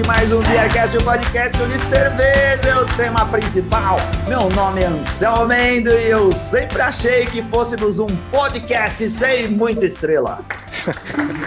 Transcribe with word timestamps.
aqui 0.00 0.06
mais 0.06 0.32
um 0.32 0.40
Beercast, 0.40 0.96
o 0.96 1.00
um 1.00 1.04
podcast 1.04 1.58
de 1.58 1.78
cerveja, 1.78 2.68
é 2.68 2.76
o 2.76 2.86
tema 2.96 3.26
principal. 3.26 3.96
Meu 4.26 4.48
nome 4.50 4.82
é 4.82 4.86
Anselmo 4.86 5.46
Mendo 5.46 5.90
e 5.90 6.10
eu 6.10 6.32
sempre 6.36 6.80
achei 6.80 7.26
que 7.26 7.42
fôssemos 7.42 7.98
um 7.98 8.06
podcast 8.30 9.10
sem 9.10 9.48
muita 9.48 9.86
estrela. 9.86 10.44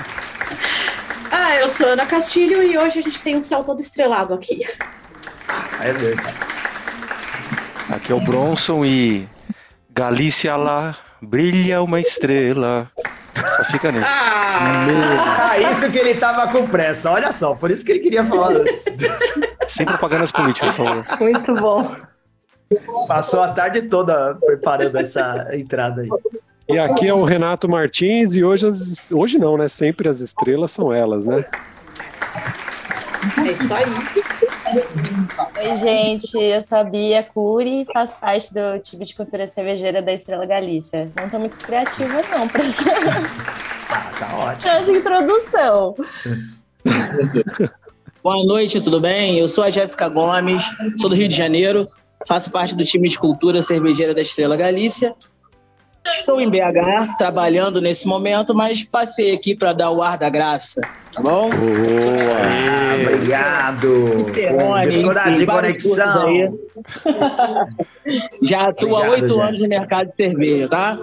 ah, 1.32 1.56
eu 1.56 1.70
sou 1.70 1.88
Ana 1.88 2.06
Castilho 2.06 2.62
e 2.64 2.78
hoje 2.78 3.00
a 3.00 3.02
gente 3.02 3.22
tem 3.22 3.36
um 3.36 3.42
céu 3.42 3.64
todo 3.64 3.80
estrelado 3.80 4.34
aqui. 4.34 4.62
Ah, 5.48 5.66
é 5.82 5.94
verdade. 5.94 6.38
Aqui 7.90 8.12
é 8.12 8.16
o 8.16 8.22
Bronson 8.22 8.86
e 8.86 9.28
Galícia 9.90 10.56
lá 10.56 10.96
brilha 11.22 11.82
uma 11.82 12.00
estrela. 12.00 12.92
Só 13.58 13.64
fica 13.66 13.92
nisso. 13.92 14.06
Ah, 14.08 15.50
ah, 15.52 15.60
isso 15.72 15.90
que 15.92 15.98
ele 15.98 16.16
tava 16.16 16.52
com 16.52 16.68
pressa. 16.68 17.12
Olha 17.12 17.32
só, 17.32 17.56
por 17.56 17.72
isso 17.72 17.84
que 17.84 17.92
ele 17.92 18.00
queria 18.00 18.24
falar 18.24 18.52
antes. 18.52 18.86
Sem 19.68 19.86
propagandas 19.86 20.32
políticas, 20.32 20.76
por 20.76 20.86
favor. 20.86 21.20
Muito 21.20 21.54
bom. 21.56 21.96
Passou 23.08 23.42
a 23.42 23.50
tarde 23.50 23.84
toda 23.84 24.36
preparando 24.36 24.98
essa 24.98 25.50
entrada 25.54 26.02
aí. 26.02 26.10
E 26.70 26.80
aqui 26.80 27.08
é 27.08 27.14
o 27.14 27.24
Renato 27.24 27.68
Martins 27.68 28.36
e 28.36 28.44
hoje, 28.44 28.68
as, 28.68 29.12
hoje 29.12 29.38
não, 29.38 29.58
né? 29.58 29.68
Sempre 29.68 30.08
as 30.08 30.22
estrelas 30.22 30.72
são 30.72 30.94
elas, 30.94 31.26
né? 31.26 31.46
É 33.38 33.52
isso 33.52 33.74
aí. 33.74 33.86
Oi, 34.76 35.76
gente, 35.78 36.36
eu 36.36 36.62
sou 36.62 36.80
a 36.80 36.84
Bia 36.84 37.24
Cury, 37.24 37.86
faço 37.94 38.18
parte 38.20 38.52
do 38.52 38.80
time 38.80 39.06
de 39.06 39.14
cultura 39.14 39.46
cervejeira 39.46 40.02
da 40.02 40.12
Estrela 40.12 40.46
Galícia. 40.46 41.12
Não 41.16 41.30
tô 41.30 41.38
muito 41.38 41.58
criativa, 41.58 42.22
não, 42.32 42.48
pra 42.48 42.64
essa, 42.64 42.84
ah, 43.90 44.12
tá 44.18 44.36
ótimo. 44.36 44.72
essa 44.72 44.92
introdução. 44.92 45.96
Boa 48.24 48.46
noite, 48.46 48.82
tudo 48.82 49.00
bem? 49.00 49.38
Eu 49.38 49.48
sou 49.48 49.64
a 49.64 49.70
Jéssica 49.70 50.10
Gomes, 50.10 50.64
sou 50.98 51.10
do 51.10 51.16
Rio 51.16 51.28
de 51.28 51.36
Janeiro, 51.36 51.88
faço 52.28 52.50
parte 52.50 52.76
do 52.76 52.84
time 52.84 53.10
de 53.10 53.20
cultura 53.20 53.62
cervejeira 53.62 54.14
da 54.14 54.22
Estrela 54.22 54.58
Galícia. 54.58 55.14
Estou 56.06 56.40
em 56.42 56.50
BH, 56.50 57.18
trabalhando 57.18 57.80
nesse 57.80 58.08
momento, 58.08 58.54
mas 58.54 58.84
passei 58.84 59.34
aqui 59.34 59.56
para 59.56 59.74
dar 59.74 59.90
o 59.90 60.02
ar 60.02 60.18
da 60.18 60.30
graça, 60.30 60.82
tá 61.14 61.22
bom? 61.22 61.50
Boa! 61.50 62.74
obrigado! 63.02 64.26
Dificuldade 64.84 65.38
de 65.38 65.46
conexão. 65.46 66.60
Já 68.42 68.58
atua 68.70 69.06
há 69.06 69.10
oito 69.12 69.40
anos 69.40 69.62
no 69.62 69.68
mercado 69.68 70.10
de 70.10 70.16
cerveja, 70.16 70.68
tá? 70.68 70.98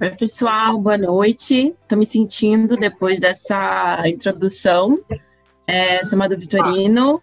Oi, 0.00 0.10
pessoal, 0.10 0.78
boa 0.78 0.96
noite. 0.96 1.74
Estou 1.82 1.98
me 1.98 2.06
sentindo 2.06 2.76
depois 2.76 3.18
dessa 3.18 4.02
introdução. 4.06 4.98
É, 5.66 6.04
sou 6.04 6.16
Madu 6.16 6.36
Vitorino, 6.36 7.20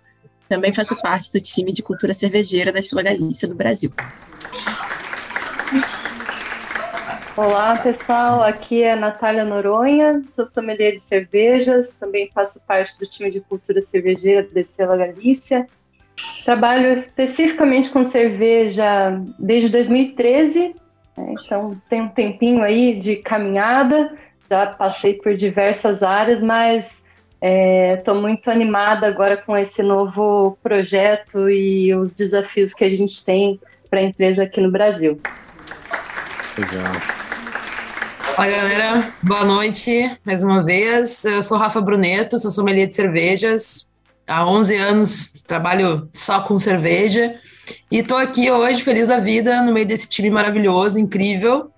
também 0.49 0.73
faço 0.73 0.95
parte 1.01 1.31
do 1.31 1.39
time 1.39 1.71
de 1.71 1.81
cultura 1.81 2.13
cervejeira 2.13 2.71
da 2.71 2.79
Estela 2.79 3.01
Galícia 3.01 3.47
do 3.47 3.55
Brasil. 3.55 3.91
Olá, 7.35 7.75
pessoal. 7.75 8.43
Aqui 8.43 8.83
é 8.83 8.95
Natália 8.95 9.43
Noronha, 9.43 10.21
sou 10.29 10.45
sommelier 10.45 10.93
de 10.93 10.99
cervejas, 10.99 11.95
também 11.95 12.29
faço 12.31 12.61
parte 12.61 12.99
do 12.99 13.07
time 13.07 13.31
de 13.31 13.39
cultura 13.39 13.81
cervejeira 13.81 14.47
da 14.53 14.61
Estrela 14.61 14.95
Galícia. 14.95 15.67
Trabalho 16.45 16.93
especificamente 16.93 17.89
com 17.89 18.03
cerveja 18.03 19.19
desde 19.39 19.69
2013, 19.69 20.75
né? 21.17 21.33
então 21.43 21.75
tem 21.89 22.03
um 22.03 22.07
tempinho 22.07 22.61
aí 22.61 22.99
de 22.99 23.15
caminhada, 23.15 24.15
já 24.47 24.67
passei 24.67 25.15
por 25.15 25.35
diversas 25.35 26.03
áreas, 26.03 26.39
mas 26.39 27.03
estou 27.97 28.16
é, 28.16 28.22
muito 28.22 28.51
animada 28.51 29.07
agora 29.07 29.38
com 29.38 29.57
esse 29.57 29.81
novo 29.81 30.55
projeto 30.61 31.49
e 31.49 31.95
os 31.95 32.13
desafios 32.13 32.75
que 32.75 32.83
a 32.83 32.95
gente 32.95 33.25
tem 33.25 33.59
para 33.89 34.01
a 34.01 34.03
empresa 34.03 34.43
aqui 34.43 34.61
no 34.61 34.69
Brasil. 34.69 35.19
Legal. 36.59 37.22
Fala 38.35 38.49
galera, 38.49 39.13
boa 39.21 39.45
noite 39.45 40.17
mais 40.25 40.41
uma 40.41 40.63
vez. 40.63 41.23
Eu 41.23 41.44
sou 41.44 41.55
Rafa 41.55 41.79
Bruneto, 41.79 42.39
sou 42.39 42.49
sommelier 42.49 42.88
de 42.88 42.95
cervejas. 42.95 43.88
Há 44.25 44.47
11 44.47 44.75
anos 44.75 45.44
trabalho 45.45 46.09
só 46.11 46.41
com 46.41 46.57
cerveja 46.57 47.35
e 47.91 47.99
estou 47.99 48.17
aqui 48.17 48.49
hoje 48.49 48.81
feliz 48.81 49.07
da 49.07 49.19
vida 49.19 49.61
no 49.61 49.72
meio 49.72 49.85
desse 49.85 50.09
time 50.09 50.31
maravilhoso, 50.31 50.97
incrível. 50.97 51.69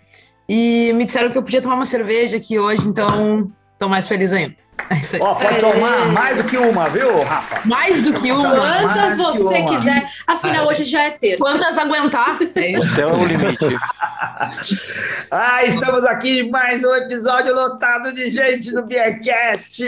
E 0.48 0.94
me 0.94 1.04
disseram 1.04 1.30
que 1.30 1.38
eu 1.38 1.44
podia 1.44 1.62
tomar 1.62 1.76
uma 1.76 1.86
cerveja 1.86 2.38
aqui 2.38 2.58
hoje, 2.58 2.88
então 2.88 3.52
estou 3.76 3.90
mais 3.90 4.08
feliz 4.08 4.34
ainda. 4.34 4.56
É 4.90 4.96
isso 4.96 5.16
aí. 5.16 5.22
Ó, 5.22 5.36
pode 5.36 5.60
tomar 5.60 6.12
mais 6.12 6.38
do 6.38 6.44
que 6.44 6.58
uma, 6.58 6.88
viu, 6.90 7.24
Rafa? 7.24 7.68
Mais 7.68 8.02
do 8.02 8.14
que 8.14 8.32
uma? 8.32 8.56
Quantas 8.56 9.18
você 9.18 9.64
que 9.64 9.76
quiser. 9.76 10.06
Afinal, 10.28 10.68
hoje 10.68 10.84
já 10.84 11.04
é 11.04 11.12
terça. 11.12 11.38
Quantas 11.38 11.78
aguentar? 11.78 12.38
O 12.78 12.84
céu 12.84 13.10
é 13.10 13.16
o 13.16 13.26
limite. 13.26 13.66
ah, 15.32 15.64
estamos 15.64 16.04
aqui 16.06 16.42
em 16.42 16.50
mais 16.50 16.84
um 16.84 16.94
episódio 16.96 17.54
lotado 17.54 18.14
de 18.14 18.30
gente 18.30 18.72
no 18.72 18.84
Beercast. 18.84 19.84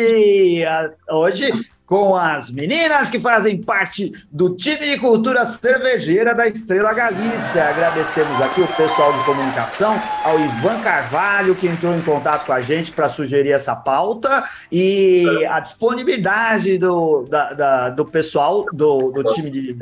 Hoje 1.10 1.52
com 1.88 2.18
as 2.18 2.52
meninas 2.52 3.10
que 3.10 3.18
fazem 3.18 3.62
parte 3.62 4.12
do 4.30 4.54
time 4.54 4.92
de 4.92 5.00
cultura 5.00 5.46
cervejeira 5.46 6.36
da 6.36 6.46
Estrela 6.46 6.94
Galícia. 6.94 7.70
Agradecemos 7.70 8.42
aqui 8.42 8.60
o 8.60 8.68
pessoal 8.68 9.18
de 9.18 9.24
comunicação, 9.24 9.98
ao 10.22 10.38
Ivan 10.38 10.82
Carvalho, 10.82 11.56
que 11.56 11.66
entrou 11.66 11.96
em 11.96 12.02
contato 12.02 12.46
com 12.46 12.52
a 12.52 12.60
gente 12.60 12.92
para 12.92 13.08
sugerir 13.08 13.52
essa 13.52 13.74
pauta, 13.74 14.44
e 14.70 15.46
a 15.50 15.62
disponibilidade 15.62 16.78
do, 16.78 17.24
da, 17.24 17.54
da, 17.54 17.90
do 17.90 18.06
pessoal 18.06 18.66
do, 18.74 19.10
do 19.10 19.24
time 19.34 19.50
de 19.50 19.78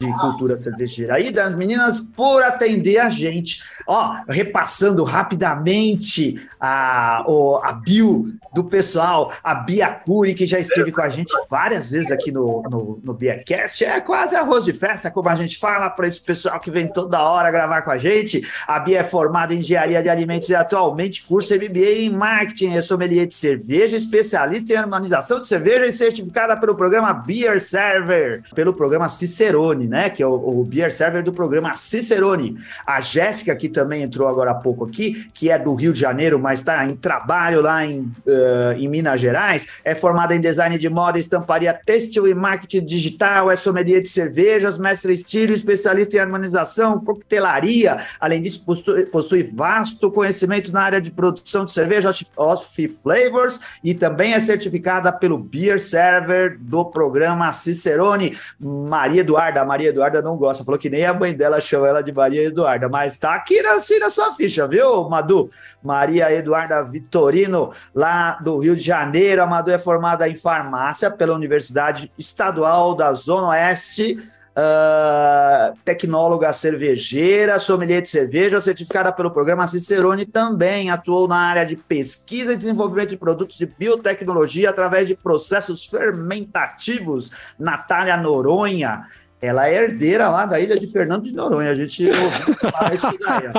de 0.00 0.12
cultura 0.18 0.56
cervejeira 0.56 1.14
aí 1.14 1.32
das 1.32 1.54
meninas 1.54 1.98
por 1.98 2.42
atender 2.42 2.98
a 2.98 3.08
gente. 3.08 3.62
Ó, 3.86 4.16
repassando 4.28 5.02
rapidamente 5.02 6.34
a, 6.60 7.24
a 7.62 7.72
bio 7.72 8.34
do 8.52 8.64
pessoal, 8.64 9.32
a 9.42 9.54
Bia 9.54 9.88
Curi, 9.88 10.34
que 10.34 10.46
já 10.46 10.58
esteve 10.58 10.92
com 10.92 11.00
a 11.00 11.08
gente 11.08 11.32
várias 11.50 11.90
vezes 11.90 12.10
aqui 12.10 12.30
no, 12.30 12.62
no, 12.64 13.00
no 13.02 13.14
Beercast, 13.14 13.84
é 13.84 14.00
quase 14.00 14.36
arroz 14.36 14.64
de 14.64 14.72
festa, 14.72 15.10
como 15.10 15.28
a 15.28 15.34
gente 15.34 15.58
fala 15.58 15.88
para 15.88 16.06
esse 16.06 16.20
pessoal 16.20 16.60
que 16.60 16.70
vem 16.70 16.86
toda 16.86 17.22
hora 17.22 17.50
gravar 17.50 17.82
com 17.82 17.90
a 17.90 17.98
gente. 17.98 18.46
A 18.66 18.78
Bia 18.78 19.00
é 19.00 19.04
formada 19.04 19.54
em 19.54 19.58
engenharia 19.58 20.02
de 20.02 20.08
alimentos 20.08 20.48
e 20.50 20.54
atualmente 20.54 21.24
cursa 21.24 21.56
MBA 21.56 22.00
em 22.00 22.10
marketing, 22.10 22.74
é 22.74 22.80
sommelier 22.80 23.26
de 23.26 23.34
cerveja, 23.34 23.96
especialista 23.96 24.72
em 24.72 24.76
harmonização 24.76 25.40
de 25.40 25.46
cerveja 25.46 25.86
e 25.86 25.92
certificada 25.92 26.56
pelo 26.56 26.74
programa 26.74 27.12
Beer 27.12 27.60
Server, 27.60 28.42
pelo 28.54 28.74
programa 28.74 29.08
Cicerone 29.08 29.87
né? 29.88 30.10
Que 30.10 30.22
é 30.22 30.26
o, 30.26 30.32
o 30.32 30.64
beer 30.64 30.92
server 30.92 31.22
do 31.22 31.32
programa 31.32 31.74
Cicerone. 31.74 32.56
A 32.86 33.00
Jéssica, 33.00 33.56
que 33.56 33.68
também 33.68 34.02
entrou 34.02 34.28
agora 34.28 34.50
há 34.50 34.54
pouco 34.54 34.84
aqui, 34.84 35.30
que 35.34 35.50
é 35.50 35.58
do 35.58 35.74
Rio 35.74 35.92
de 35.92 36.00
Janeiro, 36.00 36.38
mas 36.38 36.60
está 36.60 36.84
em 36.84 36.94
trabalho 36.94 37.60
lá 37.60 37.84
em, 37.84 38.00
uh, 38.00 38.72
em 38.76 38.88
Minas 38.88 39.20
Gerais, 39.20 39.66
é 39.84 39.94
formada 39.94 40.34
em 40.34 40.40
design 40.40 40.78
de 40.78 40.88
moda, 40.88 41.18
estamparia 41.18 41.72
têxtil 41.72 42.26
e 42.26 42.34
marketing 42.34 42.84
digital, 42.84 43.50
é 43.50 43.56
sommelier 43.56 44.02
de 44.02 44.08
cervejas, 44.08 44.78
mestre 44.78 45.12
estilo, 45.12 45.52
especialista 45.52 46.16
em 46.16 46.20
harmonização, 46.20 47.00
coquetelaria. 47.00 47.98
Além 48.20 48.42
disso, 48.42 48.64
possui, 48.64 49.06
possui 49.06 49.42
vasto 49.42 50.10
conhecimento 50.10 50.72
na 50.72 50.82
área 50.82 51.00
de 51.00 51.10
produção 51.10 51.64
de 51.64 51.72
cerveja, 51.72 52.10
off 52.36 52.88
flavors, 53.02 53.60
e 53.82 53.94
também 53.94 54.34
é 54.34 54.40
certificada 54.40 55.12
pelo 55.12 55.38
Beer 55.38 55.80
Server 55.80 56.58
do 56.58 56.84
programa 56.84 57.52
Cicerone. 57.52 58.36
Maria 58.58 59.20
Eduarda, 59.20 59.64
Maria 59.64 59.77
Maria 59.78 59.90
Eduarda 59.90 60.20
não 60.20 60.36
gosta, 60.36 60.64
falou 60.64 60.76
que 60.76 60.90
nem 60.90 61.04
a 61.04 61.14
mãe 61.14 61.32
dela 61.32 61.60
chama 61.60 61.86
ela 61.86 62.02
de 62.02 62.10
Maria 62.10 62.42
Eduarda, 62.42 62.88
mas 62.88 63.16
tá 63.16 63.34
aqui 63.34 63.60
assim 63.60 64.00
na 64.00 64.10
sua 64.10 64.32
ficha, 64.34 64.66
viu, 64.66 65.08
Madu? 65.08 65.48
Maria 65.80 66.32
Eduarda 66.32 66.82
Vitorino, 66.82 67.70
lá 67.94 68.32
do 68.32 68.58
Rio 68.58 68.74
de 68.74 68.82
Janeiro. 68.82 69.40
A 69.40 69.46
Madu 69.46 69.70
é 69.70 69.78
formada 69.78 70.28
em 70.28 70.36
farmácia 70.36 71.12
pela 71.12 71.32
Universidade 71.32 72.10
Estadual 72.18 72.96
da 72.96 73.12
Zona 73.12 73.50
Oeste. 73.50 74.16
Uh, 74.58 75.78
tecnóloga 75.84 76.52
cervejeira, 76.52 77.60
sommelier 77.60 78.02
de 78.02 78.08
cerveja, 78.08 78.60
certificada 78.60 79.12
pelo 79.12 79.30
programa 79.30 79.68
Cicerone, 79.68 80.26
também 80.26 80.90
atuou 80.90 81.28
na 81.28 81.36
área 81.36 81.64
de 81.64 81.76
pesquisa 81.76 82.54
e 82.54 82.56
desenvolvimento 82.56 83.10
de 83.10 83.16
produtos 83.16 83.56
de 83.56 83.66
biotecnologia 83.66 84.70
através 84.70 85.06
de 85.06 85.14
processos 85.14 85.86
fermentativos. 85.86 87.30
Natália 87.56 88.16
Noronha 88.16 89.06
ela 89.40 89.68
é 89.68 89.84
herdeira 89.84 90.28
lá 90.28 90.46
da 90.46 90.58
ilha 90.58 90.78
de 90.78 90.88
Fernando 90.88 91.24
de 91.24 91.32
Noronha. 91.32 91.70
A 91.70 91.74
gente 91.74 92.04
ouviu 92.08 92.54
falar 92.56 92.94
isso 92.94 93.06
daí. 93.20 93.50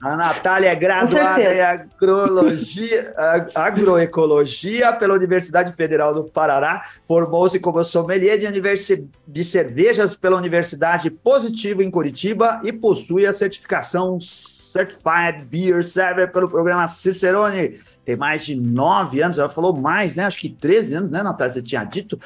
A 0.00 0.16
Natália 0.16 0.68
é 0.68 0.74
graduada 0.76 1.42
em 1.42 1.60
agrologia, 1.60 3.14
agroecologia 3.54 4.92
pela 4.92 5.14
Universidade 5.14 5.72
Federal 5.72 6.14
do 6.14 6.24
Paraná. 6.24 6.82
Formou-se 7.06 7.58
como 7.58 7.82
sommelier 7.82 8.38
de, 8.38 9.08
de 9.26 9.44
cervejas 9.44 10.14
pela 10.14 10.36
Universidade 10.36 11.10
Positivo 11.10 11.82
em 11.82 11.90
Curitiba 11.90 12.60
e 12.62 12.72
possui 12.72 13.26
a 13.26 13.32
certificação 13.32 14.20
Certified 14.20 15.44
Beer 15.46 15.82
Server 15.82 16.30
pelo 16.30 16.48
programa 16.48 16.86
Cicerone. 16.86 17.80
Tem 18.04 18.16
mais 18.16 18.46
de 18.46 18.56
nove 18.56 19.20
anos, 19.20 19.38
ela 19.38 19.48
falou 19.48 19.76
mais, 19.76 20.16
né? 20.16 20.24
Acho 20.24 20.38
que 20.38 20.48
13 20.48 20.94
anos, 20.94 21.10
né, 21.10 21.22
Natália? 21.22 21.52
Você 21.52 21.62
tinha 21.62 21.84
dito 21.84 22.18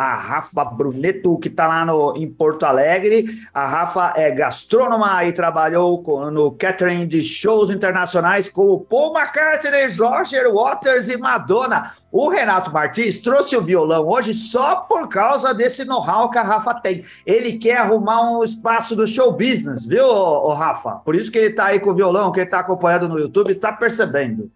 a 0.00 0.14
Rafa 0.14 0.64
Bruneto, 0.64 1.36
que 1.36 1.48
está 1.48 1.66
lá 1.66 1.84
no, 1.84 2.16
em 2.16 2.26
Porto 2.26 2.64
Alegre. 2.64 3.26
A 3.52 3.66
Rafa 3.66 4.14
é 4.16 4.30
gastrônoma 4.30 5.22
e 5.26 5.32
trabalhou 5.32 6.02
com, 6.02 6.30
no 6.30 6.52
catering 6.52 7.06
de 7.06 7.22
shows 7.22 7.68
internacionais 7.68 8.48
como 8.48 8.80
Paul 8.80 9.14
McCartney, 9.14 9.94
Roger 9.94 10.50
Waters 10.50 11.10
e 11.10 11.18
Madonna. 11.18 11.92
O 12.10 12.30
Renato 12.30 12.72
Martins 12.72 13.20
trouxe 13.20 13.54
o 13.58 13.60
violão 13.60 14.08
hoje 14.08 14.32
só 14.32 14.76
por 14.76 15.06
causa 15.06 15.52
desse 15.52 15.84
know-how 15.84 16.30
que 16.30 16.38
a 16.38 16.42
Rafa 16.42 16.72
tem. 16.80 17.04
Ele 17.26 17.58
quer 17.58 17.76
arrumar 17.76 18.22
um 18.22 18.42
espaço 18.42 18.96
do 18.96 19.06
show 19.06 19.30
business, 19.32 19.84
viu, 19.84 20.46
Rafa? 20.48 20.92
Por 21.04 21.14
isso 21.14 21.30
que 21.30 21.36
ele 21.36 21.48
está 21.48 21.66
aí 21.66 21.78
com 21.78 21.90
o 21.90 21.94
violão, 21.94 22.32
que 22.32 22.40
ele 22.40 22.46
está 22.46 22.60
acompanhando 22.60 23.06
no 23.06 23.18
YouTube, 23.18 23.52
está 23.52 23.70
percebendo. 23.70 24.50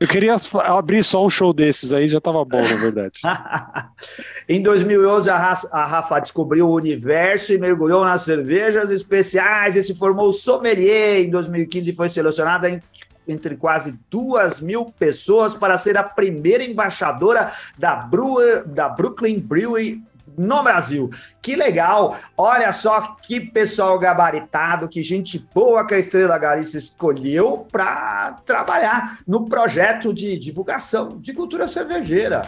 Eu 0.00 0.06
queria 0.06 0.36
abrir 0.66 1.02
só 1.02 1.26
um 1.26 1.30
show 1.30 1.52
desses 1.52 1.92
aí, 1.92 2.06
já 2.06 2.20
tava 2.20 2.44
bom, 2.44 2.62
na 2.62 2.76
verdade. 2.76 3.20
em 4.48 4.62
2011, 4.62 5.28
a 5.28 5.36
Rafa, 5.36 5.68
a 5.72 5.86
Rafa 5.86 6.20
descobriu 6.20 6.68
o 6.68 6.74
universo 6.74 7.52
e 7.52 7.58
mergulhou 7.58 8.04
nas 8.04 8.22
cervejas 8.22 8.90
especiais 8.90 9.74
e 9.74 9.82
se 9.82 9.94
formou 9.94 10.32
sommelier. 10.32 11.20
Em 11.20 11.30
2015, 11.30 11.92
foi 11.94 12.08
selecionada 12.08 12.70
em 12.70 12.80
entre 13.28 13.56
quase 13.56 13.94
duas 14.10 14.60
mil 14.60 14.86
pessoas 14.98 15.54
para 15.54 15.76
ser 15.76 15.98
a 15.98 16.02
primeira 16.02 16.64
embaixadora 16.64 17.52
da, 17.76 17.94
Brewer, 17.94 18.66
da 18.66 18.88
Brooklyn 18.88 19.38
Brewery 19.38 20.02
no 20.38 20.62
Brasil. 20.62 21.10
Que 21.42 21.56
legal! 21.56 22.16
Olha 22.36 22.72
só 22.72 23.16
que 23.22 23.40
pessoal 23.40 23.98
gabaritado, 23.98 24.88
que 24.88 25.02
gente 25.02 25.38
boa 25.54 25.86
que 25.86 25.94
a 25.94 25.98
Estrela 25.98 26.38
Galícia 26.38 26.78
escolheu 26.78 27.66
para 27.70 28.36
trabalhar 28.46 29.18
no 29.26 29.46
projeto 29.46 30.14
de 30.14 30.38
divulgação 30.38 31.18
de 31.18 31.32
cultura 31.32 31.66
cervejeira. 31.66 32.46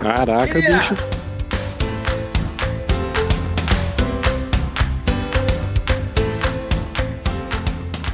Caraca, 0.00 0.54
bicho. 0.54 0.94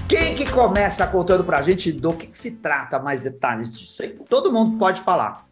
Quem 0.09 0.35
que 0.35 0.50
começa 0.50 1.06
contando 1.06 1.43
para 1.43 1.59
a 1.59 1.62
gente 1.62 1.91
do 1.91 2.12
que, 2.12 2.26
que 2.26 2.38
se 2.38 2.56
trata 2.56 2.99
mais 2.99 3.23
detalhes 3.23 3.76
disso? 3.76 4.03
Todo 4.29 4.53
mundo 4.53 4.79
pode 4.79 5.00
falar. 5.00 5.47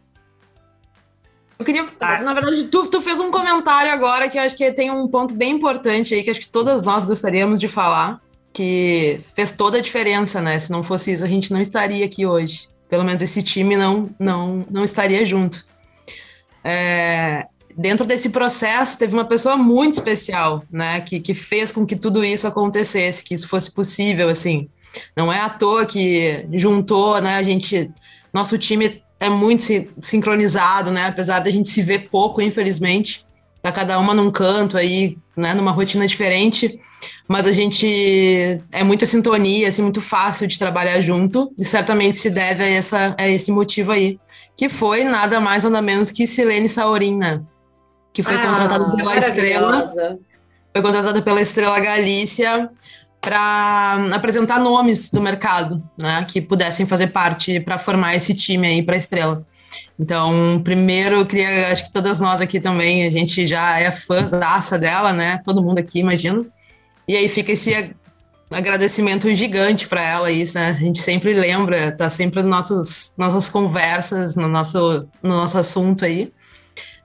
Eu 1.61 1.65
queria. 1.65 1.87
Ah. 1.99 2.23
Na 2.23 2.33
verdade, 2.33 2.63
tu, 2.65 2.87
tu 2.87 2.99
fez 2.99 3.19
um 3.19 3.29
comentário 3.29 3.91
agora 3.91 4.27
que 4.27 4.37
eu 4.37 4.41
acho 4.41 4.57
que 4.57 4.71
tem 4.71 4.89
um 4.89 5.07
ponto 5.07 5.35
bem 5.35 5.51
importante 5.51 6.13
aí, 6.13 6.23
que 6.23 6.31
acho 6.31 6.39
que 6.39 6.49
todas 6.49 6.81
nós 6.81 7.05
gostaríamos 7.05 7.59
de 7.59 7.67
falar, 7.67 8.19
que 8.51 9.19
fez 9.35 9.51
toda 9.51 9.77
a 9.77 9.81
diferença, 9.81 10.41
né? 10.41 10.59
Se 10.59 10.71
não 10.71 10.83
fosse 10.83 11.11
isso, 11.11 11.23
a 11.23 11.27
gente 11.27 11.53
não 11.53 11.61
estaria 11.61 12.03
aqui 12.03 12.25
hoje. 12.25 12.67
Pelo 12.89 13.03
menos 13.03 13.21
esse 13.21 13.43
time 13.43 13.77
não, 13.77 14.09
não, 14.19 14.65
não 14.71 14.83
estaria 14.83 15.23
junto. 15.23 15.63
É, 16.63 17.45
dentro 17.77 18.07
desse 18.07 18.29
processo, 18.29 18.97
teve 18.97 19.13
uma 19.13 19.25
pessoa 19.25 19.55
muito 19.55 19.95
especial, 19.95 20.63
né? 20.71 20.99
Que, 21.01 21.19
que 21.19 21.35
fez 21.35 21.71
com 21.71 21.85
que 21.85 21.95
tudo 21.95 22.25
isso 22.25 22.47
acontecesse, 22.47 23.23
que 23.23 23.35
isso 23.35 23.47
fosse 23.47 23.69
possível, 23.69 24.29
assim. 24.29 24.67
Não 25.15 25.31
é 25.31 25.39
à 25.39 25.49
toa 25.49 25.85
que 25.85 26.43
juntou, 26.53 27.21
né? 27.21 27.35
A 27.35 27.43
gente. 27.43 27.91
Nosso 28.33 28.57
time 28.57 29.03
é 29.21 29.29
muito 29.29 29.63
sincronizado, 30.01 30.89
né? 30.89 31.05
Apesar 31.05 31.39
da 31.39 31.51
gente 31.51 31.69
se 31.69 31.83
ver 31.83 32.09
pouco, 32.09 32.41
infelizmente. 32.41 33.23
Tá 33.61 33.71
cada 33.71 33.99
uma 33.99 34.15
num 34.15 34.31
canto 34.31 34.75
aí, 34.75 35.15
né? 35.37 35.53
Numa 35.53 35.69
rotina 35.69 36.07
diferente. 36.07 36.79
Mas 37.27 37.45
a 37.45 37.53
gente 37.53 38.59
é 38.71 38.83
muita 38.83 39.05
sintonia, 39.05 39.67
assim, 39.67 39.83
muito 39.83 40.01
fácil 40.01 40.47
de 40.47 40.57
trabalhar 40.57 40.99
junto. 41.01 41.53
E 41.55 41.63
certamente 41.63 42.17
se 42.17 42.31
deve 42.31 42.63
a, 42.63 42.67
essa, 42.67 43.15
a 43.15 43.29
esse 43.29 43.51
motivo 43.51 43.91
aí. 43.91 44.19
Que 44.57 44.67
foi 44.67 45.03
nada 45.03 45.39
mais 45.39 45.63
nada 45.65 45.83
menos 45.83 46.09
que 46.09 46.25
Silene 46.25 46.67
Saurina, 46.67 47.35
né? 47.35 47.43
que 48.11 48.23
foi 48.23 48.35
ah, 48.35 48.47
contratada 48.47 48.95
pela 48.95 49.17
Estrela. 49.17 49.85
Foi 50.73 50.81
contratada 50.81 51.21
pela 51.21 51.41
Estrela 51.41 51.79
Galícia 51.79 52.71
para 53.21 54.09
apresentar 54.13 54.59
nomes 54.59 55.11
do 55.11 55.21
mercado, 55.21 55.81
né, 55.95 56.25
que 56.27 56.41
pudessem 56.41 56.87
fazer 56.87 57.07
parte 57.07 57.59
para 57.59 57.77
formar 57.77 58.15
esse 58.15 58.33
time 58.33 58.67
aí 58.67 58.81
para 58.81 58.97
Estrela. 58.97 59.45
Então, 59.97 60.59
primeiro, 60.63 61.17
eu 61.17 61.25
queria, 61.25 61.71
acho 61.71 61.85
que 61.85 61.93
todas 61.93 62.19
nós 62.19 62.41
aqui 62.41 62.59
também, 62.59 63.05
a 63.05 63.11
gente 63.11 63.45
já 63.45 63.79
é 63.79 63.91
fãzaça 63.91 64.77
dela, 64.77 65.13
né? 65.13 65.39
Todo 65.45 65.61
mundo 65.61 65.77
aqui, 65.77 65.99
imagino. 65.99 66.47
E 67.07 67.15
aí 67.15 67.29
fica 67.29 67.51
esse 67.51 67.93
agradecimento 68.49 69.33
gigante 69.33 69.87
para 69.87 70.01
ela 70.01 70.31
isso, 70.31 70.55
né? 70.55 70.69
A 70.69 70.73
gente 70.73 70.99
sempre 70.99 71.33
lembra, 71.33 71.91
tá 71.91 72.09
sempre 72.09 72.41
nas 72.41 72.49
nossos, 72.49 73.13
nossas 73.17 73.49
conversas, 73.49 74.35
no 74.35 74.47
nosso, 74.47 75.07
no 75.21 75.37
nosso 75.37 75.57
assunto 75.57 76.03
aí. 76.03 76.33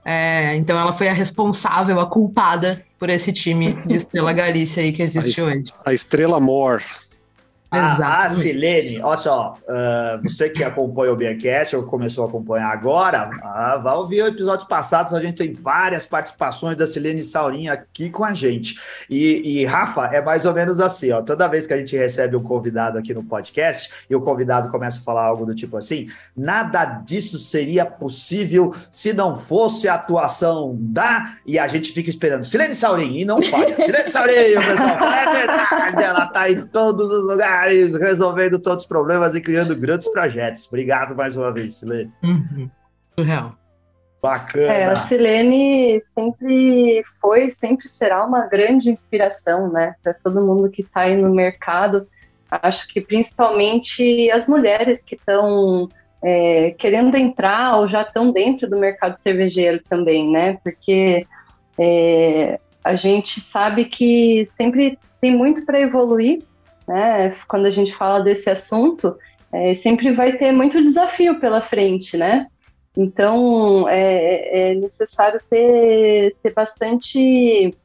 É, 0.09 0.55
então 0.55 0.79
ela 0.79 0.93
foi 0.93 1.09
a 1.09 1.13
responsável, 1.13 1.99
a 1.99 2.05
culpada 2.05 2.81
por 2.97 3.09
esse 3.09 3.33
time 3.33 3.73
de 3.85 3.95
Estrela 3.95 4.31
Galícia 4.31 4.81
aí 4.81 4.93
que 4.93 5.01
existe 5.01 5.41
a 5.41 5.43
hoje. 5.43 5.65
A 5.85 5.93
Estrela 5.93 6.39
Mor. 6.39 6.81
A, 7.69 8.23
a 8.23 8.29
Silene, 8.29 9.01
olha 9.01 9.17
só, 9.17 9.55
uh, 9.63 10.23
você 10.23 10.49
que 10.49 10.63
acompanha 10.63 11.11
o 11.11 11.17
Beercast 11.17 11.75
ou 11.75 11.83
começou 11.83 12.23
a 12.23 12.27
acompanhar 12.27 12.71
agora, 12.71 13.29
uh, 13.29 13.83
vai 13.83 13.93
ouvir 13.95 14.25
episódios 14.25 14.65
passados, 14.65 15.13
a 15.13 15.19
gente 15.19 15.35
tem 15.35 15.51
várias 15.51 16.05
participações 16.05 16.77
da 16.77 16.87
Silene 16.87 17.23
Saurinha 17.23 17.73
aqui 17.73 18.09
com 18.09 18.23
a 18.23 18.33
gente. 18.33 18.79
E, 19.09 19.59
e, 19.59 19.65
Rafa, 19.65 20.05
é 20.05 20.21
mais 20.21 20.45
ou 20.45 20.53
menos 20.53 20.79
assim, 20.79 21.11
ó, 21.11 21.21
toda 21.21 21.47
vez 21.49 21.67
que 21.67 21.73
a 21.73 21.77
gente 21.77 21.95
recebe 21.97 22.37
um 22.37 22.43
convidado 22.43 22.97
aqui 22.97 23.13
no 23.13 23.23
podcast 23.23 23.91
e 24.09 24.15
o 24.15 24.21
convidado 24.21 24.69
começa 24.69 24.99
a 24.99 25.03
falar 25.03 25.25
algo 25.25 25.45
do 25.45 25.53
tipo 25.53 25.75
assim, 25.75 26.07
nada 26.35 26.85
disso 26.85 27.37
seria 27.37 27.85
possível 27.85 28.73
se 28.89 29.11
não 29.11 29.35
fosse 29.35 29.89
a 29.89 29.95
atuação 29.95 30.73
da... 30.79 31.35
E 31.45 31.59
a 31.59 31.67
gente 31.67 31.91
fica 31.91 32.09
esperando, 32.09 32.45
Silene 32.45 32.73
Saurinha, 32.73 33.21
e 33.21 33.25
não 33.25 33.41
falha. 33.41 33.75
Silene 33.75 34.09
Saurinha, 34.09 34.61
pessoal 34.61 35.13
é 35.13 35.33
verdade, 35.33 36.01
ela 36.01 36.25
tá 36.27 36.49
em 36.49 36.65
todos 36.67 37.11
os 37.11 37.23
lugares 37.23 37.56
resolvendo 37.99 38.59
todos 38.59 38.83
os 38.83 38.87
problemas 38.87 39.35
e 39.35 39.41
criando 39.41 39.75
grandes 39.75 40.07
projetos. 40.09 40.67
Obrigado 40.67 41.15
mais 41.15 41.35
uma 41.35 41.51
vez, 41.51 41.75
Silene. 41.75 42.11
Uhum. 42.23 42.69
Surreal. 43.17 43.55
Bacana. 44.21 44.65
É, 44.65 44.85
a 44.85 44.95
Silene 44.97 46.01
sempre 46.01 47.03
foi, 47.21 47.49
sempre 47.49 47.87
será 47.87 48.25
uma 48.25 48.47
grande 48.47 48.89
inspiração, 48.89 49.71
né, 49.71 49.95
para 50.01 50.13
todo 50.13 50.43
mundo 50.43 50.69
que 50.69 50.81
está 50.81 51.01
aí 51.01 51.15
no 51.15 51.33
mercado. 51.33 52.07
Acho 52.49 52.87
que 52.87 52.99
principalmente 52.99 54.31
as 54.31 54.47
mulheres 54.47 55.03
que 55.03 55.15
estão 55.15 55.87
é, 56.23 56.71
querendo 56.71 57.15
entrar 57.15 57.77
ou 57.77 57.87
já 57.87 58.01
estão 58.01 58.31
dentro 58.31 58.69
do 58.69 58.77
mercado 58.77 59.17
cervejeiro 59.17 59.81
também, 59.87 60.31
né? 60.31 60.57
Porque 60.63 61.27
é, 61.77 62.59
a 62.83 62.95
gente 62.95 63.39
sabe 63.41 63.85
que 63.85 64.45
sempre 64.47 64.97
tem 65.19 65.35
muito 65.35 65.65
para 65.65 65.79
evoluir 65.79 66.41
né? 66.87 67.35
Quando 67.47 67.65
a 67.65 67.71
gente 67.71 67.93
fala 67.93 68.23
desse 68.23 68.49
assunto, 68.49 69.17
é, 69.51 69.73
sempre 69.73 70.11
vai 70.11 70.33
ter 70.33 70.51
muito 70.51 70.81
desafio 70.81 71.39
pela 71.39 71.61
frente, 71.61 72.15
né? 72.15 72.47
Então 72.95 73.87
é, 73.87 74.71
é 74.71 74.75
necessário 74.75 75.39
ter, 75.49 76.35
ter 76.41 76.53
bastante 76.53 77.75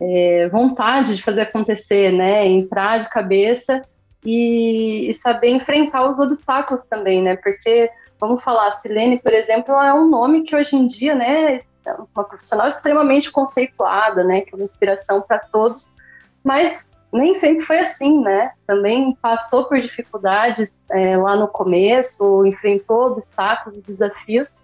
é, 0.00 0.48
vontade 0.48 1.14
de 1.14 1.22
fazer 1.22 1.42
acontecer, 1.42 2.12
né? 2.12 2.46
Entrar 2.46 2.98
de 2.98 3.08
cabeça 3.08 3.82
e, 4.24 5.10
e, 5.10 5.14
saber 5.14 5.50
enfrentar 5.50 6.08
os 6.08 6.18
obstáculos 6.18 6.86
também, 6.86 7.22
né? 7.22 7.36
Porque 7.36 7.90
vamos 8.18 8.42
falar, 8.42 8.68
a 8.68 8.70
Silene, 8.70 9.18
por 9.18 9.32
exemplo, 9.32 9.74
é 9.74 9.92
um 9.92 10.08
nome 10.08 10.44
que 10.44 10.54
hoje 10.54 10.76
em 10.76 10.86
dia, 10.86 11.12
né, 11.12 11.56
é 11.56 11.92
uma 12.14 12.22
profissional 12.22 12.68
extremamente 12.68 13.32
conceituada, 13.32 14.22
né? 14.22 14.42
Que 14.42 14.54
é 14.54 14.56
uma 14.56 14.64
inspiração 14.64 15.20
para 15.20 15.40
todos, 15.40 15.96
mas 16.42 16.91
nem 17.12 17.34
sempre 17.34 17.64
foi 17.64 17.80
assim, 17.80 18.22
né? 18.22 18.52
Também 18.66 19.16
passou 19.20 19.64
por 19.64 19.78
dificuldades 19.78 20.86
é, 20.90 21.16
lá 21.16 21.36
no 21.36 21.46
começo, 21.46 22.46
enfrentou 22.46 23.08
obstáculos 23.08 23.78
e 23.78 23.82
desafios 23.82 24.58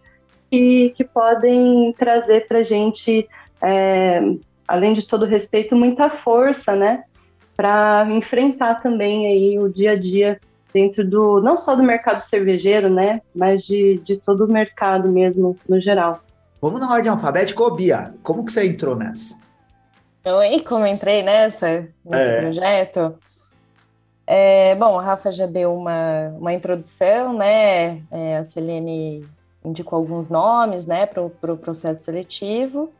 que, 0.50 0.90
que 0.90 1.04
podem 1.04 1.92
trazer 1.98 2.48
para 2.48 2.60
a 2.60 2.62
gente, 2.64 3.28
é, 3.60 4.20
além 4.66 4.94
de 4.94 5.06
todo 5.06 5.26
respeito, 5.26 5.76
muita 5.76 6.08
força, 6.08 6.74
né? 6.74 7.04
Para 7.56 8.06
enfrentar 8.10 8.76
também 8.76 9.26
aí 9.26 9.58
o 9.58 9.68
dia 9.68 9.92
a 9.92 9.96
dia 9.96 10.40
dentro 10.72 11.06
do, 11.06 11.40
não 11.40 11.56
só 11.56 11.74
do 11.74 11.82
mercado 11.82 12.20
cervejeiro, 12.20 12.88
né? 12.88 13.20
Mas 13.34 13.66
de, 13.66 13.98
de 13.98 14.16
todo 14.16 14.46
o 14.46 14.52
mercado 14.52 15.10
mesmo, 15.10 15.56
no 15.68 15.80
geral. 15.80 16.20
Vamos 16.60 16.80
na 16.80 16.90
ordem 16.90 17.10
alfabética, 17.10 17.62
ô 17.62 17.70
Bia, 17.70 18.14
como 18.22 18.44
que 18.44 18.52
você 18.52 18.66
entrou 18.66 18.96
nessa? 18.96 19.37
Oi, 20.24 20.60
como 20.60 20.86
entrei 20.86 21.22
nessa, 21.22 21.88
nesse 22.04 22.30
é. 22.30 22.40
projeto? 22.40 23.18
É, 24.26 24.74
bom, 24.74 24.98
a 24.98 25.02
Rafa 25.02 25.32
já 25.32 25.46
deu 25.46 25.74
uma, 25.74 26.28
uma 26.38 26.52
introdução, 26.52 27.32
né? 27.32 28.02
É, 28.10 28.36
a 28.36 28.44
Celene 28.44 29.26
indicou 29.64 29.98
alguns 29.98 30.28
nomes, 30.28 30.86
né, 30.86 31.06
para 31.06 31.22
o 31.22 31.30
pro 31.30 31.56
processo 31.56 32.04
seletivo. 32.04 32.92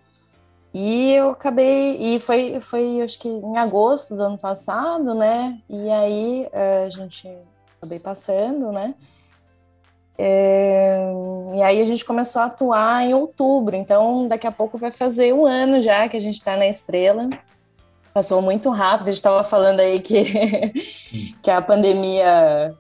E 0.73 1.13
eu 1.13 1.31
acabei, 1.31 1.97
e 1.99 2.19
foi, 2.19 2.61
foi 2.61 3.01
acho 3.03 3.19
que 3.19 3.29
em 3.29 3.57
agosto 3.57 4.15
do 4.15 4.23
ano 4.23 4.39
passado, 4.39 5.15
né? 5.15 5.59
E 5.69 5.91
aí 5.91 6.49
é, 6.53 6.85
a 6.85 6.91
gente 6.91 7.29
acabei 7.77 7.99
passando, 7.99 8.71
né? 8.71 8.95
É, 10.21 10.99
e 11.55 11.63
aí 11.63 11.81
a 11.81 11.85
gente 11.85 12.05
começou 12.05 12.43
a 12.43 12.47
atuar 12.47 13.05
em 13.05 13.15
outubro, 13.15 13.77
então 13.77 14.27
daqui 14.27 14.49
a 14.49 14.53
pouco 14.53 14.77
vai 14.77 14.91
fazer 14.91 15.33
um 15.33 15.47
ano 15.47 15.81
já 15.81 16.09
que 16.09 16.17
a 16.17 16.21
gente 16.21 16.35
está 16.35 16.57
na 16.57 16.67
Estrela. 16.67 17.31
Passou 18.13 18.43
muito 18.43 18.69
rápido, 18.69 19.09
a 19.09 19.13
gente 19.13 19.19
estava 19.19 19.45
falando 19.45 19.79
aí 19.79 20.01
que, 20.01 20.25
que 21.41 21.51
a 21.51 21.63
pandemia 21.63 22.75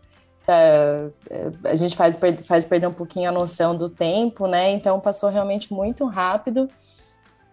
é, 0.48 1.10
a 1.64 1.76
gente 1.76 1.94
faz, 1.94 2.18
faz 2.44 2.64
perder 2.64 2.88
um 2.88 2.92
pouquinho 2.92 3.28
a 3.28 3.32
noção 3.32 3.76
do 3.76 3.88
tempo, 3.88 4.48
né? 4.48 4.70
Então 4.70 4.98
passou 4.98 5.28
realmente 5.28 5.72
muito 5.72 6.06
rápido. 6.06 6.68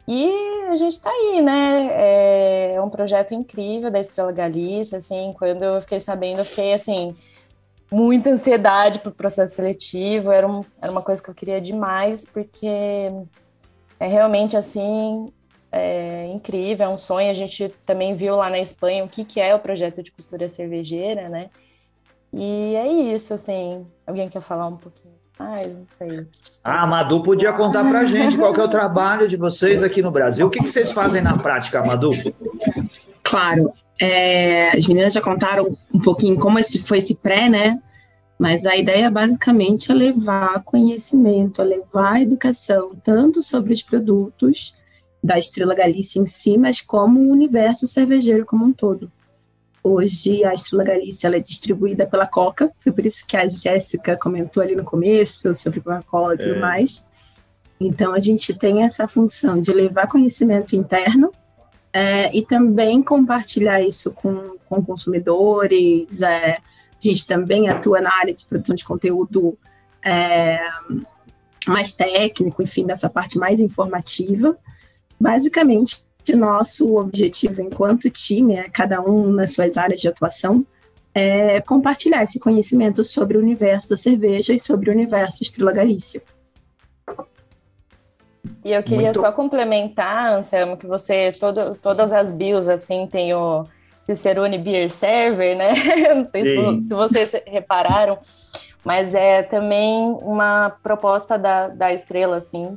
E 0.07 0.31
a 0.69 0.75
gente 0.75 0.93
está 0.93 1.11
aí, 1.11 1.41
né? 1.41 1.89
É, 1.91 2.73
é 2.75 2.81
um 2.81 2.89
projeto 2.89 3.33
incrível 3.35 3.91
da 3.91 3.99
Estrela 3.99 4.31
Galícia, 4.31 4.97
assim, 4.97 5.33
quando 5.37 5.63
eu 5.63 5.81
fiquei 5.81 5.99
sabendo, 5.99 6.39
eu 6.39 6.45
fiquei 6.45 6.73
assim 6.73 7.15
muita 7.95 8.29
ansiedade 8.29 8.99
para 8.99 9.09
o 9.09 9.13
processo 9.13 9.55
seletivo, 9.55 10.29
era, 10.29 10.45
um, 10.45 10.65
era 10.81 10.91
uma 10.91 11.01
coisa 11.01 11.23
que 11.23 11.29
eu 11.29 11.33
queria 11.33 11.61
demais, 11.61 12.25
porque 12.25 12.67
é 13.97 14.07
realmente 14.07 14.57
assim 14.57 15.31
é 15.71 16.27
incrível, 16.27 16.87
é 16.87 16.89
um 16.89 16.97
sonho. 16.97 17.29
A 17.29 17.33
gente 17.33 17.69
também 17.85 18.13
viu 18.15 18.35
lá 18.35 18.49
na 18.49 18.59
Espanha 18.59 19.03
o 19.03 19.07
que, 19.07 19.23
que 19.23 19.39
é 19.39 19.55
o 19.55 19.59
projeto 19.59 20.03
de 20.03 20.11
cultura 20.11 20.47
cervejeira, 20.49 21.29
né? 21.29 21.49
E 22.33 22.75
é 22.75 22.87
isso, 22.87 23.33
assim. 23.33 23.85
Alguém 24.05 24.27
quer 24.27 24.41
falar 24.41 24.67
um 24.67 24.77
pouquinho 24.77 25.13
mais? 25.39 25.73
Não 25.73 25.85
sei. 25.85 26.27
Ah, 26.63 26.83
a 26.83 26.87
Madu 26.87 27.23
podia 27.23 27.53
contar 27.53 27.83
pra 27.89 28.03
gente 28.05 28.37
qual 28.37 28.53
que 28.53 28.59
é 28.59 28.63
o 28.63 28.69
trabalho 28.69 29.27
de 29.27 29.37
vocês 29.37 29.83
aqui 29.83 30.01
no 30.01 30.11
Brasil. 30.11 30.47
O 30.47 30.49
que, 30.49 30.59
que 30.59 30.69
vocês 30.69 30.91
fazem 30.91 31.21
na 31.21 31.37
prática, 31.37 31.83
Madu? 31.83 32.11
Claro. 33.23 33.73
É, 33.99 34.69
as 34.69 34.85
meninas 34.87 35.13
já 35.13 35.21
contaram 35.21 35.77
pouquinho 36.05 36.39
como 36.39 36.59
esse, 36.59 36.83
foi 36.83 36.99
esse 36.99 37.15
pré, 37.15 37.49
né? 37.49 37.81
Mas 38.37 38.65
a 38.65 38.75
ideia 38.75 39.09
basicamente 39.09 39.91
é 39.91 39.95
levar 39.95 40.63
conhecimento, 40.63 41.61
é 41.61 41.65
levar 41.65 42.21
educação, 42.21 42.95
tanto 43.03 43.41
sobre 43.41 43.73
os 43.73 43.81
produtos 43.81 44.79
da 45.23 45.39
Estrela 45.39 45.73
Galícia 45.73 46.19
em 46.19 46.27
si, 46.27 46.57
mas 46.57 46.79
como 46.79 47.19
o 47.19 47.31
universo 47.31 47.87
cervejeiro 47.87 48.45
como 48.45 48.65
um 48.65 48.71
todo. 48.71 49.11
Hoje 49.81 50.43
a 50.43 50.53
Estrela 50.53 50.83
Galícia 50.83 51.27
é 51.27 51.39
distribuída 51.39 52.05
pela 52.05 52.27
Coca, 52.27 52.71
foi 52.79 52.91
por 52.91 53.05
isso 53.05 53.25
que 53.25 53.35
a 53.35 53.47
Jéssica 53.47 54.17
comentou 54.17 54.61
ali 54.61 54.75
no 54.75 54.83
começo 54.83 55.55
sobre 55.55 55.79
Coca-Cola 55.81 56.35
e 56.35 56.37
tudo 56.37 56.55
é. 56.55 56.59
mais. 56.59 57.05
Então 57.79 58.13
a 58.13 58.19
gente 58.19 58.53
tem 58.53 58.83
essa 58.83 59.07
função 59.07 59.59
de 59.59 59.71
levar 59.71 60.07
conhecimento 60.07 60.75
interno 60.75 61.31
é, 61.95 62.29
e 62.35 62.41
também 62.41 63.01
compartilhar 63.01 63.81
isso 63.81 64.13
com, 64.13 64.57
com 64.67 64.83
consumidores. 64.83 66.21
É, 66.21 66.57
a 66.57 66.59
gente 66.99 67.25
também 67.25 67.69
atua 67.69 68.01
na 68.01 68.13
área 68.13 68.33
de 68.33 68.43
produção 68.43 68.75
de 68.75 68.83
conteúdo 68.83 69.57
é, 70.03 70.59
mais 71.65 71.93
técnico, 71.93 72.61
enfim, 72.61 72.85
dessa 72.85 73.09
parte 73.09 73.37
mais 73.37 73.61
informativa. 73.61 74.57
Basicamente, 75.17 76.03
nosso 76.35 76.97
objetivo 76.97 77.61
enquanto 77.61 78.09
time, 78.09 78.55
é, 78.55 78.67
cada 78.67 79.01
um 79.01 79.31
nas 79.31 79.53
suas 79.53 79.77
áreas 79.77 80.01
de 80.01 80.09
atuação, 80.09 80.65
é 81.13 81.61
compartilhar 81.61 82.23
esse 82.23 82.41
conhecimento 82.41 83.05
sobre 83.05 83.37
o 83.37 83.41
universo 83.41 83.87
da 83.87 83.95
cerveja 83.95 84.53
e 84.53 84.59
sobre 84.59 84.89
o 84.89 84.93
universo 84.93 85.43
Estrela 85.43 85.71
Galícia. 85.71 86.21
E 88.65 88.71
eu 88.71 88.81
queria 88.81 89.09
Muito... 89.09 89.21
só 89.21 89.31
complementar, 89.31 90.33
Anselmo, 90.33 90.75
que 90.75 90.87
você, 90.87 91.31
todo, 91.39 91.75
todas 91.75 92.11
as 92.11 92.31
bios, 92.31 92.67
assim, 92.67 93.05
tem 93.05 93.31
o 93.31 93.63
Cicerone 93.99 94.57
Beer 94.57 94.89
Server, 94.89 95.55
né? 95.55 95.73
Não 96.15 96.25
sei 96.25 96.43
se, 96.43 96.87
se, 96.87 96.95
vocês 96.95 97.35
repararam, 97.45 98.17
mas 98.83 99.13
é 99.13 99.43
também 99.43 100.17
uma 100.19 100.71
proposta 100.81 101.37
da, 101.37 101.67
da 101.67 101.93
Estrela, 101.93 102.37
assim, 102.37 102.75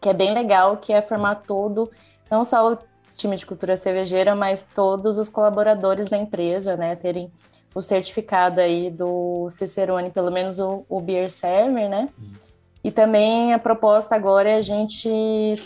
que 0.00 0.08
é 0.08 0.14
bem 0.14 0.32
legal, 0.32 0.76
que 0.76 0.92
é 0.92 1.02
formar 1.02 1.42
todo, 1.44 1.90
não 2.30 2.44
só 2.44 2.74
o 2.74 2.78
time 3.16 3.34
de 3.34 3.44
cultura 3.44 3.76
cervejeira, 3.76 4.32
mas 4.36 4.62
todos 4.62 5.18
os 5.18 5.28
colaboradores 5.28 6.08
da 6.08 6.16
empresa, 6.16 6.76
né? 6.76 6.94
Terem 6.94 7.32
o 7.74 7.82
certificado 7.82 8.60
aí 8.60 8.92
do 8.92 9.50
Cicerone, 9.50 10.10
pelo 10.10 10.30
menos 10.30 10.60
o, 10.60 10.84
o 10.88 11.00
Beer 11.00 11.32
Server, 11.32 11.88
né? 11.88 12.08
Uhum. 12.16 12.45
E 12.86 12.92
também 12.92 13.52
a 13.52 13.58
proposta 13.58 14.14
agora 14.14 14.48
é 14.48 14.54
a 14.54 14.62
gente 14.62 15.10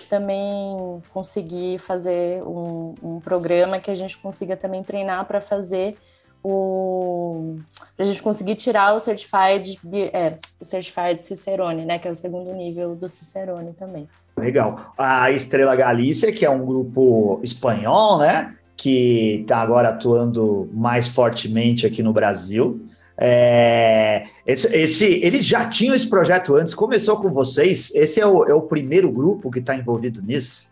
também 0.09 1.03
conseguir 1.13 1.79
fazer 1.79 2.43
um, 2.45 2.95
um 3.03 3.21
programa 3.21 3.79
que 3.79 3.91
a 3.91 3.95
gente 3.95 4.17
consiga 4.17 4.57
também 4.57 4.83
treinar 4.83 5.27
para 5.27 5.39
fazer 5.39 5.99
o 6.43 7.59
para 7.95 8.07
a 8.07 8.09
gente 8.09 8.23
conseguir 8.23 8.55
tirar 8.55 8.95
o 8.95 9.01
certified 9.01 9.79
é, 10.15 10.39
o 10.59 10.65
certified 10.65 11.23
Cicerone, 11.23 11.85
né, 11.85 11.99
que 11.99 12.09
é 12.09 12.11
o 12.11 12.15
segundo 12.15 12.55
nível 12.55 12.97
do 12.97 13.07
Cicerone 13.07 13.75
também. 13.75 14.09
Legal. 14.35 14.95
A 14.97 15.31
Estrela 15.31 15.77
Galícia, 15.77 16.33
que 16.33 16.47
é 16.47 16.49
um 16.49 16.65
grupo 16.65 17.39
espanhol, 17.43 18.17
né, 18.17 18.57
que 18.75 19.41
está 19.43 19.59
agora 19.59 19.91
atuando 19.91 20.71
mais 20.73 21.07
fortemente 21.07 21.87
aqui 21.87 22.03
no 22.03 22.15
Brasil. 22.15 22.81
É, 23.23 24.23
esse, 24.47 24.75
esse, 24.75 25.05
eles 25.23 25.45
já 25.45 25.69
tinham 25.69 25.95
esse 25.95 26.09
projeto 26.09 26.57
antes, 26.57 26.75
começou 26.75 27.19
com 27.19 27.31
vocês. 27.31 27.95
Esse 27.95 28.19
é 28.19 28.27
o, 28.27 28.47
é 28.47 28.55
o 28.55 28.63
primeiro 28.63 29.13
grupo 29.13 29.51
que 29.51 29.59
está 29.59 29.77
envolvido 29.77 30.23
nisso? 30.23 30.71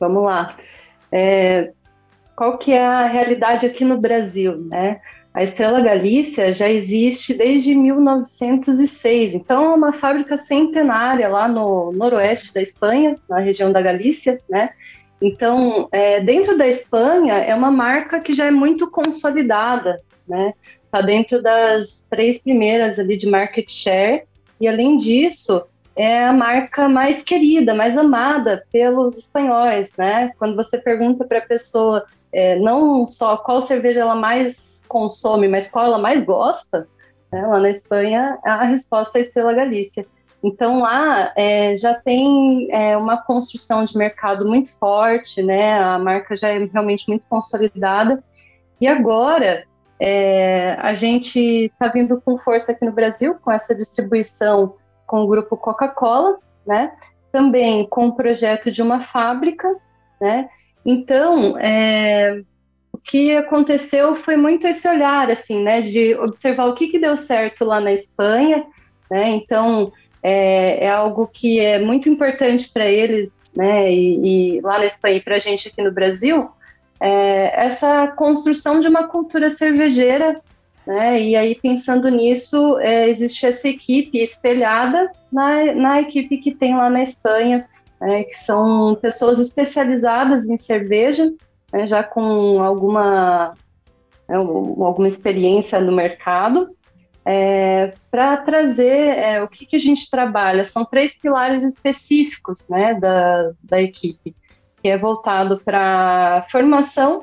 Vamos 0.00 0.24
lá. 0.24 0.56
É, 1.12 1.70
qual 2.34 2.58
que 2.58 2.72
é 2.72 2.84
a 2.84 3.06
realidade 3.06 3.64
aqui 3.64 3.84
no 3.84 3.96
Brasil, 3.96 4.56
né? 4.56 5.00
A 5.32 5.42
Estrela 5.42 5.80
Galícia 5.80 6.52
já 6.54 6.68
existe 6.68 7.34
desde 7.34 7.74
1906, 7.74 9.34
então 9.34 9.64
é 9.64 9.74
uma 9.74 9.92
fábrica 9.92 10.36
centenária 10.36 11.28
lá 11.28 11.48
no 11.48 11.92
noroeste 11.92 12.54
da 12.54 12.62
Espanha, 12.62 13.16
na 13.28 13.38
região 13.38 13.72
da 13.72 13.80
Galícia, 13.80 14.40
né? 14.48 14.70
Então, 15.20 15.88
é, 15.90 16.20
dentro 16.20 16.56
da 16.56 16.66
Espanha, 16.68 17.34
é 17.34 17.54
uma 17.54 17.70
marca 17.70 18.20
que 18.20 18.32
já 18.32 18.46
é 18.46 18.50
muito 18.50 18.90
consolidada, 18.90 20.00
né? 20.28 20.52
Está 20.94 21.00
dentro 21.00 21.42
das 21.42 22.06
três 22.08 22.38
primeiras 22.38 23.00
ali 23.00 23.16
de 23.16 23.28
market 23.28 23.68
share, 23.68 24.22
e 24.60 24.68
além 24.68 24.96
disso, 24.96 25.64
é 25.96 26.24
a 26.24 26.32
marca 26.32 26.88
mais 26.88 27.20
querida, 27.20 27.74
mais 27.74 27.96
amada 27.96 28.64
pelos 28.70 29.18
espanhóis, 29.18 29.96
né? 29.96 30.30
Quando 30.38 30.54
você 30.54 30.78
pergunta 30.78 31.24
para 31.24 31.38
a 31.38 31.46
pessoa 31.46 32.04
é, 32.32 32.56
não 32.60 33.06
só 33.08 33.36
qual 33.36 33.60
cerveja 33.60 34.00
ela 34.00 34.14
mais 34.14 34.80
consome, 34.86 35.48
mas 35.48 35.68
qual 35.68 35.86
ela 35.86 35.98
mais 35.98 36.24
gosta, 36.24 36.86
né? 37.32 37.44
lá 37.44 37.58
na 37.58 37.70
Espanha 37.70 38.38
a 38.44 38.62
resposta 38.64 39.18
é 39.18 39.22
Estrela 39.22 39.52
Galícia. 39.52 40.06
Então 40.42 40.80
lá 40.80 41.32
é, 41.34 41.76
já 41.76 41.94
tem 41.94 42.68
é, 42.70 42.96
uma 42.96 43.16
construção 43.16 43.84
de 43.84 43.96
mercado 43.96 44.46
muito 44.46 44.70
forte, 44.78 45.42
né? 45.42 45.76
A 45.80 45.98
marca 45.98 46.36
já 46.36 46.50
é 46.50 46.58
realmente 46.58 47.08
muito 47.08 47.24
consolidada. 47.28 48.22
E 48.80 48.86
agora 48.86 49.64
é, 50.00 50.76
a 50.80 50.94
gente 50.94 51.38
está 51.38 51.88
vindo 51.88 52.20
com 52.20 52.36
força 52.36 52.72
aqui 52.72 52.84
no 52.84 52.92
Brasil, 52.92 53.36
com 53.40 53.50
essa 53.50 53.74
distribuição 53.74 54.74
com 55.06 55.20
o 55.20 55.26
grupo 55.26 55.56
Coca-Cola, 55.56 56.38
né? 56.66 56.92
Também 57.30 57.86
com 57.86 58.08
o 58.08 58.14
projeto 58.14 58.70
de 58.70 58.82
uma 58.82 59.02
fábrica, 59.02 59.68
né? 60.20 60.48
Então, 60.84 61.58
é, 61.58 62.42
o 62.92 62.98
que 62.98 63.36
aconteceu 63.36 64.16
foi 64.16 64.36
muito 64.36 64.66
esse 64.66 64.88
olhar, 64.88 65.30
assim, 65.30 65.62
né? 65.62 65.80
De 65.80 66.14
observar 66.16 66.66
o 66.66 66.74
que, 66.74 66.88
que 66.88 66.98
deu 66.98 67.16
certo 67.16 67.64
lá 67.64 67.80
na 67.80 67.92
Espanha, 67.92 68.64
né? 69.10 69.30
Então, 69.30 69.92
é, 70.22 70.84
é 70.86 70.90
algo 70.90 71.26
que 71.26 71.60
é 71.60 71.78
muito 71.78 72.08
importante 72.08 72.70
para 72.72 72.86
eles, 72.86 73.52
né? 73.54 73.92
E, 73.92 74.56
e 74.56 74.60
lá 74.60 74.78
na 74.78 74.86
Espanha 74.86 75.16
e 75.16 75.20
para 75.20 75.36
a 75.36 75.40
gente 75.40 75.68
aqui 75.68 75.82
no 75.82 75.92
Brasil, 75.92 76.50
é, 77.00 77.66
essa 77.66 78.08
construção 78.08 78.80
de 78.80 78.88
uma 78.88 79.08
cultura 79.08 79.50
cervejeira, 79.50 80.40
né? 80.86 81.20
E 81.20 81.34
aí, 81.34 81.54
pensando 81.54 82.08
nisso, 82.08 82.78
é, 82.78 83.08
existe 83.08 83.46
essa 83.46 83.68
equipe 83.68 84.18
espelhada 84.18 85.10
na, 85.32 85.72
na 85.74 86.00
equipe 86.00 86.38
que 86.38 86.54
tem 86.54 86.76
lá 86.76 86.90
na 86.90 87.02
Espanha, 87.02 87.68
né, 88.00 88.24
que 88.24 88.34
são 88.34 88.94
pessoas 88.96 89.38
especializadas 89.38 90.48
em 90.48 90.56
cerveja, 90.56 91.32
né, 91.72 91.86
já 91.86 92.02
com 92.02 92.62
alguma, 92.62 93.54
né, 94.28 94.36
alguma 94.36 95.08
experiência 95.08 95.80
no 95.80 95.92
mercado, 95.92 96.76
é, 97.24 97.94
para 98.10 98.36
trazer 98.36 99.16
é, 99.16 99.42
o 99.42 99.48
que, 99.48 99.64
que 99.64 99.76
a 99.76 99.80
gente 99.80 100.10
trabalha. 100.10 100.66
São 100.66 100.84
três 100.84 101.18
pilares 101.18 101.62
específicos 101.62 102.68
né, 102.68 102.92
da, 102.92 103.52
da 103.62 103.80
equipe 103.80 104.36
que 104.84 104.88
é 104.90 104.98
voltado 104.98 105.58
para 105.64 106.44
formação, 106.50 107.22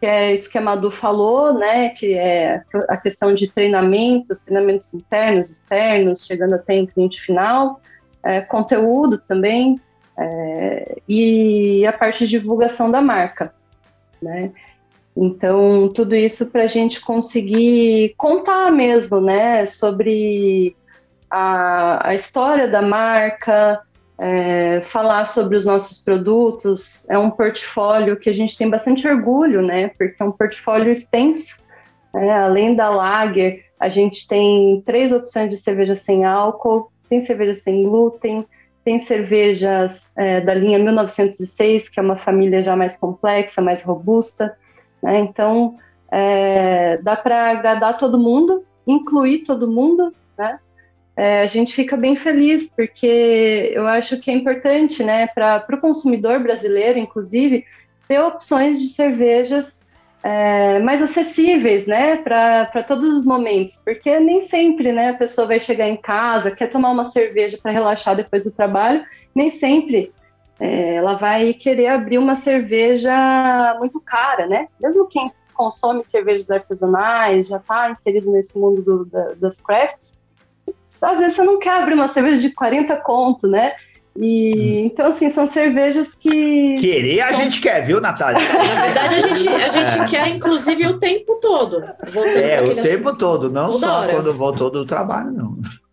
que 0.00 0.06
é 0.06 0.34
isso 0.34 0.50
que 0.50 0.58
a 0.58 0.60
Madu 0.60 0.90
falou, 0.90 1.54
né, 1.54 1.90
que 1.90 2.14
é 2.14 2.64
a 2.88 2.96
questão 2.96 3.32
de 3.32 3.46
treinamentos, 3.46 4.40
treinamentos 4.40 4.92
internos, 4.92 5.50
externos, 5.50 6.26
chegando 6.26 6.56
até 6.56 6.74
em 6.74 6.84
cliente 6.84 7.20
final, 7.20 7.80
é, 8.24 8.40
conteúdo 8.40 9.18
também, 9.18 9.80
é, 10.18 10.96
e 11.08 11.86
a 11.86 11.92
parte 11.92 12.26
de 12.26 12.40
divulgação 12.40 12.90
da 12.90 13.00
marca, 13.00 13.54
né. 14.20 14.50
Então, 15.16 15.92
tudo 15.94 16.16
isso 16.16 16.50
para 16.50 16.64
a 16.64 16.66
gente 16.66 17.00
conseguir 17.00 18.16
contar 18.16 18.72
mesmo, 18.72 19.20
né, 19.20 19.64
sobre 19.64 20.74
a, 21.30 22.08
a 22.08 22.14
história 22.16 22.66
da 22.66 22.82
marca, 22.82 23.80
é, 24.18 24.80
falar 24.82 25.24
sobre 25.24 25.56
os 25.56 25.66
nossos 25.66 25.98
produtos. 25.98 27.08
É 27.10 27.18
um 27.18 27.30
portfólio 27.30 28.16
que 28.16 28.30
a 28.30 28.34
gente 28.34 28.56
tem 28.56 28.68
bastante 28.68 29.06
orgulho, 29.06 29.62
né? 29.62 29.88
Porque 29.88 30.22
é 30.22 30.24
um 30.24 30.32
portfólio 30.32 30.92
extenso. 30.92 31.62
Né? 32.12 32.30
Além 32.30 32.74
da 32.74 32.88
Lager, 32.88 33.64
a 33.78 33.88
gente 33.88 34.26
tem 34.26 34.82
três 34.86 35.12
opções 35.12 35.50
de 35.50 35.56
cerveja 35.56 35.94
sem 35.94 36.24
álcool, 36.24 36.90
tem 37.08 37.20
cerveja 37.20 37.54
sem 37.54 37.82
glúten, 37.82 38.46
tem 38.84 38.98
cervejas 38.98 40.12
é, 40.16 40.40
da 40.40 40.54
linha 40.54 40.78
1906, 40.78 41.88
que 41.88 41.98
é 41.98 42.02
uma 42.02 42.16
família 42.16 42.62
já 42.62 42.76
mais 42.76 42.96
complexa, 42.96 43.60
mais 43.60 43.82
robusta. 43.82 44.56
Né? 45.02 45.20
Então, 45.20 45.76
é, 46.10 46.98
dá 46.98 47.16
para 47.16 47.50
agradar 47.50 47.98
todo 47.98 48.18
mundo, 48.18 48.64
incluir 48.86 49.38
todo 49.38 49.70
mundo, 49.70 50.14
né? 50.38 50.58
É, 51.16 51.42
a 51.42 51.46
gente 51.46 51.72
fica 51.74 51.96
bem 51.96 52.16
feliz, 52.16 52.66
porque 52.66 53.70
eu 53.72 53.86
acho 53.86 54.18
que 54.18 54.30
é 54.30 54.34
importante, 54.34 55.02
né, 55.04 55.28
para 55.28 55.64
o 55.72 55.80
consumidor 55.80 56.40
brasileiro, 56.40 56.98
inclusive, 56.98 57.64
ter 58.08 58.20
opções 58.20 58.80
de 58.80 58.88
cervejas 58.88 59.84
é, 60.24 60.80
mais 60.80 61.02
acessíveis, 61.02 61.86
né, 61.86 62.16
para 62.16 62.82
todos 62.82 63.14
os 63.16 63.24
momentos, 63.24 63.76
porque 63.84 64.18
nem 64.18 64.40
sempre, 64.40 64.90
né, 64.90 65.10
a 65.10 65.14
pessoa 65.14 65.46
vai 65.46 65.60
chegar 65.60 65.86
em 65.86 65.96
casa, 65.96 66.50
quer 66.50 66.68
tomar 66.68 66.90
uma 66.90 67.04
cerveja 67.04 67.58
para 67.62 67.70
relaxar 67.70 68.16
depois 68.16 68.44
do 68.44 68.50
trabalho, 68.50 69.04
nem 69.34 69.50
sempre 69.50 70.12
é, 70.58 70.94
ela 70.94 71.14
vai 71.14 71.52
querer 71.52 71.88
abrir 71.88 72.18
uma 72.18 72.34
cerveja 72.34 73.76
muito 73.78 74.00
cara, 74.00 74.46
né, 74.46 74.66
mesmo 74.80 75.06
quem 75.06 75.30
consome 75.52 76.02
cervejas 76.02 76.50
artesanais, 76.50 77.46
já 77.46 77.58
está 77.58 77.90
inserido 77.90 78.32
nesse 78.32 78.58
mundo 78.58 78.82
do, 78.82 79.04
da, 79.04 79.34
das 79.34 79.60
crafts, 79.60 80.20
às 81.02 81.18
vezes 81.18 81.34
você 81.34 81.42
não 81.42 81.58
quer 81.58 81.82
abrir 81.82 81.94
uma 81.94 82.08
cerveja 82.08 82.40
de 82.40 82.54
40 82.54 82.96
conto, 82.96 83.46
né, 83.46 83.72
e, 84.16 84.52
hum. 84.54 84.86
Então, 84.86 85.06
assim, 85.08 85.28
são 85.28 85.46
cervejas 85.46 86.14
que. 86.14 86.76
Querer 86.78 87.20
a 87.20 87.32
gente 87.32 87.60
quer, 87.60 87.84
viu, 87.84 88.00
Natália? 88.00 88.40
Na 88.46 88.82
verdade, 88.82 89.14
a 89.16 89.20
gente, 89.20 89.48
a 89.48 89.70
gente 89.70 89.98
é. 89.98 90.04
quer, 90.04 90.28
inclusive, 90.28 90.86
o 90.86 90.98
tempo 90.98 91.38
todo. 91.40 91.82
É, 92.36 92.62
o 92.62 92.80
tempo 92.80 93.16
todo, 93.16 93.50
não 93.50 93.72
só 93.72 94.02
hora. 94.02 94.12
quando 94.12 94.32
voltou 94.32 94.70
do 94.70 94.84
trabalho, 94.84 95.32
não. 95.32 95.58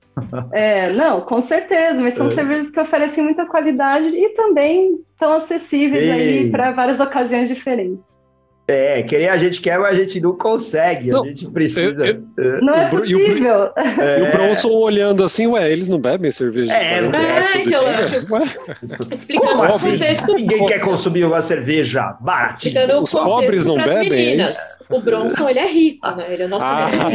É, 0.51 0.91
não, 0.91 1.21
com 1.21 1.39
certeza, 1.41 1.99
mas 1.99 2.13
são 2.13 2.27
é. 2.27 2.31
cervejas 2.31 2.69
que 2.69 2.79
oferecem 2.79 3.23
muita 3.23 3.45
qualidade 3.45 4.09
e 4.09 4.29
também 4.35 4.99
estão 5.13 5.31
acessíveis 5.33 6.03
Ei. 6.03 6.11
aí 6.11 6.51
para 6.51 6.71
várias 6.73 6.99
ocasiões 6.99 7.47
diferentes. 7.47 8.20
É, 8.67 9.01
querer 9.03 9.29
a 9.29 9.37
gente 9.37 9.59
quer, 9.59 9.77
mas 9.79 9.95
a 9.95 9.99
gente 10.01 10.21
não 10.21 10.37
consegue, 10.37 11.09
não, 11.09 11.23
a 11.23 11.27
gente 11.27 11.45
precisa. 11.49 12.05
Eu, 12.05 12.23
eu, 12.37 12.61
não 12.61 12.75
é 12.75 12.87
possível. 12.87 13.37
E 13.37 13.45
o, 13.45 14.01
é. 14.01 14.19
e 14.19 14.21
o 14.21 14.31
Bronson 14.31 14.69
olhando 14.69 15.23
assim, 15.23 15.47
ué, 15.47 15.69
eles 15.69 15.89
não 15.89 15.99
bebem 15.99 16.31
cerveja? 16.31 16.73
É, 16.73 17.01
não 17.01 17.19
é, 17.19 17.39
então, 17.39 17.93
explicando 19.11 19.59
o 19.59 19.63
assim? 19.63 19.91
contexto. 19.91 20.33
Ninguém 20.35 20.65
quer 20.67 20.79
consumir 20.79 21.25
uma 21.25 21.41
cerveja 21.41 22.15
barata. 22.21 22.57
Explicando 22.65 23.03
Os 23.03 23.11
pobres 23.11 23.65
não 23.65 23.75
bebem, 23.75 24.41
é. 24.41 24.45
É 24.45 24.53
o 24.89 25.01
Bronson, 25.01 25.49
ele 25.49 25.59
é 25.59 25.67
rico, 25.67 26.15
né? 26.15 26.33
Ele 26.33 26.43
é 26.43 26.45
o 26.45 26.49
nosso 26.49 26.65
ah. 26.65 27.09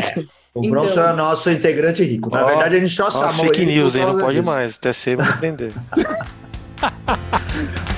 O 0.54 0.60
então... 0.60 0.70
Bronson 0.70 1.02
é 1.02 1.12
nosso 1.12 1.50
integrante 1.50 2.02
rico. 2.02 2.30
Na 2.30 2.44
oh, 2.44 2.48
verdade, 2.48 2.76
a 2.76 2.78
gente 2.78 2.94
só 2.94 3.10
sabe. 3.10 3.34
Fake 3.34 3.66
news, 3.66 3.94
hein? 3.94 4.06
Não 4.06 4.18
pode 4.18 4.38
disso. 4.38 4.50
mais. 4.50 4.76
Até 4.76 4.92
ser 4.92 5.16
vai 5.16 5.28
aprender. 5.28 5.72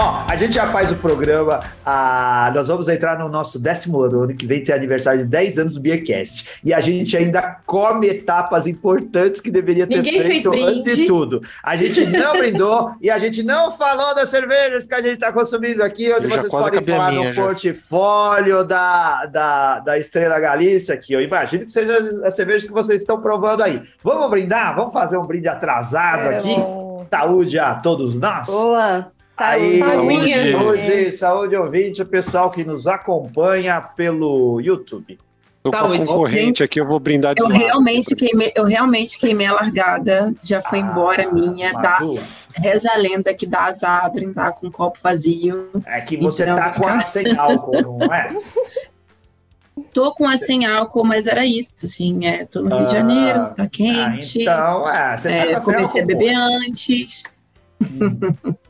Ó, 0.00 0.24
a 0.28 0.36
gente 0.36 0.54
já 0.54 0.64
faz 0.64 0.92
o 0.92 0.94
programa, 0.94 1.58
ah, 1.84 2.52
nós 2.54 2.68
vamos 2.68 2.88
entrar 2.88 3.18
no 3.18 3.28
nosso 3.28 3.58
décimo 3.58 4.00
ano, 4.00 4.22
ano 4.22 4.34
que 4.36 4.46
vem 4.46 4.62
tem 4.62 4.72
aniversário 4.72 5.22
de 5.22 5.26
10 5.26 5.58
anos 5.58 5.74
do 5.74 5.80
Beercast. 5.80 6.60
E 6.64 6.72
a 6.72 6.78
gente 6.78 7.16
ainda 7.16 7.42
come 7.66 8.06
etapas 8.06 8.68
importantes 8.68 9.40
que 9.40 9.50
deveria 9.50 9.88
ter 9.88 9.96
Ninguém 9.96 10.22
feito 10.22 10.52
antes 10.52 10.84
de 10.84 11.06
tudo. 11.06 11.42
A 11.64 11.74
gente 11.74 12.06
não 12.06 12.34
brindou 12.34 12.94
e 13.02 13.10
a 13.10 13.18
gente 13.18 13.42
não 13.42 13.72
falou 13.72 14.14
das 14.14 14.28
cervejas 14.28 14.86
que 14.86 14.94
a 14.94 15.02
gente 15.02 15.14
está 15.14 15.32
consumindo 15.32 15.82
aqui, 15.82 16.12
onde 16.12 16.28
vocês 16.28 16.46
podem 16.46 16.80
falar 16.80 17.10
no 17.10 17.32
já. 17.32 17.42
portfólio 17.42 18.62
da, 18.62 19.26
da, 19.26 19.80
da 19.80 19.98
Estrela 19.98 20.38
Galícia, 20.38 20.96
que 20.96 21.12
eu 21.12 21.20
imagino 21.20 21.66
que 21.66 21.72
seja 21.72 21.98
as 22.24 22.36
cervejas 22.36 22.62
que 22.62 22.72
vocês 22.72 23.00
estão 23.00 23.20
provando 23.20 23.64
aí. 23.64 23.82
Vamos 24.04 24.30
brindar? 24.30 24.76
Vamos 24.76 24.92
fazer 24.92 25.16
um 25.16 25.26
brinde 25.26 25.48
atrasado 25.48 26.30
é 26.30 26.38
aqui? 26.38 26.54
Bom. 26.54 27.04
Saúde 27.10 27.58
a 27.58 27.74
todos 27.74 28.14
nós. 28.14 28.46
Boa! 28.46 29.17
Saúde, 29.38 29.78
saúde, 29.78 30.52
saúde, 30.52 31.12
saúde, 31.12 31.56
ouvinte, 31.56 32.04
pessoal 32.04 32.50
que 32.50 32.64
nos 32.64 32.88
acompanha 32.88 33.80
pelo 33.80 34.60
YouTube. 34.60 35.16
Tô 35.62 35.70
com 35.70 35.76
a 35.76 35.96
concorrente 35.96 36.62
aqui, 36.64 36.80
eu 36.80 36.86
vou 36.86 36.98
brindar 36.98 37.34
de 37.34 37.42
eu 37.42 37.48
realmente 37.48 38.16
queimei 38.16 38.52
Eu 38.54 38.64
realmente 38.64 39.18
queimei 39.18 39.46
a 39.46 39.52
largada, 39.52 40.34
já 40.42 40.60
foi 40.60 40.80
ah, 40.80 40.82
embora 40.82 41.32
minha, 41.32 41.72
dá, 41.72 41.98
reza 42.56 42.90
a 42.92 42.96
lenda 42.96 43.32
que 43.32 43.46
dá 43.46 43.66
azar 43.66 44.12
brindar 44.12 44.54
com 44.54 44.66
um 44.66 44.70
copo 44.72 44.98
vazio. 45.00 45.70
É 45.86 46.00
que 46.00 46.16
você 46.16 46.42
então, 46.42 46.56
tá 46.56 46.70
com 46.72 46.88
a 46.88 47.00
sem 47.00 47.36
álcool, 47.36 47.98
não 47.98 48.12
é? 48.12 48.28
Tô 49.94 50.12
com 50.12 50.28
a 50.28 50.36
sem 50.36 50.66
álcool, 50.66 51.04
mas 51.04 51.28
era 51.28 51.46
isso, 51.46 51.70
assim, 51.84 52.26
é, 52.26 52.44
tô 52.44 52.62
no 52.62 52.78
Rio 52.78 52.86
de 52.86 52.92
Janeiro, 52.92 53.54
tá 53.54 53.62
ah, 53.62 53.68
quente. 53.68 54.40
Ah, 54.40 54.42
então, 54.42 54.90
é, 54.90 55.16
você 55.16 55.28
tá 55.28 55.34
é, 55.34 55.60
comecei 55.60 56.02
a 56.02 56.06
beber 56.06 56.34
antes. 56.34 57.22
Hum. 57.80 58.34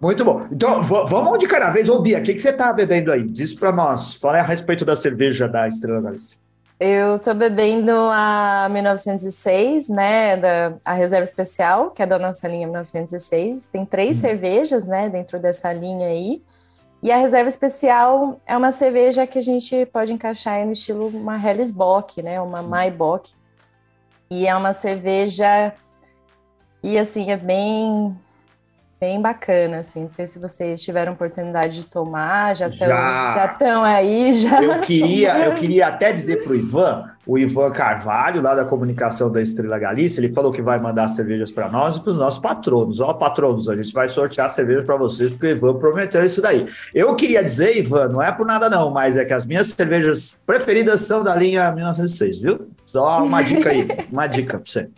Muito 0.00 0.24
bom. 0.24 0.46
Então, 0.50 0.82
vamos 0.82 1.38
de 1.38 1.46
cada 1.46 1.70
vez. 1.70 1.88
Ô, 1.88 1.98
Bia, 2.00 2.18
o 2.18 2.22
que, 2.22 2.34
que 2.34 2.40
você 2.40 2.50
está 2.50 2.72
bebendo 2.72 3.10
aí? 3.10 3.22
Diz 3.22 3.54
para 3.54 3.72
nós. 3.72 4.14
Fala 4.14 4.38
a 4.38 4.42
respeito 4.42 4.84
da 4.84 4.94
cerveja 4.94 5.48
da 5.48 5.66
Estrela 5.66 6.00
Galícia. 6.00 6.38
Eu 6.78 7.18
tô 7.18 7.32
bebendo 7.32 7.90
a 7.90 8.68
1906, 8.70 9.88
né, 9.88 10.36
da, 10.36 10.74
a 10.84 10.92
reserva 10.92 11.24
especial, 11.24 11.90
que 11.90 12.02
é 12.02 12.06
da 12.06 12.18
nossa 12.18 12.46
linha 12.46 12.66
1906. 12.66 13.68
Tem 13.68 13.86
três 13.86 14.18
hum. 14.18 14.20
cervejas, 14.20 14.86
né, 14.86 15.08
dentro 15.08 15.38
dessa 15.38 15.72
linha 15.72 16.08
aí. 16.08 16.42
E 17.02 17.10
a 17.10 17.16
reserva 17.16 17.48
especial 17.48 18.38
é 18.46 18.54
uma 18.54 18.70
cerveja 18.70 19.26
que 19.26 19.38
a 19.38 19.42
gente 19.42 19.86
pode 19.86 20.12
encaixar 20.12 20.66
no 20.66 20.72
estilo 20.72 21.08
uma 21.08 21.36
Helles 21.42 21.72
Bock, 21.72 22.22
né, 22.22 22.38
uma 22.42 22.60
hum. 22.60 22.68
Maibock. 22.68 23.32
E 24.30 24.46
é 24.46 24.54
uma 24.54 24.74
cerveja 24.74 25.72
e 26.82 26.98
assim 26.98 27.30
é 27.30 27.36
bem 27.38 28.14
bem 28.98 29.20
bacana, 29.20 29.78
assim. 29.78 30.04
Não 30.04 30.12
sei 30.12 30.26
se 30.26 30.38
vocês 30.38 30.82
tiveram 30.82 31.12
oportunidade 31.12 31.82
de 31.82 31.84
tomar, 31.84 32.54
já 32.54 32.68
estão 32.68 32.88
já. 32.88 33.56
já 33.58 33.84
aí, 33.84 34.32
já. 34.32 34.62
Eu 34.62 34.80
queria, 34.80 35.44
eu 35.44 35.54
queria 35.54 35.88
até 35.88 36.12
dizer 36.12 36.42
para 36.42 36.52
o 36.52 36.54
Ivan, 36.54 37.10
o 37.26 37.38
Ivan 37.38 37.70
Carvalho, 37.70 38.40
lá 38.40 38.54
da 38.54 38.64
comunicação 38.64 39.30
da 39.30 39.42
Estrela 39.42 39.78
Galícia, 39.78 40.20
ele 40.20 40.32
falou 40.32 40.50
que 40.50 40.62
vai 40.62 40.78
mandar 40.78 41.08
cervejas 41.08 41.50
para 41.50 41.68
nós 41.68 41.96
e 41.96 42.00
para 42.00 42.12
os 42.12 42.18
nossos 42.18 42.40
patronos. 42.40 43.00
Ó, 43.00 43.12
patronos, 43.14 43.68
a 43.68 43.76
gente 43.76 43.92
vai 43.92 44.08
sortear 44.08 44.50
cervejas 44.50 44.84
para 44.84 44.96
vocês, 44.96 45.30
porque 45.30 45.46
o 45.46 45.50
Ivan 45.50 45.78
prometeu 45.78 46.24
isso 46.24 46.40
daí. 46.40 46.64
Eu 46.94 47.14
queria 47.14 47.44
dizer, 47.44 47.76
Ivan, 47.76 48.08
não 48.08 48.22
é 48.22 48.32
por 48.32 48.46
nada 48.46 48.70
não, 48.70 48.90
mas 48.90 49.16
é 49.16 49.24
que 49.24 49.34
as 49.34 49.44
minhas 49.44 49.68
cervejas 49.68 50.38
preferidas 50.46 51.02
são 51.02 51.22
da 51.22 51.34
linha 51.34 51.70
1906, 51.70 52.38
viu? 52.38 52.70
Só 52.86 53.22
uma 53.22 53.42
dica 53.42 53.70
aí, 53.70 53.86
uma 54.10 54.26
dica 54.26 54.58
para 54.58 54.66
você. 54.66 54.88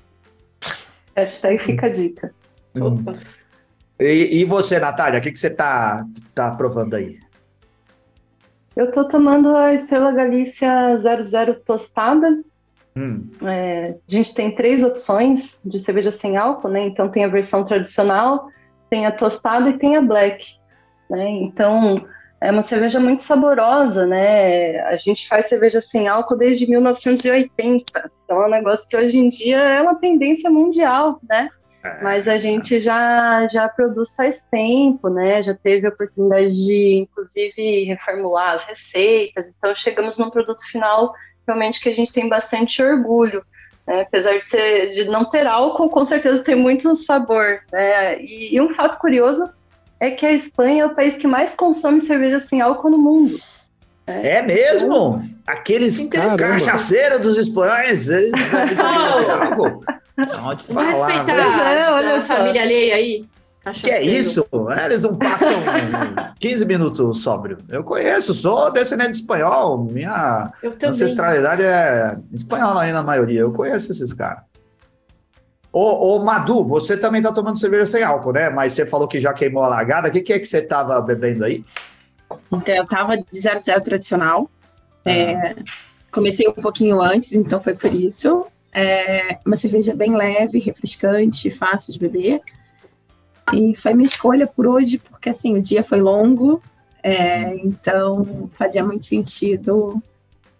Hashtag 1.16 1.58
fica 1.58 1.87
a 1.87 1.88
dica. 1.88 2.32
Hum. 2.76 2.98
Opa. 3.06 3.38
E, 4.00 4.40
e 4.40 4.44
você, 4.44 4.78
Natália, 4.78 5.18
o 5.18 5.22
que, 5.22 5.32
que 5.32 5.38
você 5.38 5.48
está 5.48 6.06
tá 6.34 6.50
provando 6.52 6.94
aí? 6.94 7.18
Eu 8.76 8.87
estou 8.87 9.08
tomando 9.08 9.56
a 9.56 9.74
Estrela 9.74 10.12
Galícia 10.12 10.96
00 10.96 11.54
tostada. 11.64 12.42
Hum. 12.96 13.28
É, 13.44 13.96
a 14.08 14.11
gente 14.11 14.32
tem 14.32 14.54
três 14.54 14.84
opções 14.84 15.61
de 15.64 15.80
cerveja 15.80 16.12
sem 16.12 16.37
álcool, 16.37 16.68
né? 16.68 16.87
Então 16.87 17.08
tem 17.08 17.24
a 17.24 17.28
versão 17.28 17.64
tradicional, 17.64 18.48
tem 18.88 19.04
a 19.04 19.11
tostada 19.11 19.70
e 19.70 19.78
tem 19.78 19.96
a 19.96 20.00
black. 20.00 20.44
Né? 21.11 21.28
Então 21.28 22.06
é 22.40 22.52
uma 22.52 22.62
cerveja 22.62 23.00
muito 23.00 23.24
saborosa, 23.24 24.06
né? 24.06 24.80
A 24.82 24.96
gente 24.96 25.26
faz 25.26 25.48
cerveja 25.48 25.80
sem 25.80 26.06
álcool 26.06 26.37
desde 26.37 26.70
1980. 26.70 28.11
Então 28.24 28.42
é 28.42 28.46
um 28.46 28.50
negócio 28.50 28.88
que 28.88 28.96
hoje 28.96 29.18
em 29.18 29.28
dia 29.28 29.58
é 29.58 29.82
uma 29.82 29.96
tendência 29.96 30.48
mundial, 30.48 31.18
né? 31.28 31.48
É. 31.82 32.02
Mas 32.02 32.26
a 32.26 32.38
gente 32.38 32.80
já, 32.80 33.46
já 33.48 33.68
produz 33.68 34.14
faz 34.14 34.42
tempo, 34.50 35.08
né? 35.08 35.42
Já 35.42 35.54
teve 35.54 35.86
a 35.86 35.90
oportunidade 35.90 36.50
de, 36.50 36.98
inclusive, 37.02 37.84
reformular 37.84 38.54
as 38.54 38.64
receitas. 38.64 39.46
Então, 39.56 39.74
chegamos 39.74 40.18
num 40.18 40.30
produto 40.30 40.62
final 40.70 41.14
realmente 41.46 41.80
que 41.80 41.88
a 41.88 41.94
gente 41.94 42.12
tem 42.12 42.28
bastante 42.28 42.82
orgulho. 42.82 43.42
Né? 43.86 44.02
Apesar 44.02 44.36
de, 44.36 44.44
ser, 44.44 44.90
de 44.90 45.04
não 45.04 45.24
ter 45.24 45.46
álcool, 45.46 45.88
com 45.88 46.04
certeza 46.04 46.42
tem 46.42 46.56
muito 46.56 46.94
sabor. 46.96 47.60
Né? 47.72 48.20
E, 48.20 48.54
e 48.54 48.60
um 48.60 48.74
fato 48.74 48.98
curioso 48.98 49.48
é 50.00 50.10
que 50.10 50.26
a 50.26 50.32
Espanha 50.32 50.82
é 50.82 50.86
o 50.86 50.94
país 50.94 51.16
que 51.16 51.26
mais 51.26 51.54
consome 51.54 52.00
cerveja 52.00 52.38
sem 52.38 52.60
álcool 52.60 52.90
no 52.90 52.98
mundo. 52.98 53.40
É, 54.06 54.36
é 54.36 54.42
mesmo? 54.42 54.88
Então, 54.88 55.38
Aqueles 55.46 56.08
cachaceiros 56.08 57.20
dos 57.20 57.38
espanhóis, 57.38 58.08
eles 58.08 58.32
não 60.26 60.48
álcool. 60.48 60.74
Vamos 60.74 60.92
respeitar 60.92 61.33
é, 61.33 62.16
a 62.16 62.20
família 62.22 62.62
alheia 62.62 62.94
aí. 62.96 63.28
Que 63.74 63.90
é 63.90 64.02
isso? 64.02 64.46
Eles 64.85 65.02
não 65.02 65.16
passam 65.16 65.62
15 66.40 66.64
minutos 66.64 67.22
sóbrio. 67.22 67.59
Eu 67.68 67.85
conheço, 67.85 68.33
sou 68.33 68.70
descendente 68.70 69.12
de 69.12 69.18
espanhol. 69.18 69.78
Minha 69.85 70.52
ancestralidade 70.83 71.62
é 71.62 72.16
espanhola 72.33 72.83
aí 72.83 72.92
na 72.92 73.02
maioria. 73.02 73.40
Eu 73.40 73.52
conheço 73.52 73.92
esses 73.92 74.12
caras. 74.12 74.42
Ô, 75.70 76.16
ô, 76.16 76.24
Madu, 76.24 76.64
você 76.64 76.96
também 76.96 77.20
tá 77.20 77.31
tomando 77.31 77.59
cerveja 77.59 77.85
sem 77.85 78.02
álcool, 78.02 78.33
né? 78.33 78.48
Mas 78.48 78.72
você 78.72 78.87
falou 78.87 79.07
que 79.07 79.20
já 79.20 79.35
queimou 79.35 79.62
a 79.62 79.68
largada. 79.68 80.09
O 80.09 80.12
que, 80.12 80.22
que 80.22 80.33
é 80.33 80.38
que 80.38 80.46
você 80.46 80.62
tava 80.62 81.00
bebendo 81.02 81.44
aí? 81.44 81.62
Então, 82.50 82.74
eu 82.74 82.87
tava 82.87 83.16
de 83.16 83.24
00 83.33 83.81
tradicional. 83.83 84.50
Ah. 85.04 85.11
É, 85.11 85.57
comecei 86.11 86.48
um 86.48 86.52
pouquinho 86.52 87.02
antes, 87.02 87.33
então 87.33 87.61
foi 87.61 87.74
por 87.74 87.92
isso. 87.92 88.46
É 88.80 89.38
uma 89.44 89.56
cerveja 89.56 89.94
bem 89.94 90.16
leve, 90.16 90.58
refrescante, 90.58 91.50
fácil 91.50 91.92
de 91.92 91.98
beber. 91.98 92.40
E 93.52 93.74
foi 93.74 93.94
minha 93.94 94.04
escolha 94.04 94.46
por 94.46 94.66
hoje, 94.66 94.98
porque 94.98 95.30
assim, 95.30 95.56
o 95.56 95.62
dia 95.62 95.82
foi 95.82 96.00
longo, 96.00 96.62
é, 97.02 97.56
então 97.64 98.50
fazia 98.54 98.84
muito 98.84 99.04
sentido 99.04 100.02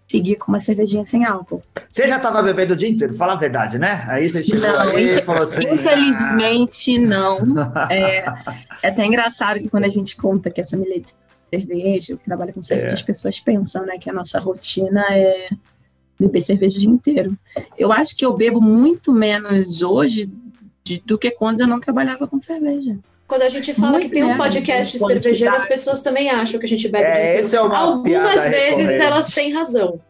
seguir 0.09 0.37
com 0.37 0.51
uma 0.51 0.59
cervejinha 0.59 1.05
sem 1.05 1.25
álcool. 1.25 1.63
Você 1.91 2.09
já 2.09 2.17
estava 2.17 2.43
bebendo 2.43 2.73
o 2.73 2.77
dia 2.77 2.89
inteiro? 2.89 3.15
Fala 3.15 3.35
a 3.35 3.37
verdade, 3.37 3.79
né? 3.79 4.05
Aí 4.09 4.27
você 4.27 4.43
chegou 4.43 4.67
não, 4.67 4.81
aí 4.81 5.19
e 5.19 5.23
falou 5.23 5.43
assim... 5.43 5.71
Infelizmente, 5.71 6.97
ah. 6.97 7.01
não. 7.01 7.39
É, 7.91 8.25
é, 8.83 8.89
até 8.89 9.05
engraçado 9.05 9.61
que 9.61 9.69
quando 9.69 9.85
a 9.85 9.89
gente 9.89 10.17
conta 10.17 10.51
que 10.51 10.61
essa 10.61 10.77
milha 10.77 11.01
de 11.01 11.13
cerveja, 11.53 12.17
que 12.17 12.25
trabalha 12.25 12.53
com 12.53 12.63
cerveja, 12.63 12.93
é. 12.93 12.95
as 12.95 13.03
pessoas 13.03 13.39
pensam 13.39 13.85
né, 13.85 13.99
que 13.99 14.09
a 14.09 14.13
nossa 14.13 14.41
rotina 14.41 15.05
é 15.11 15.49
beber 16.19 16.41
cerveja 16.41 16.77
o 16.77 16.81
dia 16.81 16.91
inteiro. 16.91 17.39
Eu 17.77 17.93
acho 17.93 18.17
que 18.17 18.25
eu 18.25 18.37
bebo 18.37 18.61
muito 18.61 19.13
menos 19.13 19.83
hoje 19.83 20.33
de, 20.83 21.03
do 21.05 21.19
que 21.19 21.31
quando 21.31 21.61
eu 21.61 21.67
não 21.67 21.81
trabalhava 21.81 22.27
com 22.27 22.41
cerveja. 22.41 22.99
Quando 23.29 23.43
a 23.43 23.51
gente 23.51 23.75
fala 23.75 23.93
Muito 23.93 24.07
que 24.07 24.13
tem 24.15 24.25
um 24.25 24.39
podcast 24.39 24.99
cervejeiro, 24.99 25.55
as 25.55 25.67
pessoas 25.67 26.01
também 26.01 26.31
acham 26.31 26.59
que 26.59 26.65
a 26.65 26.69
gente 26.69 26.89
bebe 26.89 27.05
é, 27.05 27.39
esse 27.39 27.55
é 27.55 27.61
uma 27.61 27.77
Algumas 27.77 28.49
vezes 28.49 28.99
elas 28.99 29.29
têm 29.29 29.53
razão. 29.53 30.01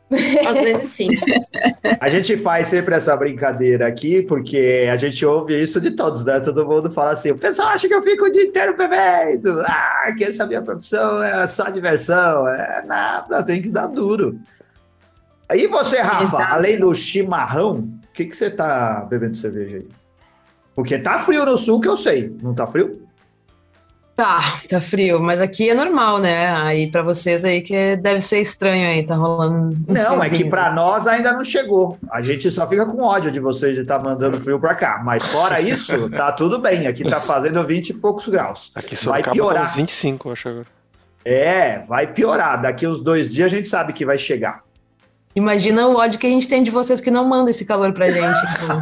Às 0.46 0.60
vezes 0.60 0.88
sim. 0.90 1.08
A 1.98 2.08
gente 2.08 2.36
faz 2.36 2.68
sempre 2.68 2.94
essa 2.94 3.16
brincadeira 3.16 3.88
aqui, 3.88 4.22
porque 4.22 4.88
a 4.90 4.96
gente 4.96 5.26
ouve 5.26 5.60
isso 5.60 5.80
de 5.80 5.90
todos, 5.90 6.24
né? 6.24 6.38
Todo 6.38 6.64
mundo 6.64 6.90
fala 6.90 7.10
assim: 7.10 7.32
o 7.32 7.36
pessoal 7.36 7.68
acha 7.68 7.88
que 7.88 7.94
eu 7.94 8.02
fico 8.02 8.24
o 8.24 8.30
dia 8.30 8.44
inteiro 8.44 8.76
bebendo. 8.76 9.60
Ah, 9.62 10.14
que 10.16 10.24
essa 10.24 10.46
minha 10.46 10.62
profissão 10.62 11.20
é 11.20 11.44
só 11.48 11.68
diversão. 11.70 12.48
É 12.48 12.84
nada, 12.86 13.42
tem 13.42 13.60
que 13.60 13.68
dar 13.68 13.88
duro. 13.88 14.38
Aí 15.48 15.66
você, 15.66 15.98
Rafa, 16.00 16.24
Exato. 16.24 16.52
além 16.52 16.78
do 16.78 16.94
chimarrão, 16.94 17.88
o 18.08 18.12
que, 18.12 18.26
que 18.26 18.37
você 18.37 18.50
tá 18.50 19.06
bebendo 19.08 19.37
cerveja 19.37 19.78
aí? 19.78 19.88
Porque 20.74 20.98
tá 20.98 21.18
frio 21.18 21.44
no 21.44 21.56
sul, 21.56 21.80
que 21.80 21.88
eu 21.88 21.96
sei. 21.96 22.37
Não 22.42 22.54
tá 22.54 22.66
frio? 22.66 23.08
Tá, 24.18 24.61
tá 24.68 24.80
frio, 24.80 25.20
mas 25.20 25.40
aqui 25.40 25.70
é 25.70 25.74
normal, 25.74 26.18
né? 26.18 26.50
Aí 26.50 26.90
para 26.90 27.02
vocês 27.02 27.44
aí 27.44 27.61
que 27.61 27.94
deve 27.96 28.20
ser 28.20 28.40
estranho 28.40 28.88
aí, 28.88 29.06
tá 29.06 29.14
rolando. 29.14 29.78
Não, 29.87 30.20
é 30.20 30.28
que 30.28 30.44
para 30.44 30.72
nós 30.72 31.06
ainda 31.06 31.32
não 31.32 31.44
chegou. 31.44 31.96
A 32.11 32.20
gente 32.20 32.50
só 32.50 32.66
fica 32.66 32.84
com 32.84 33.00
ódio 33.00 33.30
de 33.30 33.38
vocês 33.38 33.76
de 33.76 33.82
estar 33.82 33.98
tá 33.98 34.04
mandando 34.04 34.40
frio 34.40 34.58
para 34.58 34.74
cá. 34.74 35.00
Mas 35.04 35.24
fora 35.30 35.61
isso, 35.62 36.11
tá 36.11 36.32
tudo 36.32 36.58
bem. 36.58 36.88
Aqui 36.88 37.04
tá 37.04 37.20
fazendo 37.20 37.64
20 37.64 37.90
e 37.90 37.94
poucos 37.94 38.28
graus. 38.28 38.72
Aqui 38.74 38.96
só 38.96 39.12
vai 39.12 39.22
piorar. 39.22 39.62
Uns 39.62 39.76
25, 39.76 40.28
eu 40.28 40.32
acho 40.32 40.48
agora. 40.48 40.66
É, 41.24 41.78
vai 41.87 42.08
piorar. 42.08 42.61
Daqui 42.61 42.88
uns 42.88 43.00
dois 43.00 43.32
dias 43.32 43.46
a 43.46 43.56
gente 43.56 43.68
sabe 43.68 43.92
que 43.92 44.04
vai 44.04 44.18
chegar. 44.18 44.64
Imagina 45.38 45.87
o 45.87 45.96
ódio 45.96 46.18
que 46.18 46.27
a 46.27 46.31
gente 46.31 46.48
tem 46.48 46.62
de 46.62 46.70
vocês 46.70 47.01
que 47.01 47.11
não 47.11 47.24
mandam 47.24 47.48
esse 47.48 47.64
calor 47.64 47.92
pra 47.92 48.11
gente. 48.11 48.38
Então. 48.68 48.81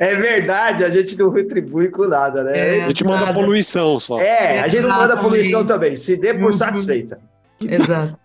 é 0.00 0.14
verdade, 0.14 0.82
a 0.82 0.88
gente 0.88 1.16
não 1.16 1.30
retribui 1.30 1.88
com 1.88 2.06
nada, 2.06 2.42
né? 2.42 2.78
É, 2.78 2.84
a 2.84 2.88
gente 2.88 3.04
manda 3.04 3.26
nada. 3.26 3.34
poluição 3.34 4.00
só. 4.00 4.18
É, 4.18 4.60
a 4.60 4.68
gente 4.68 4.82
não 4.82 4.90
manda 4.90 5.16
poluição 5.16 5.64
também. 5.64 5.94
Se 5.96 6.16
dê 6.16 6.34
por 6.34 6.46
uhum. 6.46 6.52
satisfeita. 6.52 7.20
Exato. 7.60 8.16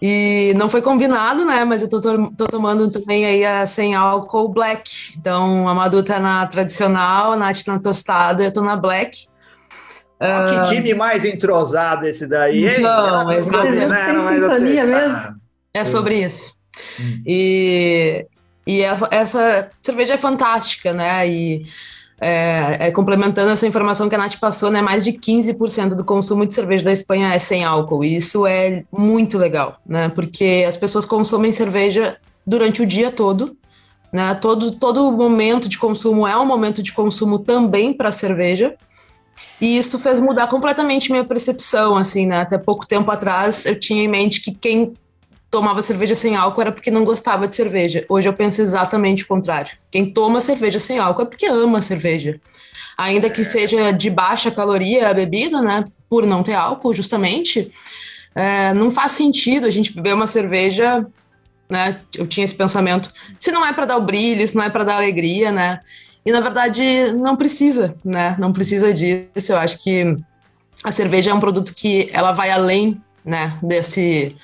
E 0.00 0.52
não 0.56 0.68
foi 0.68 0.82
combinado, 0.82 1.44
né? 1.44 1.64
Mas 1.64 1.82
eu 1.82 1.88
tô, 1.88 2.00
tô, 2.00 2.46
tomando 2.46 2.90
também 2.90 3.24
aí 3.24 3.44
a 3.44 3.66
sem 3.66 3.94
álcool 3.94 4.48
black. 4.48 5.14
Então 5.18 5.68
a 5.68 5.74
Madu 5.74 6.02
tá 6.02 6.18
na 6.18 6.46
tradicional, 6.46 7.32
a 7.32 7.36
Nath 7.36 7.66
na 7.66 7.78
tostada, 7.78 8.42
eu 8.42 8.52
tô 8.52 8.60
na 8.60 8.76
black. 8.76 9.26
Oh, 10.20 10.24
que 10.24 10.56
ah, 10.56 10.62
time 10.62 10.94
mais 10.94 11.24
entrosado 11.24 12.06
esse 12.06 12.26
daí, 12.26 12.66
hein? 12.66 12.80
Não, 12.80 13.24
mas 13.24 13.46
não, 13.46 13.64
não, 13.64 13.74
não, 13.74 14.48
não, 14.48 14.60
mesmo. 14.60 15.41
É 15.74 15.84
sobre 15.84 16.24
isso. 16.24 16.52
Hum. 17.00 17.22
E, 17.26 18.26
e 18.66 18.82
é, 18.82 18.96
essa 19.10 19.70
cerveja 19.82 20.14
é 20.14 20.18
fantástica, 20.18 20.92
né? 20.92 21.28
E 21.28 21.64
é, 22.20 22.76
é, 22.88 22.90
complementando 22.92 23.50
essa 23.50 23.66
informação 23.66 24.08
que 24.08 24.14
a 24.14 24.18
Nath 24.18 24.36
passou, 24.38 24.70
né? 24.70 24.80
Mais 24.80 25.02
de 25.02 25.12
15% 25.12 25.96
do 25.96 26.04
consumo 26.04 26.46
de 26.46 26.54
cerveja 26.54 26.84
da 26.84 26.92
Espanha 26.92 27.34
é 27.34 27.38
sem 27.38 27.64
álcool. 27.64 28.04
E 28.04 28.14
isso 28.14 28.46
é 28.46 28.84
muito 28.92 29.36
legal, 29.36 29.80
né? 29.84 30.08
Porque 30.08 30.64
as 30.68 30.76
pessoas 30.76 31.04
consomem 31.04 31.50
cerveja 31.50 32.16
durante 32.46 32.80
o 32.82 32.86
dia 32.86 33.10
todo. 33.10 33.56
Né? 34.12 34.34
Todo, 34.34 34.72
todo 34.72 35.10
momento 35.10 35.68
de 35.68 35.78
consumo 35.78 36.26
é 36.26 36.38
um 36.38 36.44
momento 36.44 36.82
de 36.82 36.92
consumo 36.92 37.38
também 37.38 37.92
para 37.92 38.12
cerveja. 38.12 38.74
E 39.60 39.76
isso 39.76 39.98
fez 39.98 40.20
mudar 40.20 40.46
completamente 40.46 41.10
minha 41.10 41.24
percepção, 41.24 41.96
assim, 41.96 42.26
né? 42.26 42.42
Até 42.42 42.58
pouco 42.58 42.86
tempo 42.86 43.10
atrás 43.10 43.66
eu 43.66 43.78
tinha 43.78 44.04
em 44.04 44.08
mente 44.08 44.40
que 44.40 44.52
quem 44.52 44.92
tomava 45.52 45.82
cerveja 45.82 46.14
sem 46.14 46.34
álcool 46.34 46.62
era 46.62 46.72
porque 46.72 46.90
não 46.90 47.04
gostava 47.04 47.46
de 47.46 47.54
cerveja. 47.54 48.06
Hoje 48.08 48.26
eu 48.26 48.32
penso 48.32 48.62
exatamente 48.62 49.22
o 49.22 49.26
contrário. 49.26 49.72
Quem 49.90 50.10
toma 50.10 50.40
cerveja 50.40 50.78
sem 50.78 50.98
álcool 50.98 51.22
é 51.22 51.26
porque 51.26 51.44
ama 51.44 51.82
cerveja. 51.82 52.40
Ainda 52.96 53.28
que 53.28 53.44
seja 53.44 53.90
de 53.92 54.08
baixa 54.08 54.50
caloria 54.50 55.10
a 55.10 55.14
bebida, 55.14 55.60
né? 55.60 55.84
Por 56.08 56.24
não 56.24 56.42
ter 56.42 56.54
álcool, 56.54 56.94
justamente, 56.94 57.70
é, 58.34 58.72
não 58.72 58.90
faz 58.90 59.12
sentido 59.12 59.66
a 59.66 59.70
gente 59.70 59.92
beber 59.92 60.14
uma 60.14 60.26
cerveja, 60.26 61.06
né? 61.68 62.00
Eu 62.16 62.26
tinha 62.26 62.44
esse 62.44 62.54
pensamento. 62.54 63.12
Se 63.38 63.52
não 63.52 63.64
é 63.64 63.74
para 63.74 63.84
dar 63.84 63.98
o 63.98 64.02
brilho, 64.02 64.48
se 64.48 64.56
não 64.56 64.62
é 64.62 64.70
para 64.70 64.84
dar 64.84 64.96
alegria, 64.96 65.52
né? 65.52 65.80
E 66.24 66.32
na 66.32 66.40
verdade 66.40 67.12
não 67.12 67.36
precisa, 67.36 67.94
né? 68.02 68.36
Não 68.38 68.54
precisa 68.54 68.90
disso. 68.90 69.52
Eu 69.52 69.58
acho 69.58 69.82
que 69.82 70.16
a 70.82 70.90
cerveja 70.90 71.30
é 71.30 71.34
um 71.34 71.40
produto 71.40 71.74
que 71.74 72.08
ela 72.10 72.32
vai 72.32 72.50
além, 72.50 72.98
né? 73.22 73.58
Desse 73.62 74.34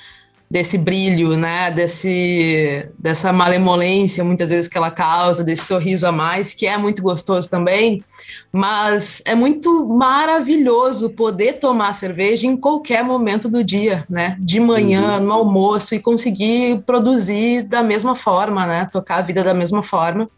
desse 0.50 0.78
brilho, 0.78 1.36
né, 1.36 1.70
desse 1.70 2.88
dessa 2.98 3.32
malemolência 3.32 4.24
muitas 4.24 4.48
vezes 4.48 4.66
que 4.66 4.78
ela 4.78 4.90
causa, 4.90 5.44
desse 5.44 5.66
sorriso 5.66 6.06
a 6.06 6.12
mais, 6.12 6.54
que 6.54 6.66
é 6.66 6.78
muito 6.78 7.02
gostoso 7.02 7.50
também, 7.50 8.02
mas 8.50 9.22
é 9.26 9.34
muito 9.34 9.86
maravilhoso 9.86 11.10
poder 11.10 11.54
tomar 11.54 11.94
cerveja 11.94 12.46
em 12.46 12.56
qualquer 12.56 13.04
momento 13.04 13.48
do 13.48 13.62
dia, 13.62 14.06
né, 14.08 14.36
de 14.40 14.58
manhã, 14.58 15.18
uhum. 15.18 15.24
no 15.24 15.32
almoço 15.32 15.94
e 15.94 16.00
conseguir 16.00 16.82
produzir 16.86 17.62
da 17.62 17.82
mesma 17.82 18.16
forma, 18.16 18.66
né, 18.66 18.88
tocar 18.90 19.16
a 19.16 19.22
vida 19.22 19.44
da 19.44 19.52
mesma 19.52 19.82
forma, 19.82 20.30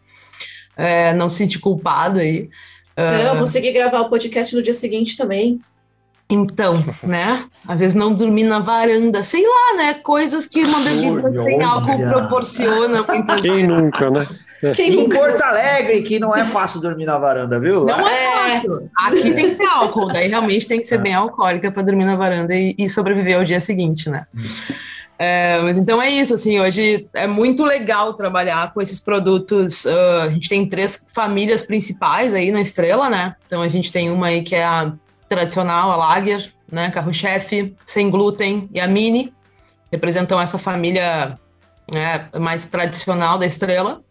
é, 0.77 1.15
não 1.15 1.31
se 1.31 1.37
sentir 1.37 1.61
culpado 1.61 2.19
aí. 2.19 2.51
Não, 2.97 3.37
uh... 3.37 3.39
conseguir 3.39 3.73
gravar 3.73 4.01
o 4.01 4.11
podcast 4.11 4.55
no 4.55 4.63
dia 4.63 4.75
seguinte 4.75 5.17
também. 5.17 5.61
Então, 6.31 6.75
né? 7.03 7.45
Às 7.67 7.81
vezes 7.81 7.95
não 7.95 8.15
dormir 8.15 8.45
na 8.45 8.61
varanda, 8.61 9.25
sei 9.25 9.43
lá, 9.43 9.77
né? 9.77 9.95
Coisas 9.95 10.47
que 10.47 10.65
uma 10.65 10.81
bebida 10.81 11.31
sem 11.45 11.63
álcool 11.63 11.99
proporciona. 12.09 13.05
Quem 13.43 13.53
vezes. 13.53 13.69
nunca, 13.69 14.11
né? 14.11 14.27
Quem 14.75 15.01
em 15.01 15.09
Porto 15.09 15.41
Alegre, 15.41 16.03
que 16.03 16.19
não 16.19 16.37
é 16.37 16.45
fácil 16.45 16.81
dormir 16.81 17.07
na 17.07 17.17
varanda, 17.19 17.59
viu? 17.59 17.85
Não 17.87 18.07
é, 18.07 18.25
é 18.25 18.57
fácil. 18.57 18.91
Aqui 18.95 19.33
tem 19.33 19.51
que 19.51 19.57
ter 19.57 19.67
álcool, 19.67 20.13
daí 20.13 20.29
realmente 20.29 20.69
tem 20.69 20.81
que 20.81 20.87
ser 20.87 20.97
é. 20.97 20.99
bem 20.99 21.15
alcoólica 21.15 21.73
para 21.73 21.83
dormir 21.83 22.05
na 22.05 22.15
varanda 22.15 22.55
e, 22.55 22.75
e, 22.77 22.87
sobreviver 22.87 23.39
ao 23.39 23.45
dia 23.45 23.59
seguinte, 23.59 24.11
né? 24.11 24.27
É, 25.19 25.61
mas 25.63 25.79
então 25.79 26.01
é 26.01 26.11
isso, 26.11 26.35
assim, 26.35 26.61
hoje 26.61 27.09
é 27.15 27.27
muito 27.27 27.65
legal 27.65 28.13
trabalhar 28.15 28.73
com 28.75 28.83
esses 28.83 29.01
produtos. 29.01 29.85
Uh, 29.87 30.21
a 30.25 30.29
gente 30.29 30.49
tem 30.49 30.67
três 30.67 31.07
famílias 31.09 31.63
principais 31.63 32.35
aí 32.35 32.51
na 32.51 32.61
Estrela, 32.61 33.09
né? 33.09 33.35
Então 33.47 33.63
a 33.63 33.69
gente 33.69 33.91
tem 33.91 34.11
uma 34.11 34.27
aí 34.27 34.43
que 34.43 34.55
é 34.55 34.65
a 34.65 34.93
tradicional, 35.31 35.93
a 35.93 35.97
Lager, 35.97 36.53
né, 36.71 36.91
carro-chefe, 36.91 37.75
sem 37.85 38.11
glúten, 38.11 38.69
e 38.75 38.81
a 38.81 38.87
Mini, 38.87 39.33
representam 39.91 40.41
essa 40.41 40.59
família 40.59 41.39
né, 41.91 42.29
mais 42.39 42.67
tradicional 42.67 43.39
da 43.39 43.47
estrela. 43.47 44.03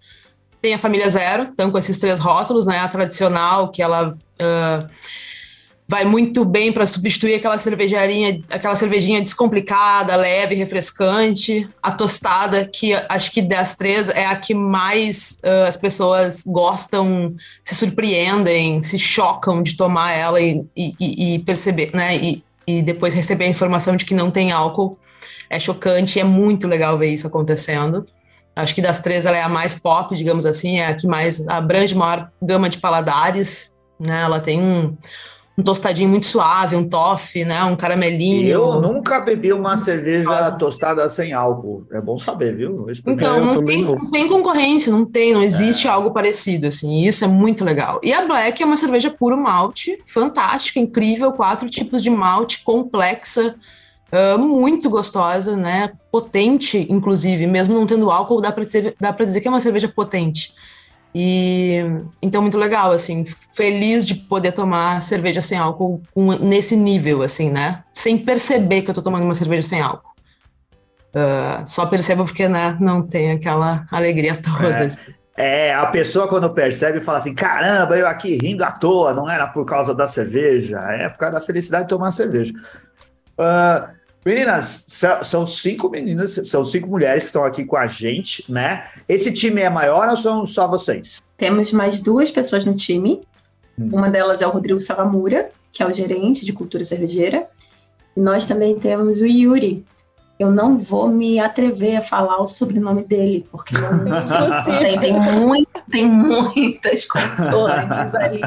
Tem 0.62 0.74
a 0.74 0.80
família 0.80 1.10
Zero, 1.10 1.44
então 1.44 1.70
com 1.72 1.78
esses 1.78 1.98
três 1.98 2.20
rótulos, 2.20 2.66
né, 2.66 2.80
a 2.80 2.88
tradicional, 2.88 3.70
que 3.70 3.82
ela 3.82 4.12
uh, 4.12 4.90
vai 5.90 6.06
muito 6.06 6.46
bem 6.46 6.72
para 6.72 6.86
substituir 6.86 7.34
aquela 7.34 7.58
cervejinha, 7.58 8.40
aquela 8.52 8.76
cervejinha 8.76 9.24
descomplicada, 9.24 10.16
leve, 10.16 10.54
refrescante. 10.54 11.68
A 11.82 11.92
tostada, 11.92 12.68
que 12.68 12.94
acho 13.10 13.32
que 13.32 13.42
das 13.42 13.76
três 13.76 14.08
é 14.10 14.28
a 14.28 14.36
que 14.36 14.54
mais 14.54 15.40
uh, 15.44 15.68
as 15.68 15.76
pessoas 15.76 16.44
gostam, 16.46 17.34
se 17.64 17.74
surpreendem, 17.74 18.84
se 18.84 19.00
chocam 19.00 19.64
de 19.64 19.76
tomar 19.76 20.12
ela 20.14 20.40
e, 20.40 20.64
e, 20.78 21.34
e 21.34 21.40
perceber, 21.40 21.90
né? 21.92 22.16
E, 22.18 22.44
e 22.68 22.84
depois 22.84 23.16
receber 23.16 23.46
a 23.46 23.50
informação 23.50 23.96
de 23.96 24.06
que 24.06 24.14
não 24.14 24.30
tem 24.30 24.52
álcool. 24.52 24.96
É 25.50 25.60
chocante 25.60 26.20
é 26.20 26.24
muito 26.24 26.68
legal 26.68 27.00
ver 27.00 27.12
isso 27.12 27.26
acontecendo. 27.26 28.06
Acho 28.56 28.76
que 28.76 28.82
das 28.82 29.00
três 29.00 29.26
ela 29.26 29.38
é 29.38 29.42
a 29.42 29.50
mais 29.50 29.74
pop, 29.74 30.16
digamos 30.16 30.46
assim, 30.46 30.78
é 30.78 30.86
a 30.86 30.94
que 30.94 31.08
mais 31.08 31.48
abrange 31.48 31.96
maior 31.96 32.30
gama 32.40 32.70
de 32.70 32.78
paladares 32.78 33.80
né? 34.00 34.22
Ela 34.22 34.40
tem 34.40 34.62
um, 34.62 34.96
um 35.60 35.62
tostadinho 35.62 36.08
muito 36.08 36.26
suave, 36.26 36.78
um 36.78 36.88
toffee, 36.88 37.44
né? 37.44 37.62
Um 37.66 37.76
caramelinho. 37.76 38.48
Eu 38.48 38.82
nunca 38.82 39.20
bebi 39.20 39.52
uma 39.52 39.76
cerveja 39.76 40.24
Nossa. 40.24 40.52
tostada 40.54 41.08
sem 41.10 41.34
álcool. 41.34 41.86
É 41.92 42.00
bom 42.00 42.18
saber, 42.18 42.56
viu? 42.56 42.86
Então, 43.06 43.44
não 43.44 43.62
tem, 43.62 43.84
não 43.84 44.10
tem, 44.10 44.28
concorrência, 44.30 44.90
não 44.90 45.06
tem, 45.06 45.34
não 45.34 45.44
existe 45.44 45.86
é. 45.86 45.92
algo 45.92 46.12
parecido, 46.12 46.68
assim. 46.68 47.02
Isso 47.02 47.26
é 47.26 47.28
muito 47.28 47.66
legal. 47.66 48.00
E 48.02 48.14
a 48.14 48.26
Black 48.26 48.64
é 48.64 48.66
uma 48.66 48.78
cerveja 48.78 49.12
puro 49.12 49.38
malte, 49.38 50.02
fantástica, 50.08 50.80
incrível, 50.80 51.34
quatro 51.34 51.70
tipos 51.70 52.02
de 52.02 52.10
malte, 52.10 52.64
complexa, 52.64 53.54
uh, 54.14 54.40
muito 54.40 54.90
gostosa, 54.90 55.58
né? 55.58 55.92
Potente, 56.10 56.88
inclusive, 56.90 57.46
mesmo 57.46 57.74
não 57.74 57.86
tendo 57.86 58.10
álcool, 58.10 58.40
dá 58.40 58.54
para 58.54 58.64
dizer, 58.64 58.96
dá 58.98 59.12
dizer 59.12 59.42
que 59.42 59.48
é 59.50 59.52
uma 59.52 59.60
cerveja 59.60 59.90
potente. 59.90 60.54
E 61.14 61.80
então 62.22 62.42
muito 62.42 62.58
legal, 62.58 62.92
assim, 62.92 63.26
feliz 63.26 64.06
de 64.06 64.14
poder 64.14 64.52
tomar 64.52 65.02
cerveja 65.02 65.42
sem 65.42 65.58
álcool 65.58 66.02
com, 66.14 66.34
nesse 66.34 66.76
nível, 66.76 67.24
assim, 67.24 67.50
né? 67.50 67.84
Sem 67.94 68.18
perceber 68.18 68.84
que 68.84 68.92
eu 68.92 68.94
tô 68.94 69.02
tomando 69.02 69.24
uma 69.24 69.36
cerveja 69.36 69.68
sem 69.68 69.82
álcool. 69.82 70.10
Uh, 71.10 71.66
só 71.68 71.88
percebo 71.88 72.24
porque 72.24 72.48
né, 72.48 72.78
não 72.80 73.02
tem 73.02 73.32
aquela 73.32 73.86
alegria 73.92 74.36
toda. 74.38 74.70
É, 74.70 74.86
assim. 74.86 75.02
é, 75.36 75.74
a 75.74 75.88
pessoa 75.88 76.28
quando 76.28 76.48
percebe 76.52 77.02
fala 77.02 77.18
assim: 77.18 77.34
caramba, 77.34 77.98
eu 77.98 78.08
aqui 78.08 78.38
rindo 78.38 78.64
à 78.64 78.72
toa, 78.72 79.12
não 79.12 79.28
era 79.28 79.48
por 79.48 79.66
causa 79.66 79.96
da 79.96 80.06
cerveja, 80.06 80.78
é 80.92 81.10
por 81.10 81.18
causa 81.18 81.40
da 81.40 81.46
felicidade 81.46 81.86
de 81.86 81.90
tomar 81.90 82.12
cerveja. 82.12 82.54
Uh, 83.40 83.99
Meninas, 84.30 84.86
são 85.24 85.48
cinco 85.48 85.90
meninas, 85.90 86.40
são 86.44 86.64
cinco 86.64 86.88
mulheres 86.88 87.24
que 87.24 87.30
estão 87.30 87.44
aqui 87.44 87.66
com 87.66 87.76
a 87.76 87.88
gente, 87.88 88.46
né? 88.48 88.86
Esse 89.08 89.34
time 89.34 89.60
é 89.60 89.70
maior 89.72 90.08
ou 90.08 90.16
são 90.16 90.46
só 90.46 90.68
vocês? 90.68 91.20
Temos 91.36 91.72
mais 91.72 92.00
duas 92.00 92.30
pessoas 92.30 92.64
no 92.64 92.76
time. 92.76 93.24
Hum. 93.78 93.90
Uma 93.92 94.08
delas 94.08 94.44
é 94.44 94.46
o 94.46 94.52
Rodrigo 94.52 94.80
Savamura, 94.80 95.50
que 95.72 95.82
é 95.82 95.88
o 95.88 95.92
gerente 95.92 96.46
de 96.46 96.54
cultura 96.54 96.86
cervejeira. 96.86 97.48
E 98.16 98.20
nós 98.20 98.46
também 98.46 98.78
temos 98.78 99.20
o 99.20 99.26
Yuri. 99.26 99.84
Eu 100.40 100.50
não 100.50 100.78
vou 100.78 101.10
me 101.10 101.38
atrever 101.38 101.98
a 101.98 102.02
falar 102.02 102.42
o 102.42 102.48
sobrenome 102.48 103.04
dele, 103.04 103.46
porque 103.52 103.76
não 103.78 104.24
tem, 104.64 104.98
tem, 104.98 105.14
muito, 105.14 105.70
tem 105.92 106.08
muitas 106.08 107.06
consoantes 107.06 108.16
ali. 108.16 108.40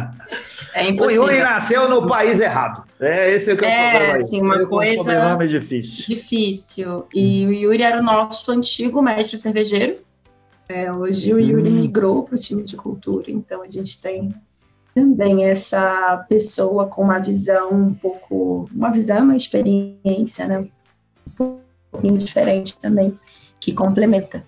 É 0.75 0.91
o 0.91 1.11
Yuri 1.11 1.41
nasceu 1.41 1.91
no 1.91 2.07
país 2.07 2.41
errado. 2.41 2.85
É 2.99 3.31
esse 3.35 3.55
que 3.55 3.65
é 3.65 3.69
o 3.69 3.71
é, 3.71 3.91
problema 3.91 4.15
aí. 4.15 4.23
Sim, 4.23 4.41
uma 4.41 4.67
coisa 4.67 4.97
sobrenome 4.97 5.47
difícil. 5.47 6.05
Difícil. 6.09 7.07
E 7.15 7.47
o 7.47 7.53
Yuri 7.53 7.83
era 7.83 8.01
o 8.01 8.03
nosso 8.03 8.51
antigo 8.51 9.03
mestre 9.03 9.39
cervejeiro. 9.39 9.99
É, 10.69 10.91
hoje 10.91 11.35
o 11.35 11.39
Yuri 11.39 11.69
hum. 11.69 11.81
migrou 11.81 12.23
para 12.23 12.37
o 12.37 12.39
time 12.39 12.63
de 12.63 12.75
cultura, 12.75 13.31
então 13.31 13.61
a 13.61 13.69
gente 13.69 14.01
tem 14.01 14.35
também 14.95 15.45
essa 15.45 16.25
pessoa 16.29 16.87
com 16.87 17.03
uma 17.03 17.19
visão 17.19 17.71
um 17.71 17.93
pouco, 17.93 18.69
uma 18.75 18.91
visão, 18.91 19.25
uma 19.25 19.37
experiência, 19.37 20.47
né? 20.47 20.67
Um 21.93 21.99
pouquinho 21.99 22.19
diferente 22.19 22.79
também, 22.79 23.19
que 23.61 23.73
complementa. 23.73 24.43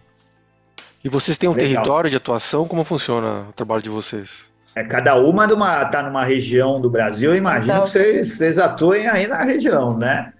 E 1.04 1.08
vocês 1.08 1.36
têm 1.36 1.48
um 1.48 1.52
Legal. 1.52 1.68
território 1.68 2.10
de 2.10 2.16
atuação? 2.16 2.66
Como 2.66 2.82
funciona 2.82 3.46
o 3.50 3.52
trabalho 3.52 3.82
de 3.82 3.90
vocês? 3.90 4.46
É, 4.74 4.82
cada 4.82 5.14
uma 5.14 5.46
numa, 5.46 5.84
tá 5.84 6.02
numa 6.02 6.24
região 6.24 6.80
do 6.80 6.90
Brasil, 6.90 7.30
eu 7.30 7.36
imagino 7.36 7.74
então, 7.74 7.84
que 7.84 7.90
vocês, 7.90 8.36
vocês 8.36 8.58
atuem 8.58 9.06
aí 9.06 9.26
na 9.28 9.42
região, 9.42 9.96
né? 9.96 10.32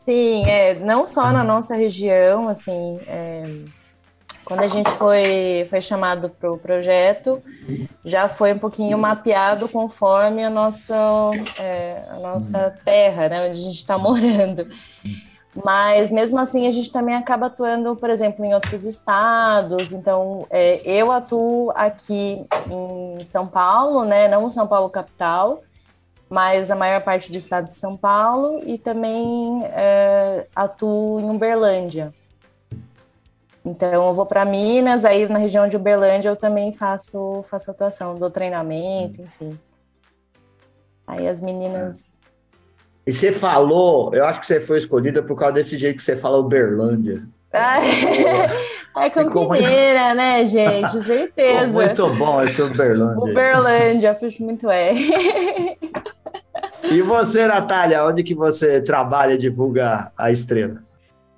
Sim, 0.00 0.44
é, 0.46 0.74
não 0.74 1.06
só 1.06 1.30
na 1.30 1.44
nossa 1.44 1.76
região, 1.76 2.48
assim, 2.48 2.98
é, 3.06 3.42
quando 4.44 4.62
a 4.62 4.68
gente 4.68 4.90
foi, 4.92 5.66
foi 5.68 5.80
chamado 5.80 6.30
para 6.30 6.52
o 6.52 6.56
projeto, 6.56 7.42
já 8.04 8.28
foi 8.28 8.52
um 8.52 8.58
pouquinho 8.58 8.96
mapeado 8.96 9.68
conforme 9.68 10.44
a 10.44 10.50
nossa, 10.50 10.96
é, 11.58 12.04
a 12.08 12.18
nossa 12.20 12.72
terra, 12.84 13.28
né, 13.28 13.40
onde 13.48 13.58
a 13.58 13.62
gente 13.62 13.78
está 13.78 13.98
morando. 13.98 14.68
Mas 15.64 16.12
mesmo 16.12 16.38
assim 16.38 16.66
a 16.66 16.70
gente 16.70 16.92
também 16.92 17.14
acaba 17.14 17.46
atuando, 17.46 17.96
por 17.96 18.10
exemplo, 18.10 18.44
em 18.44 18.54
outros 18.54 18.84
estados. 18.84 19.92
Então 19.92 20.46
é, 20.50 20.80
eu 20.84 21.10
atuo 21.10 21.72
aqui 21.74 22.46
em 22.70 23.24
São 23.24 23.46
Paulo, 23.46 24.04
né? 24.04 24.28
Não 24.28 24.50
São 24.50 24.66
Paulo 24.66 24.90
capital, 24.90 25.62
mas 26.28 26.70
a 26.70 26.76
maior 26.76 27.02
parte 27.02 27.32
do 27.32 27.38
estado 27.38 27.66
de 27.66 27.72
São 27.72 27.96
Paulo 27.96 28.60
e 28.66 28.76
também 28.76 29.64
é, 29.72 30.46
atuo 30.54 31.20
em 31.20 31.30
Uberlândia. 31.30 32.12
Então 33.64 34.06
eu 34.06 34.14
vou 34.14 34.26
para 34.26 34.44
Minas, 34.44 35.04
aí 35.04 35.26
na 35.26 35.38
região 35.38 35.66
de 35.66 35.76
Uberlândia 35.76 36.28
eu 36.28 36.36
também 36.36 36.72
faço 36.72 37.42
faço 37.44 37.70
atuação, 37.70 38.14
dou 38.16 38.30
treinamento, 38.30 39.22
enfim. 39.22 39.58
Aí 41.06 41.26
as 41.26 41.40
meninas 41.40 42.15
e 43.06 43.12
você 43.12 43.30
falou, 43.30 44.12
eu 44.12 44.24
acho 44.24 44.40
que 44.40 44.46
você 44.46 44.60
foi 44.60 44.78
escolhida 44.78 45.22
por 45.22 45.36
causa 45.36 45.54
desse 45.54 45.76
jeito 45.76 45.96
que 45.96 46.02
você 46.02 46.16
fala 46.16 46.38
Uberlândia. 46.38 47.22
é 47.56 49.10
com 49.10 49.52
mineira, 49.52 50.06
muito... 50.06 50.16
né, 50.16 50.44
gente? 50.44 50.90
Certeza. 51.02 51.72
muito 51.72 52.14
bom 52.14 52.42
esse 52.42 52.60
Uberlândia. 52.60 53.22
Uberlândia, 53.22 54.14
puxo 54.14 54.42
muito 54.42 54.68
é. 54.68 54.92
e 56.90 57.00
você, 57.00 57.46
Natália, 57.46 58.04
onde 58.04 58.24
que 58.24 58.34
você 58.34 58.80
trabalha 58.80 59.34
e 59.34 59.38
divulga 59.38 60.10
a 60.18 60.32
estrela? 60.32 60.82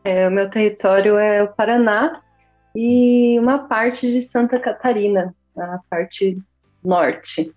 É, 0.02 0.26
o 0.26 0.30
meu 0.30 0.48
território 0.48 1.18
é 1.18 1.42
o 1.42 1.48
Paraná 1.48 2.22
e 2.74 3.38
uma 3.38 3.58
parte 3.68 4.10
de 4.10 4.22
Santa 4.22 4.58
Catarina, 4.58 5.34
a 5.56 5.80
parte 5.90 6.38
norte. 6.82 7.52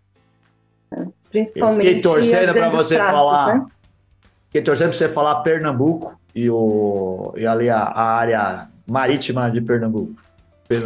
Principalmente. 1.29 1.77
Eu 1.77 1.85
fiquei 1.85 2.01
torcendo 2.01 2.53
para 2.53 2.69
você 2.69 2.95
praças, 2.95 3.13
falar. 3.13 3.57
Né? 3.57 3.65
Fiquei 4.51 4.63
torcendo 4.63 4.89
para 4.89 4.97
você 4.97 5.07
falar 5.07 5.35
Pernambuco 5.43 6.19
e, 6.35 6.49
o, 6.49 7.33
e 7.37 7.47
ali 7.47 7.69
a, 7.69 7.77
a 7.77 8.03
área 8.03 8.67
marítima 8.85 9.49
de 9.49 9.61
Pernambuco. 9.61 10.13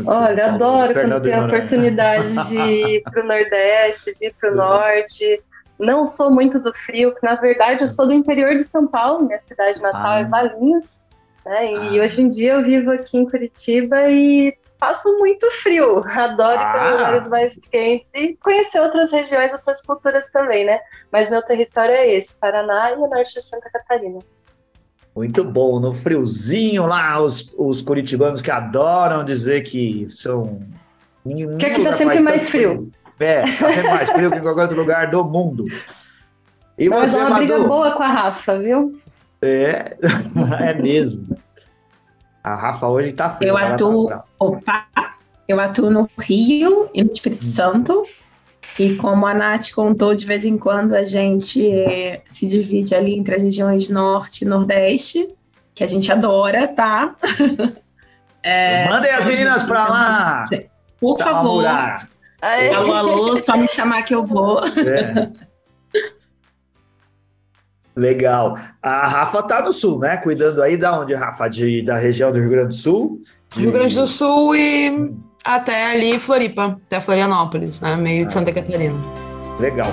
Olha, 0.06 0.54
adoro 0.54 0.93
quando 0.93 1.21
tem 1.21 1.34
a 1.34 1.45
oportunidade 1.45 2.47
de 2.47 2.58
ir 2.58 3.01
para 3.01 3.23
o 3.23 3.28
Nordeste, 3.28 4.13
de 4.19 4.28
ir 4.28 4.36
para 4.39 4.51
o 4.51 4.56
Norte. 4.56 5.41
Não 5.80 6.06
sou 6.06 6.30
muito 6.30 6.60
do 6.60 6.71
frio, 6.75 7.15
que 7.15 7.25
na 7.25 7.34
verdade 7.34 7.82
eu 7.82 7.88
sou 7.88 8.06
do 8.06 8.13
interior 8.13 8.56
de 8.56 8.63
São 8.63 8.86
Paulo, 8.86 9.25
minha 9.25 9.39
cidade 9.39 9.82
natal 9.82 10.13
é 10.13 10.17
ah. 10.17 10.19
é 10.19 10.25
Valinhos. 10.25 11.01
Né? 11.43 11.73
E 11.73 11.99
ah. 11.99 12.04
hoje 12.04 12.21
em 12.21 12.30
dia 12.30 12.54
eu 12.54 12.63
vivo 12.63 12.91
aqui 12.91 13.17
em 13.17 13.28
Curitiba 13.28 14.10
e 14.12 14.56
passo 14.86 15.17
muito 15.17 15.50
frio. 15.63 16.04
Adoro 16.06 16.60
ah. 16.60 16.91
lugares 16.91 17.28
mais 17.28 17.60
quentes 17.71 18.13
e 18.13 18.38
conhecer 18.41 18.80
outras 18.80 19.12
regiões, 19.12 19.52
outras 19.52 19.82
culturas 19.82 20.32
também, 20.32 20.65
né? 20.65 20.80
Mas 21.12 21.30
meu 21.30 21.41
território 21.41 21.93
é 21.93 22.13
esse, 22.13 22.34
Paraná 22.36 22.91
e 22.91 22.95
o 22.95 23.08
norte 23.08 23.34
de 23.34 23.41
Santa 23.41 23.69
Catarina. 23.71 24.19
Muito 25.15 25.43
bom, 25.43 25.80
no 25.80 25.93
friozinho 25.93 26.86
lá, 26.86 27.19
os, 27.21 27.52
os 27.58 27.82
curitibanos 27.82 28.41
que 28.41 28.52
adoram 28.52 29.24
dizer 29.24 29.63
que 29.63 30.08
são. 30.10 30.60
Que 31.58 31.65
aqui 31.65 31.84
tá 31.84 31.93
sempre 31.93 32.19
mais 32.19 32.48
frio. 32.50 32.91
frio. 33.17 33.28
É, 33.28 33.41
tá 33.41 33.71
sempre 33.71 33.89
mais 33.89 34.12
frio 34.12 34.30
que 34.30 34.38
em 34.38 34.41
qualquer 34.41 34.63
outro 34.63 34.78
lugar 34.78 35.10
do 35.10 35.24
mundo. 35.24 35.65
E 36.78 36.89
Mas 36.89 37.12
você, 37.12 37.17
é 37.17 37.21
uma 37.21 37.30
Madu? 37.30 37.45
briga 37.48 37.63
boa 37.63 37.91
com 37.93 38.04
a 38.04 38.08
Rafa, 38.08 38.60
viu? 38.60 39.00
É, 39.41 39.98
é 40.62 40.74
mesmo. 40.74 41.38
A 42.45 42.53
Rafa 42.53 42.88
hoje 42.88 43.10
está 43.10 43.31
fria. 43.31 43.49
Eu 43.49 43.58
atuo, 43.58 44.12
opa, 44.38 44.86
eu 45.47 45.60
atuo 45.60 45.89
no 45.89 46.08
Rio 46.19 46.88
e 46.93 47.03
no 47.03 47.12
Espírito 47.12 47.43
hum. 47.43 47.47
Santo. 47.47 48.03
E 48.77 48.93
como 48.97 49.25
a 49.25 49.34
Nath 49.34 49.71
contou, 49.73 50.13
de 50.13 50.23
vez 50.25 50.45
em 50.45 50.55
quando 50.55 50.93
a 50.93 51.03
gente 51.03 51.67
é, 51.67 52.21
se 52.27 52.45
divide 52.45 52.93
ali 52.93 53.17
entre 53.17 53.36
as 53.36 53.41
regiões 53.41 53.89
Norte 53.89 54.43
e 54.43 54.47
Nordeste, 54.47 55.34
que 55.73 55.84
a 55.84 55.88
gente 55.88 56.12
adora, 56.12 56.67
tá? 56.67 57.15
é, 58.43 58.88
Mandem 58.89 59.12
as 59.12 59.25
meninas 59.25 59.63
para 59.63 59.88
lá! 59.88 60.45
Por 60.99 61.17
favor. 61.17 61.65
Alô, 61.65 62.93
alô, 62.93 63.38
só 63.38 63.58
me 63.58 63.67
chamar 63.67 64.03
que 64.03 64.13
eu 64.13 64.23
vou. 64.23 64.60
É. 64.60 65.31
Legal. 67.95 68.58
A 68.81 69.08
Rafa 69.08 69.43
tá 69.43 69.62
no 69.62 69.71
sul, 69.71 69.99
né? 69.99 70.17
Cuidando 70.17 70.62
aí 70.62 70.77
da 70.77 70.99
onde, 70.99 71.13
Rafa? 71.13 71.47
De, 71.47 71.81
da 71.81 71.97
região 71.97 72.31
do 72.31 72.39
Rio 72.39 72.49
Grande 72.49 72.69
do 72.69 72.73
Sul? 72.73 73.21
De... 73.53 73.62
Rio 73.62 73.71
Grande 73.71 73.95
do 73.95 74.05
Sul 74.05 74.55
e 74.55 75.13
até 75.43 75.91
ali 75.91 76.19
Floripa, 76.19 76.77
até 76.86 76.99
Florianópolis, 76.99 77.79
né? 77.79 77.95
Meio 77.95 78.25
de 78.25 78.34
Santa 78.34 78.51
Catarina. 78.51 78.95
Legal. 79.60 79.91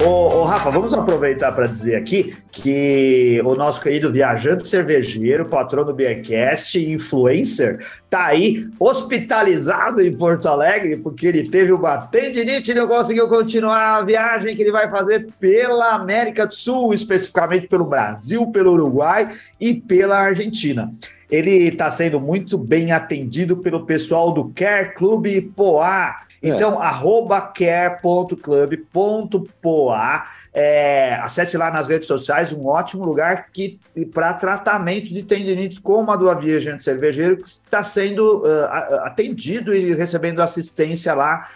Ô, 0.00 0.42
ô, 0.42 0.44
Rafa, 0.44 0.70
vamos 0.70 0.94
aproveitar 0.94 1.50
para 1.50 1.66
dizer 1.66 1.96
aqui 1.96 2.36
que 2.52 3.42
o 3.44 3.56
nosso 3.56 3.80
querido 3.80 4.12
viajante 4.12 4.68
cervejeiro, 4.68 5.46
patrão 5.46 5.84
do 5.84 5.92
Beercast, 5.92 6.78
influencer, 6.78 7.84
tá 8.08 8.26
aí 8.26 8.64
hospitalizado 8.78 10.00
em 10.00 10.16
Porto 10.16 10.46
Alegre 10.46 10.96
porque 10.98 11.26
ele 11.26 11.50
teve 11.50 11.72
uma 11.72 11.98
tendinite 11.98 12.70
e 12.70 12.74
não 12.74 12.86
conseguiu 12.86 13.28
continuar 13.28 13.96
a 13.96 14.02
viagem 14.02 14.54
que 14.54 14.62
ele 14.62 14.70
vai 14.70 14.88
fazer 14.88 15.26
pela 15.40 15.94
América 15.94 16.46
do 16.46 16.54
Sul, 16.54 16.94
especificamente 16.94 17.66
pelo 17.66 17.84
Brasil, 17.84 18.46
pelo 18.52 18.74
Uruguai 18.74 19.36
e 19.60 19.74
pela 19.74 20.16
Argentina. 20.16 20.92
ele 21.28 21.70
está 21.70 21.90
sendo 21.90 22.20
muito 22.20 22.56
bem 22.56 22.92
atendido 22.92 23.56
pelo 23.56 23.84
pessoal 23.84 24.32
do 24.32 24.52
Care 24.54 24.94
Clube 24.94 25.52
Poá. 25.56 26.27
É. 26.42 26.48
Então, 26.48 26.82
é. 26.82 26.86
arroba 26.86 27.40
care.club.poa. 27.40 30.24
É, 30.52 31.14
acesse 31.22 31.56
lá 31.56 31.70
nas 31.70 31.86
redes 31.86 32.08
sociais, 32.08 32.52
um 32.52 32.66
ótimo 32.66 33.04
lugar 33.04 33.46
que 33.52 33.78
para 34.12 34.34
tratamento 34.34 35.12
de 35.12 35.22
tendinites 35.22 35.78
como 35.78 36.10
a 36.10 36.16
do 36.16 36.34
viajante 36.40 36.82
cervejeiro, 36.82 37.36
que 37.36 37.44
está 37.44 37.84
sendo 37.84 38.42
uh, 38.42 38.64
atendido 39.04 39.72
e 39.74 39.94
recebendo 39.94 40.42
assistência 40.42 41.14
lá 41.14 41.48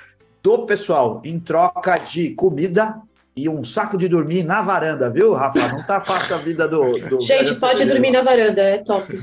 do 0.42 0.66
pessoal 0.66 1.22
em 1.24 1.40
troca 1.40 1.96
de 1.98 2.30
comida, 2.30 2.96
e 3.34 3.48
um 3.48 3.64
saco 3.64 3.96
de 3.96 4.08
dormir 4.08 4.42
na 4.42 4.60
varanda, 4.60 5.08
viu, 5.08 5.32
Rafa? 5.32 5.68
Não 5.68 5.82
tá 5.82 6.00
fácil 6.00 6.34
a 6.34 6.38
vida 6.38 6.68
do. 6.68 6.92
do 6.92 7.20
Gente, 7.20 7.54
pode 7.54 7.84
dormir 7.86 8.10
na 8.10 8.22
varanda, 8.22 8.60
é 8.60 8.78
top. 8.78 9.18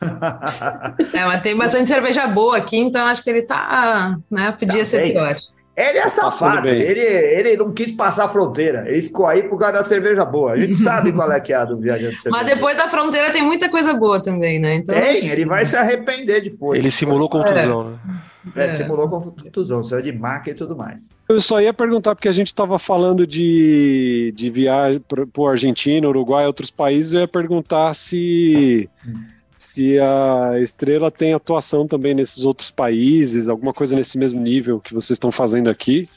é, 1.12 1.24
mas 1.24 1.42
tem 1.42 1.56
bastante 1.56 1.86
cerveja 1.86 2.26
boa 2.26 2.56
aqui, 2.56 2.76
então 2.76 3.06
acho 3.06 3.22
que 3.22 3.30
ele 3.30 3.42
tá. 3.42 4.18
Né, 4.30 4.50
podia 4.52 4.80
tá 4.80 4.84
ser 4.84 4.98
bem. 5.02 5.12
pior. 5.12 5.36
Ele 5.80 5.98
é 5.98 6.08
safado, 6.10 6.68
ele, 6.68 7.00
ele 7.00 7.56
não 7.56 7.72
quis 7.72 7.90
passar 7.90 8.26
a 8.26 8.28
fronteira, 8.28 8.84
ele 8.86 9.00
ficou 9.00 9.26
aí 9.26 9.42
por 9.42 9.58
causa 9.58 9.78
da 9.78 9.82
cerveja 9.84 10.24
boa. 10.26 10.52
A 10.52 10.56
gente 10.58 10.76
sabe 10.78 11.10
qual 11.10 11.32
é 11.32 11.40
que 11.40 11.52
é 11.52 11.56
a 11.56 11.64
do 11.64 11.78
viajante 11.78 12.20
cerveja. 12.20 12.30
Mas 12.30 12.54
depois 12.54 12.76
da 12.76 12.86
fronteira 12.86 13.30
tem 13.30 13.42
muita 13.42 13.68
coisa 13.70 13.94
boa 13.94 14.20
também, 14.20 14.58
né? 14.58 14.74
Então, 14.74 14.94
tem, 14.94 15.12
assim... 15.12 15.30
ele 15.30 15.46
vai 15.46 15.64
se 15.64 15.76
arrepender 15.76 16.42
depois. 16.42 16.78
Ele 16.78 16.90
simulou 16.90 17.30
contusão, 17.30 17.82
é. 17.82 18.08
né? 18.08 18.20
É, 18.56 18.64
é. 18.64 18.70
simulou 18.76 19.08
contusão, 19.08 19.82
saiu 19.82 20.02
de 20.02 20.12
marca 20.12 20.50
e 20.50 20.54
tudo 20.54 20.76
mais. 20.76 21.08
Eu 21.28 21.40
só 21.40 21.60
ia 21.60 21.72
perguntar, 21.72 22.14
porque 22.14 22.28
a 22.28 22.32
gente 22.32 22.48
estava 22.48 22.78
falando 22.78 23.26
de, 23.26 24.32
de 24.36 24.50
viagem 24.50 25.00
para 25.00 25.24
o 25.36 25.46
Argentina, 25.46 26.06
Uruguai, 26.08 26.46
outros 26.46 26.70
países, 26.70 27.14
eu 27.14 27.20
ia 27.20 27.28
perguntar 27.28 27.94
se. 27.94 28.88
Hum 29.06 29.39
se 29.60 30.00
a 30.00 30.58
estrela 30.58 31.10
tem 31.10 31.34
atuação 31.34 31.86
também 31.86 32.14
nesses 32.14 32.46
outros 32.46 32.70
países, 32.70 33.46
alguma 33.46 33.74
coisa 33.74 33.94
nesse 33.94 34.16
mesmo 34.16 34.40
nível 34.40 34.80
que 34.80 34.94
vocês 34.94 35.16
estão 35.16 35.30
fazendo 35.30 35.68
aqui? 35.68 36.08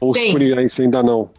Ou 0.00 0.12
tem. 0.12 0.26
se 0.26 0.32
por 0.32 0.42
isso 0.42 0.82
ainda 0.82 1.04
não? 1.04 1.30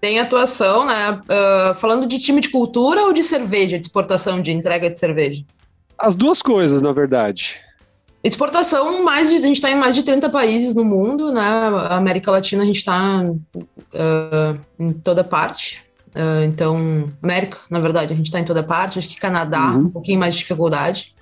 Tem 0.00 0.18
atuação, 0.18 0.84
né? 0.84 1.12
Uh, 1.12 1.74
falando 1.76 2.08
de 2.08 2.18
time 2.18 2.40
de 2.40 2.48
cultura 2.48 3.02
ou 3.02 3.12
de 3.12 3.22
cerveja, 3.22 3.78
de 3.78 3.86
exportação, 3.86 4.42
de 4.42 4.50
entrega 4.50 4.90
de 4.90 4.98
cerveja? 4.98 5.44
As 5.96 6.16
duas 6.16 6.42
coisas, 6.42 6.82
na 6.82 6.90
verdade. 6.90 7.60
Exportação, 8.24 9.04
mais 9.04 9.30
de, 9.30 9.36
a 9.36 9.40
gente 9.42 9.56
está 9.56 9.70
em 9.70 9.76
mais 9.76 9.94
de 9.94 10.02
30 10.02 10.28
países 10.28 10.74
no 10.74 10.84
mundo, 10.84 11.32
né? 11.32 11.40
A 11.40 11.96
América 11.96 12.32
Latina 12.32 12.64
a 12.64 12.66
gente 12.66 12.78
está 12.78 13.22
uh, 13.22 14.60
em 14.76 14.90
toda 14.90 15.22
parte. 15.22 15.88
Uh, 16.14 16.44
então, 16.44 17.10
América, 17.22 17.58
na 17.70 17.78
verdade, 17.78 18.12
a 18.12 18.16
gente 18.16 18.26
está 18.26 18.40
em 18.40 18.44
toda 18.44 18.62
parte. 18.62 18.98
Acho 18.98 19.08
que 19.08 19.18
Canadá, 19.18 19.72
uhum. 19.72 19.82
um 19.82 19.90
pouquinho 19.90 20.18
mais 20.18 20.34
de 20.34 20.40
dificuldade, 20.40 21.14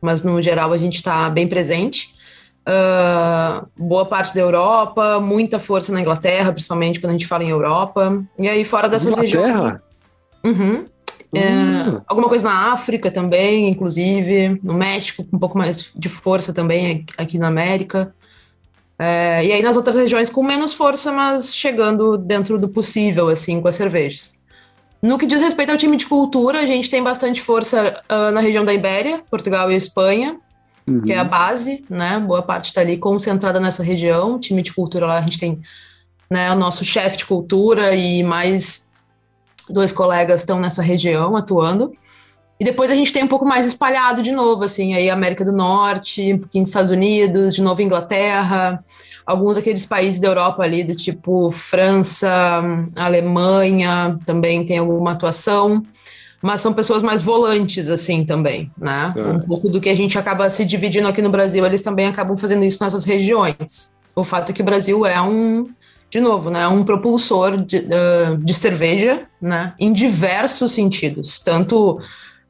mas 0.00 0.22
no 0.22 0.40
geral 0.42 0.72
a 0.72 0.78
gente 0.78 0.96
está 0.96 1.28
bem 1.30 1.46
presente. 1.46 2.14
Uh, 2.66 3.66
boa 3.76 4.06
parte 4.06 4.34
da 4.34 4.40
Europa, 4.40 5.20
muita 5.20 5.58
força 5.58 5.92
na 5.92 6.00
Inglaterra, 6.00 6.50
principalmente 6.50 6.98
quando 6.98 7.10
a 7.10 7.12
gente 7.12 7.26
fala 7.26 7.44
em 7.44 7.50
Europa. 7.50 8.24
E 8.38 8.48
aí, 8.48 8.64
fora 8.64 8.88
dessas 8.88 9.14
regiões. 9.14 9.82
Uhum. 10.44 10.86
É, 11.34 11.88
uhum. 11.88 12.00
alguma 12.06 12.28
coisa 12.28 12.48
na 12.48 12.72
África 12.72 13.10
também, 13.10 13.68
inclusive, 13.68 14.60
no 14.62 14.72
México, 14.72 15.26
um 15.32 15.38
pouco 15.38 15.58
mais 15.58 15.90
de 15.94 16.08
força 16.08 16.52
também 16.52 17.04
aqui 17.18 17.38
na 17.38 17.48
América. 17.48 18.14
É, 18.98 19.44
e 19.44 19.52
aí 19.52 19.62
nas 19.62 19.76
outras 19.76 19.96
regiões 19.96 20.30
com 20.30 20.42
menos 20.42 20.72
força, 20.72 21.10
mas 21.10 21.54
chegando 21.54 22.16
dentro 22.16 22.58
do 22.58 22.68
possível, 22.68 23.28
assim, 23.28 23.60
com 23.60 23.68
as 23.68 23.74
cervejas. 23.74 24.38
No 25.02 25.18
que 25.18 25.26
diz 25.26 25.40
respeito 25.40 25.70
ao 25.70 25.76
time 25.76 25.96
de 25.96 26.06
cultura, 26.06 26.60
a 26.60 26.66
gente 26.66 26.88
tem 26.88 27.02
bastante 27.02 27.42
força 27.42 28.02
uh, 28.10 28.30
na 28.30 28.40
região 28.40 28.64
da 28.64 28.72
Ibéria, 28.72 29.22
Portugal 29.30 29.70
e 29.70 29.74
Espanha, 29.74 30.38
uhum. 30.88 31.02
que 31.02 31.12
é 31.12 31.18
a 31.18 31.22
uhum. 31.22 31.28
base, 31.28 31.84
né? 31.90 32.18
Boa 32.18 32.42
parte 32.42 32.66
está 32.66 32.80
ali 32.80 32.96
concentrada 32.96 33.60
nessa 33.60 33.82
região. 33.82 34.38
Time 34.38 34.62
de 34.62 34.72
cultura 34.72 35.06
lá, 35.06 35.18
a 35.18 35.22
gente 35.22 35.38
tem 35.38 35.60
né, 36.30 36.50
o 36.50 36.56
nosso 36.56 36.84
chefe 36.84 37.18
de 37.18 37.26
cultura 37.26 37.94
e 37.94 38.22
mais 38.22 38.88
dois 39.68 39.92
colegas 39.92 40.40
estão 40.40 40.58
nessa 40.58 40.82
região 40.82 41.36
atuando. 41.36 41.92
E 42.58 42.64
depois 42.64 42.90
a 42.90 42.94
gente 42.94 43.12
tem 43.12 43.24
um 43.24 43.28
pouco 43.28 43.44
mais 43.44 43.66
espalhado 43.66 44.22
de 44.22 44.30
novo, 44.30 44.64
assim, 44.64 44.94
aí 44.94 45.10
América 45.10 45.44
do 45.44 45.52
Norte, 45.52 46.34
um 46.34 46.38
pouquinho 46.38 46.62
Estados 46.62 46.90
Unidos, 46.90 47.54
de 47.54 47.62
novo 47.62 47.82
Inglaterra, 47.82 48.82
alguns 49.26 49.56
daqueles 49.56 49.84
países 49.84 50.20
da 50.20 50.28
Europa 50.28 50.62
ali, 50.62 50.84
do 50.84 50.94
tipo 50.94 51.50
França, 51.50 52.62
Alemanha, 52.94 54.18
também 54.24 54.64
tem 54.64 54.78
alguma 54.78 55.12
atuação, 55.12 55.84
mas 56.40 56.60
são 56.60 56.72
pessoas 56.72 57.02
mais 57.02 57.22
volantes, 57.22 57.88
assim, 57.88 58.24
também, 58.24 58.70
né? 58.78 59.12
É. 59.16 59.20
Um 59.20 59.40
pouco 59.40 59.68
do 59.68 59.80
que 59.80 59.88
a 59.88 59.96
gente 59.96 60.18
acaba 60.18 60.48
se 60.50 60.64
dividindo 60.64 61.08
aqui 61.08 61.22
no 61.22 61.30
Brasil, 61.30 61.64
eles 61.64 61.82
também 61.82 62.06
acabam 62.06 62.36
fazendo 62.36 62.64
isso 62.64 62.84
nessas 62.84 63.04
regiões. 63.04 63.94
O 64.14 64.22
fato 64.22 64.50
é 64.50 64.52
que 64.52 64.62
o 64.62 64.64
Brasil 64.64 65.04
é 65.04 65.20
um, 65.20 65.66
de 66.08 66.20
novo, 66.20 66.50
né, 66.50 66.68
um 66.68 66.84
propulsor 66.84 67.56
de, 67.56 67.84
de 68.38 68.54
cerveja, 68.54 69.22
né, 69.40 69.72
em 69.80 69.92
diversos 69.92 70.72
sentidos, 70.72 71.40
tanto 71.40 71.98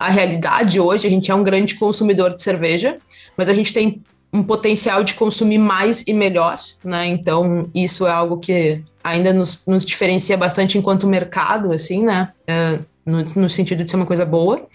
a 0.04 0.10
realidade 0.10 0.78
hoje, 0.78 1.06
a 1.06 1.10
gente 1.10 1.30
é 1.30 1.34
um 1.34 1.42
grande 1.42 1.76
consumidor 1.76 2.34
de 2.34 2.42
cerveja, 2.42 2.98
mas 3.38 3.48
a 3.48 3.54
gente 3.54 3.72
tem 3.72 4.02
um 4.30 4.42
potencial 4.42 5.02
de 5.02 5.14
consumir 5.14 5.56
mais 5.56 6.04
e 6.06 6.12
melhor, 6.12 6.60
né? 6.84 7.06
Então, 7.06 7.70
isso 7.74 8.06
é 8.06 8.10
algo 8.10 8.36
que 8.36 8.82
ainda 9.02 9.32
nos, 9.32 9.62
nos 9.66 9.82
diferencia 9.82 10.36
bastante 10.36 10.76
enquanto 10.76 11.06
mercado, 11.06 11.72
assim, 11.72 12.04
né? 12.04 12.28
É, 12.46 12.80
no, 13.06 13.24
no, 13.36 13.48
sentido 13.48 13.82
de 13.82 13.90
ser 13.90 13.96
uma 13.96 14.04
coisa 14.04 14.26
boa. 14.26 14.66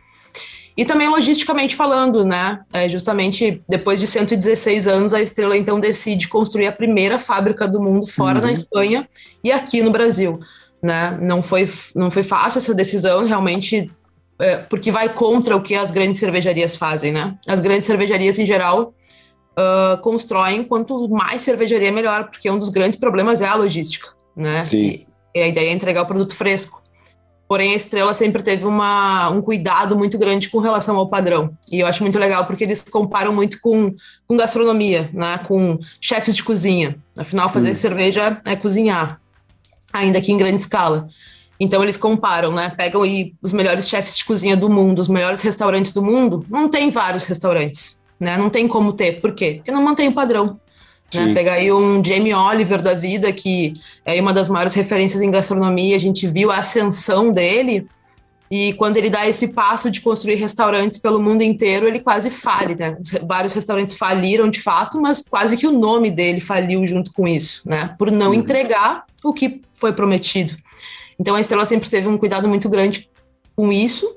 E 0.75 0.83
também 0.83 1.09
logisticamente 1.09 1.75
falando, 1.75 2.25
né? 2.25 2.61
É, 2.73 2.89
justamente 2.89 3.61
depois 3.69 3.99
de 3.99 4.07
116 4.07 4.87
anos, 4.87 5.13
a 5.13 5.21
Estrela 5.21 5.55
então 5.55 5.79
decide 5.79 6.27
construir 6.27 6.65
a 6.65 6.71
primeira 6.71 7.19
fábrica 7.19 7.67
do 7.67 7.79
mundo 7.79 8.07
fora 8.07 8.39
uhum. 8.39 8.45
da 8.45 8.51
Espanha 8.51 9.07
e 9.43 9.51
aqui 9.51 9.83
no 9.83 9.91
Brasil. 9.91 10.39
Né? 10.81 11.17
Não, 11.21 11.43
foi, 11.43 11.69
não 11.93 12.09
foi 12.09 12.23
fácil 12.23 12.59
essa 12.59 12.73
decisão, 12.73 13.25
realmente 13.25 13.91
é, 14.39 14.55
porque 14.57 14.91
vai 14.91 15.09
contra 15.09 15.55
o 15.55 15.61
que 15.61 15.75
as 15.75 15.91
grandes 15.91 16.19
cervejarias 16.19 16.75
fazem, 16.75 17.11
né? 17.11 17.37
As 17.45 17.59
grandes 17.59 17.87
cervejarias, 17.87 18.39
em 18.39 18.45
geral, 18.45 18.93
uh, 19.51 19.97
constroem 20.01 20.63
quanto 20.63 21.09
mais 21.09 21.41
cervejaria, 21.41 21.91
melhor, 21.91 22.29
porque 22.29 22.49
um 22.49 22.57
dos 22.57 22.69
grandes 22.69 22.97
problemas 22.97 23.41
é 23.41 23.47
a 23.47 23.55
logística, 23.55 24.09
né? 24.35 24.63
Sim. 24.63 24.77
E, 24.77 25.07
e 25.35 25.41
a 25.41 25.47
ideia 25.47 25.69
é 25.69 25.73
entregar 25.73 26.03
o 26.03 26.05
produto 26.05 26.35
fresco. 26.35 26.81
Porém, 27.49 27.73
a 27.73 27.75
Estrela 27.75 28.13
sempre 28.13 28.43
teve 28.43 28.63
uma, 28.63 29.27
um 29.31 29.41
cuidado 29.41 29.97
muito 29.97 30.19
grande 30.19 30.49
com 30.49 30.59
relação 30.59 30.95
ao 30.97 31.09
padrão. 31.09 31.57
E 31.71 31.79
eu 31.79 31.87
acho 31.87 32.03
muito 32.03 32.19
legal 32.19 32.45
porque 32.45 32.63
eles 32.63 32.79
comparam 32.83 33.33
muito 33.33 33.59
com, 33.59 33.95
com 34.27 34.37
gastronomia, 34.37 35.09
né? 35.11 35.39
com 35.39 35.79
chefes 35.99 36.35
de 36.35 36.43
cozinha. 36.43 36.95
Afinal, 37.17 37.49
fazer 37.49 37.71
hum. 37.71 37.75
cerveja 37.75 38.39
é 38.45 38.55
cozinhar, 38.55 39.19
ainda 39.91 40.21
que 40.21 40.31
em 40.31 40.37
grande 40.37 40.57
escala. 40.57 41.07
Então 41.59 41.83
eles 41.83 41.97
comparam, 41.97 42.51
né? 42.51 42.73
Pegam 42.75 43.01
aí 43.01 43.33
os 43.41 43.51
melhores 43.51 43.89
chefes 43.89 44.17
de 44.17 44.23
cozinha 44.23 44.55
do 44.55 44.69
mundo, 44.69 44.99
os 44.99 45.09
melhores 45.09 45.41
restaurantes 45.41 45.91
do 45.91 46.01
mundo. 46.01 46.45
Não 46.49 46.69
tem 46.69 46.89
vários 46.89 47.25
restaurantes, 47.25 48.01
né? 48.19 48.37
Não 48.37 48.49
tem 48.49 48.67
como 48.67 48.93
ter. 48.93 49.19
Por 49.19 49.33
quê? 49.33 49.55
Porque 49.57 49.71
não 49.71 49.83
mantém 49.83 50.07
o 50.07 50.13
padrão. 50.13 50.59
Né? 51.13 51.33
Pegar 51.33 51.53
aí 51.53 51.71
um 51.71 52.03
Jamie 52.03 52.33
Oliver 52.33 52.81
da 52.81 52.93
vida, 52.93 53.33
que 53.33 53.73
é 54.05 54.21
uma 54.21 54.31
das 54.31 54.47
maiores 54.47 54.75
referências 54.75 55.21
em 55.21 55.31
gastronomia, 55.31 55.95
a 55.95 55.99
gente 55.99 56.27
viu 56.27 56.51
a 56.51 56.57
ascensão 56.57 57.31
dele. 57.31 57.87
E 58.51 58.73
quando 58.73 58.97
ele 58.97 59.09
dá 59.09 59.27
esse 59.27 59.49
passo 59.49 59.91
de 59.91 60.01
construir 60.01 60.35
restaurantes 60.35 60.97
pelo 60.97 61.21
mundo 61.21 61.43
inteiro, 61.43 61.87
ele 61.87 61.99
quase 61.99 62.29
fale, 62.31 62.73
né? 62.73 62.97
Vários 63.23 63.53
restaurantes 63.53 63.93
faliram 63.93 64.49
de 64.49 64.59
fato, 64.59 64.99
mas 64.99 65.21
quase 65.21 65.55
que 65.55 65.67
o 65.67 65.71
nome 65.71 66.09
dele 66.09 66.39
faliu 66.39 66.83
junto 66.85 67.11
com 67.13 67.27
isso, 67.27 67.61
né? 67.65 67.95
Por 67.97 68.11
não 68.11 68.27
uhum. 68.27 68.33
entregar 68.33 69.03
o 69.23 69.33
que 69.33 69.61
foi 69.75 69.93
prometido. 69.93 70.55
Então 71.19 71.35
a 71.35 71.39
Estrela 71.39 71.65
sempre 71.65 71.89
teve 71.89 72.07
um 72.07 72.17
cuidado 72.17 72.47
muito 72.47 72.69
grande 72.69 73.09
com 73.55 73.71
isso. 73.71 74.15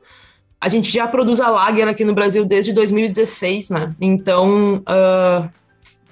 A 0.60 0.68
gente 0.68 0.92
já 0.92 1.08
produz 1.08 1.40
a 1.40 1.48
Lager 1.48 1.88
aqui 1.88 2.04
no 2.04 2.14
Brasil 2.14 2.44
desde 2.44 2.72
2016, 2.72 3.70
né? 3.70 3.92
Então, 4.00 4.76
uh, 4.76 5.50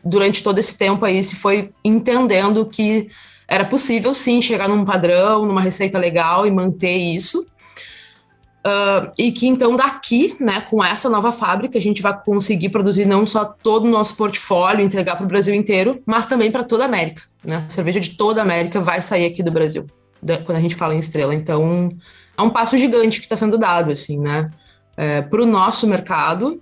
durante 0.05 0.43
todo 0.43 0.59
esse 0.59 0.77
tempo 0.77 1.05
aí, 1.05 1.23
se 1.23 1.37
foi 1.37 1.71
entendendo 1.85 2.67
que 2.67 3.09
era 3.47 3.65
possível 3.65 4.13
sim 4.13 4.43
chegar 4.43 4.69
num 4.69 4.85
padrão, 4.85 5.47
numa 5.47 5.61
receita 5.61 5.97
legal 5.99 6.45
e 6.45 6.51
manter 6.51 6.97
isso. 6.97 7.47
Uh, 8.67 9.09
e 9.17 9.31
que 9.31 9.47
então 9.47 9.77
daqui, 9.77 10.37
né, 10.41 10.61
com 10.69 10.85
essa 10.85 11.09
nova 11.09 11.31
fábrica, 11.31 11.79
a 11.79 11.81
gente 11.81 12.03
vai 12.03 12.21
conseguir 12.23 12.71
produzir 12.71 13.07
não 13.07 13.25
só 13.25 13.45
todo 13.45 13.87
o 13.87 13.91
nosso 13.91 14.17
portfólio, 14.17 14.85
entregar 14.85 15.15
para 15.15 15.25
o 15.25 15.29
Brasil 15.29 15.55
inteiro, 15.55 16.03
mas 16.05 16.27
também 16.27 16.51
para 16.51 16.65
toda 16.65 16.83
a 16.83 16.87
América. 16.87 17.23
Né? 17.45 17.65
A 17.67 17.71
cerveja 17.71 18.01
de 18.01 18.17
toda 18.17 18.41
a 18.41 18.45
América 18.45 18.81
vai 18.81 19.01
sair 19.01 19.27
aqui 19.27 19.43
do 19.43 19.53
Brasil 19.53 19.87
quando 20.45 20.59
a 20.59 20.61
gente 20.61 20.75
fala 20.75 20.95
em 20.95 20.99
estrela. 20.99 21.35
Então, 21.35 21.91
é 22.37 22.43
um 22.43 22.51
passo 22.51 22.77
gigante 22.77 23.21
que 23.21 23.27
está 23.27 23.37
sendo 23.37 23.59
dado, 23.59 23.91
assim, 23.91 24.19
né? 24.19 24.51
É, 24.97 25.23
para 25.23 25.43
o 25.43 25.47
nosso 25.47 25.87
mercado 25.87 26.61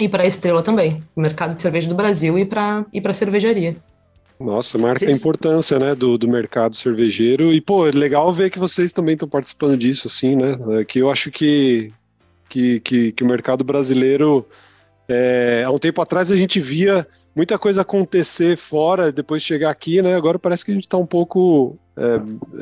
e 0.00 0.08
para 0.08 0.22
a 0.22 0.26
estrela 0.26 0.62
também, 0.62 1.02
o 1.14 1.20
mercado 1.20 1.54
de 1.54 1.60
cerveja 1.60 1.88
do 1.88 1.94
Brasil 1.94 2.38
e 2.38 2.44
para 2.44 2.86
e 2.92 3.02
a 3.04 3.12
cervejaria. 3.12 3.76
Nossa, 4.40 4.78
marca 4.78 5.04
Sim. 5.04 5.12
a 5.12 5.14
importância, 5.16 5.78
né, 5.80 5.94
do, 5.96 6.16
do 6.16 6.28
mercado 6.28 6.76
cervejeiro. 6.76 7.52
E, 7.52 7.60
pô, 7.60 7.88
é 7.88 7.90
legal 7.90 8.32
ver 8.32 8.50
que 8.50 8.58
vocês 8.58 8.92
também 8.92 9.14
estão 9.14 9.28
participando 9.28 9.76
disso, 9.76 10.06
assim, 10.06 10.36
né? 10.36 10.56
É, 10.80 10.84
que 10.84 11.00
eu 11.00 11.10
acho 11.10 11.30
que 11.30 11.92
que, 12.48 12.80
que, 12.80 13.12
que 13.12 13.22
o 13.22 13.26
mercado 13.26 13.62
brasileiro, 13.62 14.46
é, 15.08 15.62
há 15.66 15.70
um 15.70 15.78
tempo 15.78 16.00
atrás 16.00 16.32
a 16.32 16.36
gente 16.36 16.58
via 16.58 17.06
muita 17.36 17.58
coisa 17.58 17.82
acontecer 17.82 18.56
fora, 18.56 19.12
depois 19.12 19.42
chegar 19.42 19.70
aqui, 19.70 20.02
né? 20.02 20.16
Agora 20.16 20.38
parece 20.38 20.64
que 20.64 20.70
a 20.70 20.74
gente 20.74 20.84
está 20.84 20.96
um 20.96 21.06
pouco 21.06 21.78
é, 21.98 22.14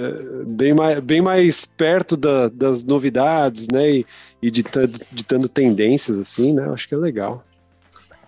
é, 0.02 0.44
bem, 0.46 0.74
mais, 0.74 1.00
bem 1.00 1.20
mais 1.20 1.64
perto 1.64 2.16
da, 2.16 2.48
das 2.48 2.82
novidades, 2.82 3.68
né? 3.68 3.90
E, 3.90 4.06
e 4.42 4.50
ditando 4.50 5.48
tendências, 5.48 6.18
assim, 6.18 6.54
né? 6.54 6.68
Acho 6.72 6.88
que 6.88 6.94
é 6.94 6.98
legal. 6.98 7.44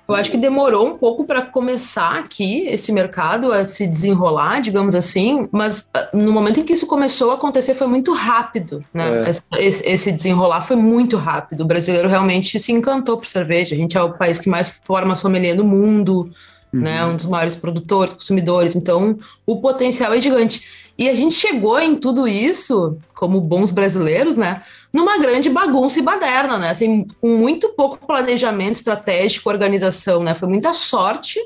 Eu 0.08 0.14
acho 0.14 0.30
que 0.30 0.38
demorou 0.38 0.86
um 0.86 0.96
pouco 0.96 1.24
para 1.26 1.42
começar 1.42 2.18
aqui 2.18 2.66
esse 2.66 2.90
mercado 2.92 3.52
a 3.52 3.62
se 3.62 3.86
desenrolar, 3.86 4.60
digamos 4.60 4.94
assim, 4.94 5.46
mas 5.52 5.90
ah, 5.92 6.08
no 6.14 6.32
momento 6.32 6.60
em 6.60 6.64
que 6.64 6.72
isso 6.72 6.86
começou 6.86 7.30
a 7.30 7.34
acontecer 7.34 7.74
foi 7.74 7.86
muito 7.86 8.14
rápido, 8.14 8.82
né? 8.92 9.26
É. 9.26 9.30
Esse, 9.66 9.86
esse, 9.86 10.10
desenrolar 10.10 10.62
foi 10.62 10.76
muito 10.76 11.18
rápido. 11.18 11.60
O 11.60 11.66
brasileiro 11.66 12.08
realmente 12.08 12.58
se 12.58 12.72
encantou 12.72 13.18
por 13.18 13.26
cerveja. 13.26 13.74
A 13.74 13.78
gente 13.78 13.98
é 13.98 14.02
o 14.02 14.14
país 14.14 14.38
que 14.38 14.48
mais 14.48 14.70
forma 14.70 15.14
sommelier 15.14 15.54
no 15.54 15.64
mundo, 15.64 16.30
uhum. 16.72 16.80
né? 16.80 17.04
Um 17.04 17.16
dos 17.16 17.26
maiores 17.26 17.56
produtores, 17.56 18.12
consumidores. 18.12 18.74
Então, 18.76 19.18
o 19.46 19.60
potencial 19.60 20.12
é 20.12 20.20
gigante. 20.20 20.88
E 20.98 21.08
a 21.08 21.14
gente 21.14 21.34
chegou 21.34 21.78
em 21.78 21.94
tudo 21.94 22.26
isso, 22.26 22.98
como 23.14 23.40
bons 23.40 23.70
brasileiros, 23.70 24.34
né? 24.34 24.62
Numa 24.92 25.18
grande 25.18 25.48
bagunça 25.48 26.00
e 26.00 26.02
baderna, 26.02 26.58
né? 26.58 26.70
Assim, 26.70 27.06
com 27.20 27.36
muito 27.36 27.68
pouco 27.70 28.04
planejamento 28.04 28.76
estratégico, 28.76 29.48
organização, 29.48 30.22
né? 30.22 30.34
Foi 30.34 30.48
muita 30.48 30.72
sorte 30.72 31.38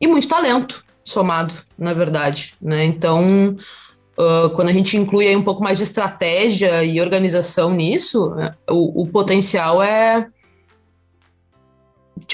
e 0.00 0.06
muito 0.06 0.28
talento 0.28 0.84
somado, 1.04 1.52
na 1.76 1.92
verdade, 1.92 2.54
né? 2.62 2.84
Então, 2.84 3.56
uh, 4.16 4.50
quando 4.50 4.68
a 4.68 4.72
gente 4.72 4.96
inclui 4.96 5.26
aí 5.26 5.36
um 5.36 5.42
pouco 5.42 5.62
mais 5.62 5.78
de 5.78 5.84
estratégia 5.84 6.84
e 6.84 7.00
organização 7.00 7.70
nisso, 7.70 8.30
né? 8.30 8.52
o, 8.70 9.02
o 9.02 9.06
potencial 9.06 9.82
é 9.82 10.28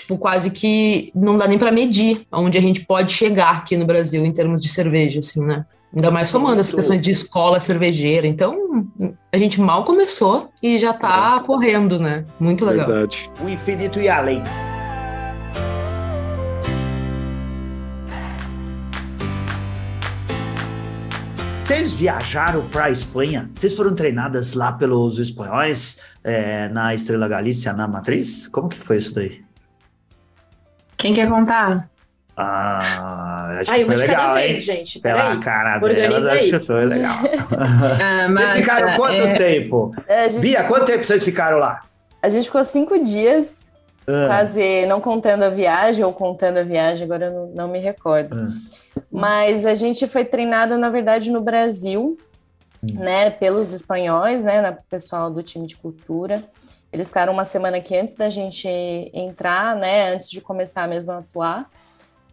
tipo, 0.00 0.16
quase 0.16 0.50
que 0.50 1.10
não 1.14 1.36
dá 1.36 1.46
nem 1.46 1.58
para 1.58 1.70
medir 1.70 2.26
onde 2.32 2.56
a 2.56 2.60
gente 2.60 2.84
pode 2.84 3.12
chegar 3.12 3.56
aqui 3.56 3.76
no 3.76 3.86
Brasil 3.86 4.24
em 4.24 4.32
termos 4.32 4.62
de 4.62 4.68
cerveja, 4.68 5.18
assim, 5.18 5.44
né? 5.44 5.64
Ainda 5.94 6.10
mais 6.10 6.28
somando 6.28 6.60
essa 6.60 6.76
questão 6.76 6.98
de 6.98 7.10
escola 7.10 7.58
cervejeira. 7.60 8.26
Então, 8.26 8.86
a 9.32 9.38
gente 9.38 9.60
mal 9.60 9.84
começou 9.84 10.50
e 10.62 10.78
já 10.78 10.90
está 10.90 11.40
é. 11.42 11.46
correndo, 11.46 11.98
né? 11.98 12.24
Muito 12.38 12.64
legal. 12.64 12.86
Verdade. 12.86 13.30
O 13.42 13.48
infinito 13.48 14.00
e 14.00 14.08
além. 14.08 14.42
Vocês 21.64 21.94
viajaram 21.94 22.66
para 22.68 22.84
a 22.84 22.90
Espanha? 22.90 23.50
Vocês 23.54 23.74
foram 23.74 23.94
treinadas 23.94 24.54
lá 24.54 24.72
pelos 24.72 25.18
espanhóis 25.18 25.98
é, 26.24 26.68
na 26.68 26.94
Estrela 26.94 27.28
Galícia, 27.28 27.72
na 27.72 27.86
Matriz? 27.86 28.48
Como 28.48 28.68
que 28.68 28.78
foi 28.78 28.96
isso 28.96 29.14
daí? 29.14 29.42
Quem 30.98 31.14
quer 31.14 31.28
contar? 31.28 31.88
Ah, 32.36 33.58
acho 33.60 33.70
Ai, 33.70 33.80
que 33.80 33.84
foi 33.86 33.96
legal, 33.96 34.34
vez, 34.34 34.58
hein? 34.58 34.62
gente. 34.62 35.00
Pela 35.00 35.32
aí. 35.32 35.40
cara 35.40 35.78
delas, 35.78 36.26
acho 36.26 36.50
que 36.50 36.66
foi 36.66 36.84
legal. 36.84 37.14
ah, 38.00 38.28
mas, 38.28 38.52
vocês 38.52 38.64
ficaram 38.64 38.96
quanto 38.96 39.14
é... 39.14 39.34
tempo? 39.34 39.94
É, 40.06 40.30
gente... 40.30 40.42
Bia, 40.42 40.64
quanto 40.64 40.86
tempo 40.86 41.04
vocês 41.04 41.24
ficaram 41.24 41.58
lá? 41.58 41.82
A 42.22 42.28
gente 42.28 42.44
ficou 42.44 42.62
cinco 42.62 43.02
dias, 43.02 43.70
ah. 44.06 44.26
quase 44.26 44.86
não 44.86 45.00
contando 45.00 45.44
a 45.44 45.48
viagem 45.48 46.04
ou 46.04 46.12
contando 46.12 46.58
a 46.58 46.62
viagem, 46.62 47.04
agora 47.04 47.26
eu 47.26 47.32
não, 47.32 47.46
não 47.48 47.68
me 47.68 47.78
recordo. 47.78 48.36
Ah. 48.36 49.02
Mas 49.10 49.66
a 49.66 49.74
gente 49.74 50.06
foi 50.06 50.24
treinada, 50.24 50.76
na 50.76 50.90
verdade, 50.90 51.30
no 51.30 51.40
Brasil, 51.40 52.16
hum. 52.82 52.98
né, 53.00 53.30
pelos 53.30 53.72
espanhóis, 53.72 54.42
né, 54.44 54.78
pessoal 54.88 55.30
do 55.30 55.42
time 55.42 55.66
de 55.66 55.76
cultura. 55.76 56.44
Eles 56.92 57.08
ficaram 57.08 57.32
uma 57.32 57.44
semana 57.44 57.76
aqui 57.76 57.96
antes 57.96 58.14
da 58.14 58.30
gente 58.30 58.68
entrar, 59.12 59.76
né, 59.76 60.12
antes 60.12 60.30
de 60.30 60.40
começar 60.40 60.88
mesmo 60.88 61.12
a 61.12 61.18
atuar. 61.18 61.70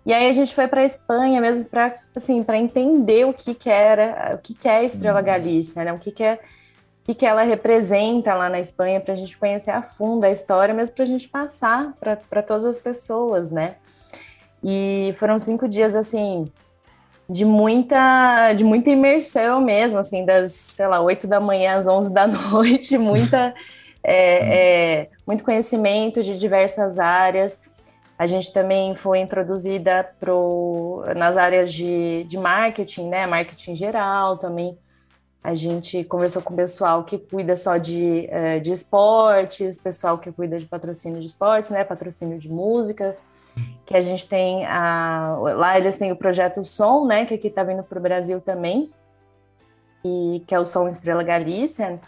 E 0.06 0.14
aí 0.14 0.30
a 0.30 0.32
gente 0.32 0.54
foi 0.54 0.68
para 0.68 0.82
a 0.82 0.86
Espanha 0.86 1.42
mesmo 1.42 1.66
para 1.66 1.96
assim, 2.16 2.44
para 2.44 2.58
entender 2.58 3.26
o 3.26 3.34
que 3.34 3.54
que 3.54 3.70
era, 3.70 4.36
o 4.36 4.38
que 4.38 4.54
que 4.54 4.68
é 4.68 4.78
a 4.78 4.84
Estrela 4.84 5.20
uhum. 5.20 5.26
Galícia, 5.26 5.84
né? 5.84 5.92
O 5.92 6.00
que 6.00 6.12
que 6.12 6.24
é 6.24 6.40
o 7.06 7.06
que, 7.06 7.14
que 7.14 7.26
ela 7.26 7.44
representa 7.44 8.34
lá 8.34 8.50
na 8.50 8.60
Espanha, 8.60 9.00
para 9.00 9.14
a 9.14 9.16
gente 9.16 9.38
conhecer 9.38 9.70
a 9.70 9.84
fundo 9.84 10.24
a 10.24 10.32
história, 10.32 10.74
mesmo 10.74 10.96
para 10.96 11.04
a 11.04 11.08
gente 11.08 11.30
passar 11.30 11.94
para 12.00 12.42
todas 12.42 12.66
as 12.66 12.80
pessoas, 12.80 13.52
né? 13.52 13.76
E 14.64 15.12
foram 15.14 15.38
cinco 15.38 15.70
dias, 15.70 15.96
assim, 15.96 16.52
de 17.30 17.46
muita, 17.46 18.54
de 18.54 18.64
muita 18.64 18.90
imersão 18.90 19.62
mesmo, 19.62 20.00
assim, 20.00 20.26
das, 20.26 20.52
sei 20.52 20.88
lá, 20.88 21.00
oito 21.00 21.28
da 21.28 21.40
manhã 21.40 21.76
às 21.76 21.88
onze 21.88 22.12
da 22.12 22.26
noite, 22.50 22.98
muita, 22.98 23.54
é, 24.08 25.02
é, 25.02 25.10
muito 25.26 25.44
conhecimento 25.44 26.22
de 26.22 26.38
diversas 26.38 27.00
áreas. 27.00 27.62
A 28.18 28.28
gente 28.28 28.54
também 28.54 28.94
foi 28.94 29.20
introduzida 29.20 30.08
pro, 30.20 31.04
nas 31.18 31.36
áreas 31.36 31.74
de, 31.74 32.24
de 32.26 32.38
marketing, 32.38 33.10
né? 33.10 33.26
Marketing 33.26 33.76
geral 33.76 34.38
também. 34.38 34.78
A 35.44 35.54
gente 35.54 36.04
conversou 36.06 36.42
com 36.42 36.54
o 36.54 36.56
pessoal 36.56 37.04
que 37.04 37.18
cuida 37.18 37.56
só 37.56 37.78
de, 37.78 38.28
eh, 38.30 38.60
de 38.60 38.72
esportes, 38.72 39.78
pessoal 39.78 40.18
que 40.18 40.32
cuida 40.32 40.58
de 40.58 40.66
patrocínio 40.66 41.20
de 41.20 41.26
esportes, 41.26 41.70
né? 41.72 41.84
Patrocínio 41.84 42.40
de 42.40 42.50
música. 42.50 43.18
Que 43.86 43.96
a 43.98 44.02
gente 44.02 44.28
tem 44.28 44.66
a, 44.66 45.36
lá 45.40 45.78
eles 45.78 45.98
têm 45.98 46.12
o 46.12 46.16
projeto 46.16 46.64
Som, 46.64 47.06
né? 47.06 47.26
Que 47.26 47.36
aqui 47.36 47.48
está 47.48 47.64
vindo 47.64 47.84
para 47.84 48.00
o 48.00 48.02
Brasil 48.02 48.40
também, 48.40 48.90
e, 50.04 50.42
que 50.48 50.56
é 50.56 50.60
o 50.60 50.66
Som 50.66 50.88
Estrela 50.88 51.24
Galícia, 51.24 52.00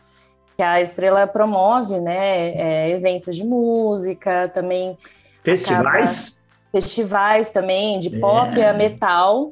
que 0.58 0.64
a 0.64 0.82
Estrela 0.82 1.28
promove, 1.28 2.00
né? 2.00 2.50
É, 2.50 2.90
eventos 2.90 3.36
de 3.36 3.44
música, 3.44 4.50
também 4.52 4.98
Festivais? 5.44 6.38
festivais 6.72 7.50
também, 7.50 8.00
de 8.00 8.10
pop 8.20 8.60
é. 8.60 8.70
a 8.70 8.74
metal. 8.74 9.52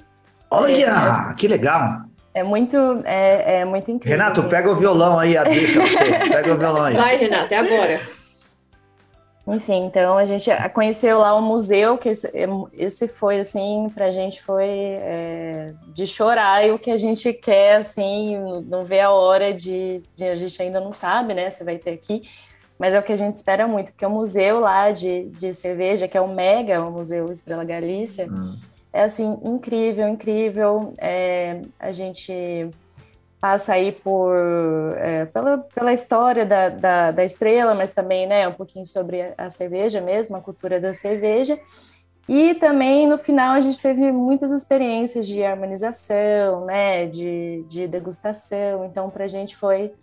Olha, 0.49 1.29
é, 1.31 1.33
que 1.35 1.47
legal. 1.47 2.01
É 2.33 2.43
muito, 2.43 2.77
é, 3.05 3.61
é 3.61 3.65
muito 3.65 3.89
incrível. 3.89 4.17
Renato, 4.17 4.41
assim. 4.41 4.49
pega 4.49 4.69
o 4.69 4.75
violão 4.75 5.17
aí, 5.17 5.37
a 5.37 5.43
deixa 5.43 5.79
você. 5.79 6.03
Pega 6.27 6.53
o 6.53 6.57
violão 6.57 6.83
aí. 6.83 6.95
Vai, 6.95 7.17
Renato, 7.17 7.53
é 7.53 7.57
agora. 7.57 8.01
Enfim, 9.47 9.85
então 9.85 10.17
a 10.17 10.25
gente 10.25 10.49
conheceu 10.73 11.19
lá 11.19 11.35
o 11.35 11.41
museu, 11.41 11.99
que 11.99 12.09
esse 12.73 13.07
foi, 13.07 13.39
assim, 13.39 13.91
pra 13.93 14.09
gente 14.09 14.41
foi 14.41 14.67
é, 14.67 15.73
de 15.93 16.07
chorar, 16.07 16.65
e 16.65 16.71
o 16.71 16.79
que 16.79 16.89
a 16.89 16.97
gente 16.97 17.31
quer, 17.31 17.77
assim, 17.77 18.37
não 18.67 18.83
vê 18.83 19.01
a 19.01 19.11
hora 19.11 19.53
de, 19.53 20.01
de, 20.15 20.25
A 20.25 20.35
gente 20.35 20.59
ainda 20.59 20.79
não 20.79 20.93
sabe, 20.93 21.35
né, 21.35 21.51
você 21.51 21.63
vai 21.63 21.77
ter 21.77 21.91
aqui, 21.91 22.23
mas 22.79 22.95
é 22.95 22.99
o 22.99 23.03
que 23.03 23.13
a 23.13 23.15
gente 23.15 23.35
espera 23.35 23.67
muito, 23.67 23.91
porque 23.91 24.05
o 24.05 24.09
museu 24.09 24.59
lá 24.59 24.89
de, 24.89 25.29
de 25.29 25.53
cerveja, 25.53 26.07
que 26.07 26.17
é 26.17 26.21
o 26.21 26.27
Mega, 26.27 26.83
o 26.83 26.91
Museu 26.91 27.31
Estrela 27.31 27.63
Galícia, 27.63 28.27
hum. 28.27 28.57
é 28.91 29.03
assim, 29.03 29.39
incrível, 29.43 30.07
incrível. 30.07 30.95
É, 30.97 31.61
a 31.79 31.91
gente 31.91 32.33
passa 33.45 33.73
aí 33.73 33.91
por 33.91 34.33
é, 34.97 35.25
pela, 35.25 35.59
pela 35.59 35.93
história 35.93 36.43
da, 36.43 36.67
da, 36.69 37.11
da, 37.11 37.23
estrela, 37.23 37.75
mas 37.75 37.91
também 37.91 38.25
né, 38.25 38.47
um 38.47 38.53
pouquinho 38.53 38.87
sobre 38.87 39.35
a 39.37 39.51
cerveja 39.51 40.01
mesmo, 40.01 40.35
a 40.35 40.41
cultura 40.41 40.79
da 40.79 40.95
cerveja. 40.95 41.59
E 42.27 42.55
também 42.55 43.07
no 43.07 43.19
final 43.19 43.53
a 43.53 43.59
gente 43.59 43.79
teve 43.79 44.11
muitas 44.11 44.51
experiências 44.51 45.27
de 45.27 45.43
harmonização, 45.43 46.65
né, 46.65 47.05
de, 47.05 47.63
de 47.69 47.87
degustação. 47.87 48.83
Então, 48.83 49.11
para 49.11 49.25
a 49.25 49.27
gente 49.27 49.55
foi 49.55 49.93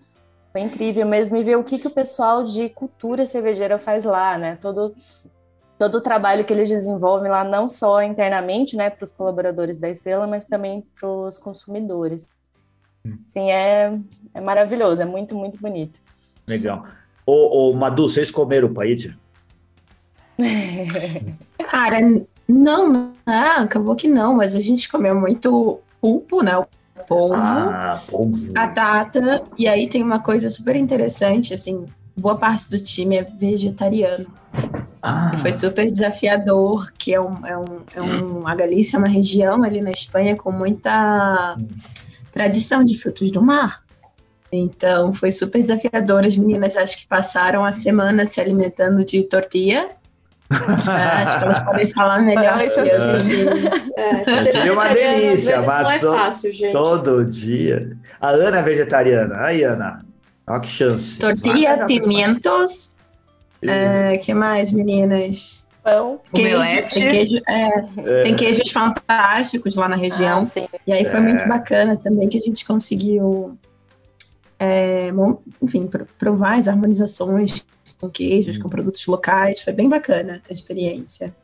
foi 0.53 0.61
incrível 0.61 1.05
mesmo 1.05 1.37
e 1.37 1.43
ver 1.43 1.57
o 1.57 1.65
que, 1.65 1.81
que 1.81 1.89
o 1.89 1.91
pessoal 1.91 2.45
de 2.45 2.69
cultura 2.69 3.27
cervejeira 3.27 3.77
faz 3.77 4.05
lá, 4.05 4.39
né? 4.39 4.57
Todo, 4.63 4.95
todo 5.77 5.97
o 5.97 6.01
trabalho 6.01 6.45
que 6.45 6.53
eles 6.53 6.69
desenvolvem 6.69 7.29
lá, 7.29 7.43
não 7.43 7.69
só 7.69 8.03
internamente, 8.03 8.77
né, 8.77 8.89
para 8.89 9.03
os 9.03 9.11
colaboradores 9.11 9.81
da 9.81 9.89
Estrela, 9.89 10.29
mas 10.29 10.45
também 10.45 10.87
para 10.95 11.09
os 11.09 11.39
consumidores. 11.39 12.29
Hum. 13.05 13.19
Sim, 13.25 13.51
é, 13.51 13.99
é 14.35 14.41
maravilhoso, 14.41 15.03
é 15.03 15.05
muito, 15.05 15.35
muito 15.35 15.59
bonito. 15.59 16.01
Legal. 16.47 16.87
Ô, 17.27 17.71
ô 17.71 17.73
Madu, 17.73 18.09
vocês 18.09 18.31
comeram 18.31 18.73
paella? 18.73 19.17
Cara, 21.71 21.99
não, 22.49 22.89
não, 22.89 23.15
acabou 23.59 23.95
que 23.95 24.09
não, 24.09 24.35
mas 24.35 24.57
a 24.57 24.61
gente 24.61 24.89
comeu 24.89 25.15
muito 25.15 25.81
pulpo, 26.01 26.43
né? 26.43 26.53
polvo, 27.07 27.35
ah, 27.35 28.01
polvo, 28.09 28.53
batata, 28.53 29.43
e 29.57 29.69
aí 29.69 29.89
tem 29.89 30.03
uma 30.03 30.21
coisa 30.21 30.49
super 30.49 30.77
interessante, 30.77 31.55
assim, 31.55 31.87
boa 32.17 32.37
parte 32.37 32.71
do 32.71 32.79
time 32.79 33.17
é 33.17 33.23
vegetariano. 33.23 34.27
Ah. 35.05 35.33
foi 35.39 35.53
super 35.53 35.91
desafiador, 35.91 36.93
que 36.97 37.13
é 37.13 37.21
um, 37.21 37.45
é 37.45 37.59
um, 37.59 37.81
é 37.93 38.01
um, 38.01 38.47
a 38.47 38.55
Galícia 38.55 38.97
é 38.97 38.99
uma 38.99 39.09
região 39.09 39.65
ali 39.65 39.81
na 39.81 39.91
Espanha 39.91 40.37
com 40.37 40.53
muita 40.53 41.57
tradição 42.33 42.83
de 42.83 42.99
frutos 42.99 43.31
do 43.31 43.43
mar. 43.43 43.83
Então 44.51 45.13
foi 45.13 45.31
super 45.31 45.63
desafiador. 45.63 46.27
As 46.27 46.37
meninas 46.37 46.77
acho 46.77 46.99
que 46.99 47.07
passaram 47.07 47.65
a 47.65 47.73
semana 47.73 48.27
se 48.27 48.41
alimentando 48.41 49.05
de 49.05 49.23
tortilha 49.23 49.91
é, 50.53 51.23
acho 51.23 51.39
que 51.39 51.45
elas 51.45 51.59
podem 51.61 51.87
falar 51.89 52.21
melhor 52.21 52.59
que 52.69 52.81
eu. 52.81 52.87
É, 53.97 54.43
seria 54.43 54.73
uma 54.73 54.89
delícia, 54.89 55.63
mas 55.63 56.03
não 56.03 56.15
é 56.15 56.19
fácil, 56.19 56.53
gente. 56.53 56.73
Todo 56.73 57.25
dia. 57.25 57.97
A 58.21 58.31
Ana 58.31 58.59
é 58.59 58.63
vegetariana. 58.63 59.37
Aí, 59.41 59.63
Ana. 59.63 60.05
Olha 60.47 60.61
que 60.61 60.69
chance. 60.69 61.19
Tortilha, 61.19 61.87
pimentos, 61.87 62.95
É, 63.63 64.19
que 64.19 64.35
mais, 64.35 64.73
meninas? 64.73 65.62
Pão. 65.83 66.21
Queijo, 66.35 66.95
tem, 66.95 67.09
queijo, 67.09 67.41
é, 67.49 67.69
é. 67.97 68.23
tem 68.23 68.37
queijos 68.37 68.71
fantásticos 68.71 69.77
lá 69.77 69.89
na 69.89 69.97
região. 69.97 70.49
Ah, 70.57 70.79
e 70.87 70.93
aí 70.93 71.05
foi 71.05 71.19
é. 71.19 71.23
muito 71.23 71.47
bacana 71.49 71.97
também 71.97 72.29
que 72.29 72.39
a 72.39 72.41
gente 72.41 72.65
conseguiu, 72.65 73.59
é, 74.59 75.11
enfim, 75.61 75.89
provar 76.19 76.59
as 76.59 76.69
harmonizações 76.69 77.67
com 78.01 78.09
queijos, 78.09 78.59
hum. 78.59 78.63
com 78.63 78.69
produtos 78.69 79.05
locais. 79.07 79.61
Foi 79.61 79.73
bem 79.73 79.89
bacana 79.89 80.41
a 80.49 80.53
experiência. 80.53 81.35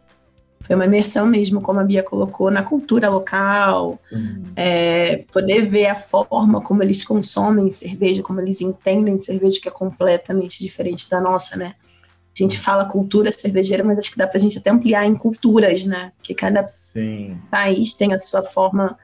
Foi 0.60 0.74
uma 0.74 0.86
imersão 0.86 1.24
mesmo, 1.24 1.60
como 1.60 1.78
a 1.80 1.84
Bia 1.84 2.02
colocou, 2.02 2.50
na 2.50 2.62
cultura 2.62 3.08
local, 3.08 3.98
uhum. 4.10 4.42
é, 4.56 5.24
poder 5.32 5.66
ver 5.66 5.86
a 5.86 5.94
forma 5.94 6.60
como 6.60 6.82
eles 6.82 7.04
consomem 7.04 7.70
cerveja, 7.70 8.22
como 8.22 8.40
eles 8.40 8.60
entendem 8.60 9.16
cerveja, 9.16 9.60
que 9.60 9.68
é 9.68 9.70
completamente 9.70 10.58
diferente 10.58 11.08
da 11.08 11.20
nossa, 11.20 11.56
né? 11.56 11.74
A 12.44 12.46
gente 12.46 12.58
fala 12.58 12.84
cultura 12.84 13.32
cervejeira, 13.32 13.82
mas 13.82 13.98
acho 13.98 14.10
que 14.10 14.18
dá 14.18 14.26
para 14.26 14.38
a 14.38 14.40
gente 14.40 14.58
até 14.58 14.70
ampliar 14.70 15.06
em 15.06 15.14
culturas, 15.14 15.84
né? 15.84 16.12
Que 16.22 16.34
cada 16.34 16.66
Sim. 16.66 17.38
país 17.50 17.94
tem 17.94 18.12
a 18.12 18.18
sua 18.18 18.44
forma 18.44 18.98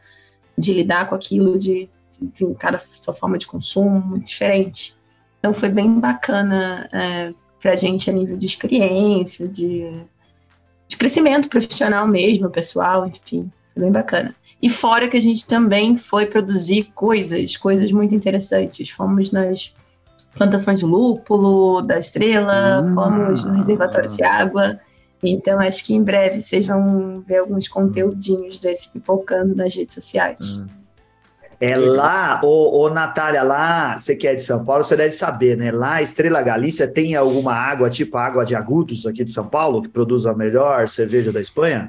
de 0.56 0.72
lidar 0.72 1.08
com 1.08 1.14
aquilo, 1.14 1.58
de 1.58 1.88
enfim, 2.22 2.54
cada 2.54 2.78
sua 2.78 3.12
forma 3.12 3.36
de 3.36 3.46
consumo 3.46 4.18
diferente. 4.20 4.96
Então 5.38 5.52
foi 5.52 5.68
bem 5.68 5.98
bacana 5.98 6.88
é, 6.92 7.34
para 7.60 7.72
a 7.72 7.76
gente 7.76 8.08
a 8.08 8.12
nível 8.12 8.36
de 8.36 8.46
experiência, 8.46 9.48
de 9.48 10.06
de 10.86 10.96
crescimento 10.96 11.48
profissional 11.48 12.06
mesmo, 12.06 12.50
pessoal, 12.50 13.06
enfim, 13.06 13.50
foi 13.72 13.82
bem 13.82 13.92
bacana. 13.92 14.34
E 14.62 14.68
fora 14.68 15.08
que 15.08 15.16
a 15.16 15.20
gente 15.20 15.46
também 15.46 15.96
foi 15.96 16.26
produzir 16.26 16.84
coisas, 16.94 17.56
coisas 17.56 17.92
muito 17.92 18.14
interessantes. 18.14 18.90
Fomos 18.90 19.30
nas 19.30 19.74
plantações 20.36 20.80
de 20.80 20.84
lúpulo, 20.84 21.82
da 21.82 21.98
estrela, 21.98 22.82
hum. 22.82 22.94
fomos 22.94 23.44
no 23.44 23.54
reservatório 23.54 24.08
de 24.08 24.22
água. 24.22 24.78
Então, 25.22 25.58
acho 25.60 25.84
que 25.84 25.94
em 25.94 26.02
breve 26.02 26.40
vocês 26.40 26.66
vão 26.66 27.22
ver 27.26 27.38
alguns 27.38 27.66
conteúdinhos 27.68 28.58
desse 28.58 28.90
pipocando 28.90 29.54
nas 29.54 29.74
redes 29.74 29.94
sociais. 29.94 30.56
Hum. 30.58 30.66
É 31.60 31.76
lá, 31.76 32.40
ô, 32.42 32.82
ô 32.82 32.90
Natália, 32.90 33.42
lá, 33.42 33.98
você 33.98 34.16
que 34.16 34.26
é 34.26 34.34
de 34.34 34.42
São 34.42 34.64
Paulo, 34.64 34.84
você 34.84 34.96
deve 34.96 35.12
saber, 35.12 35.56
né? 35.56 35.70
Lá, 35.70 36.02
Estrela 36.02 36.42
Galícia 36.42 36.86
tem 36.86 37.14
alguma 37.14 37.54
água, 37.54 37.88
tipo 37.88 38.16
a 38.16 38.24
água 38.24 38.44
de 38.44 38.54
Agudos 38.54 39.06
aqui 39.06 39.24
de 39.24 39.30
São 39.30 39.46
Paulo, 39.46 39.80
que 39.80 39.88
produz 39.88 40.26
a 40.26 40.34
melhor 40.34 40.88
cerveja 40.88 41.32
da 41.32 41.40
Espanha? 41.40 41.88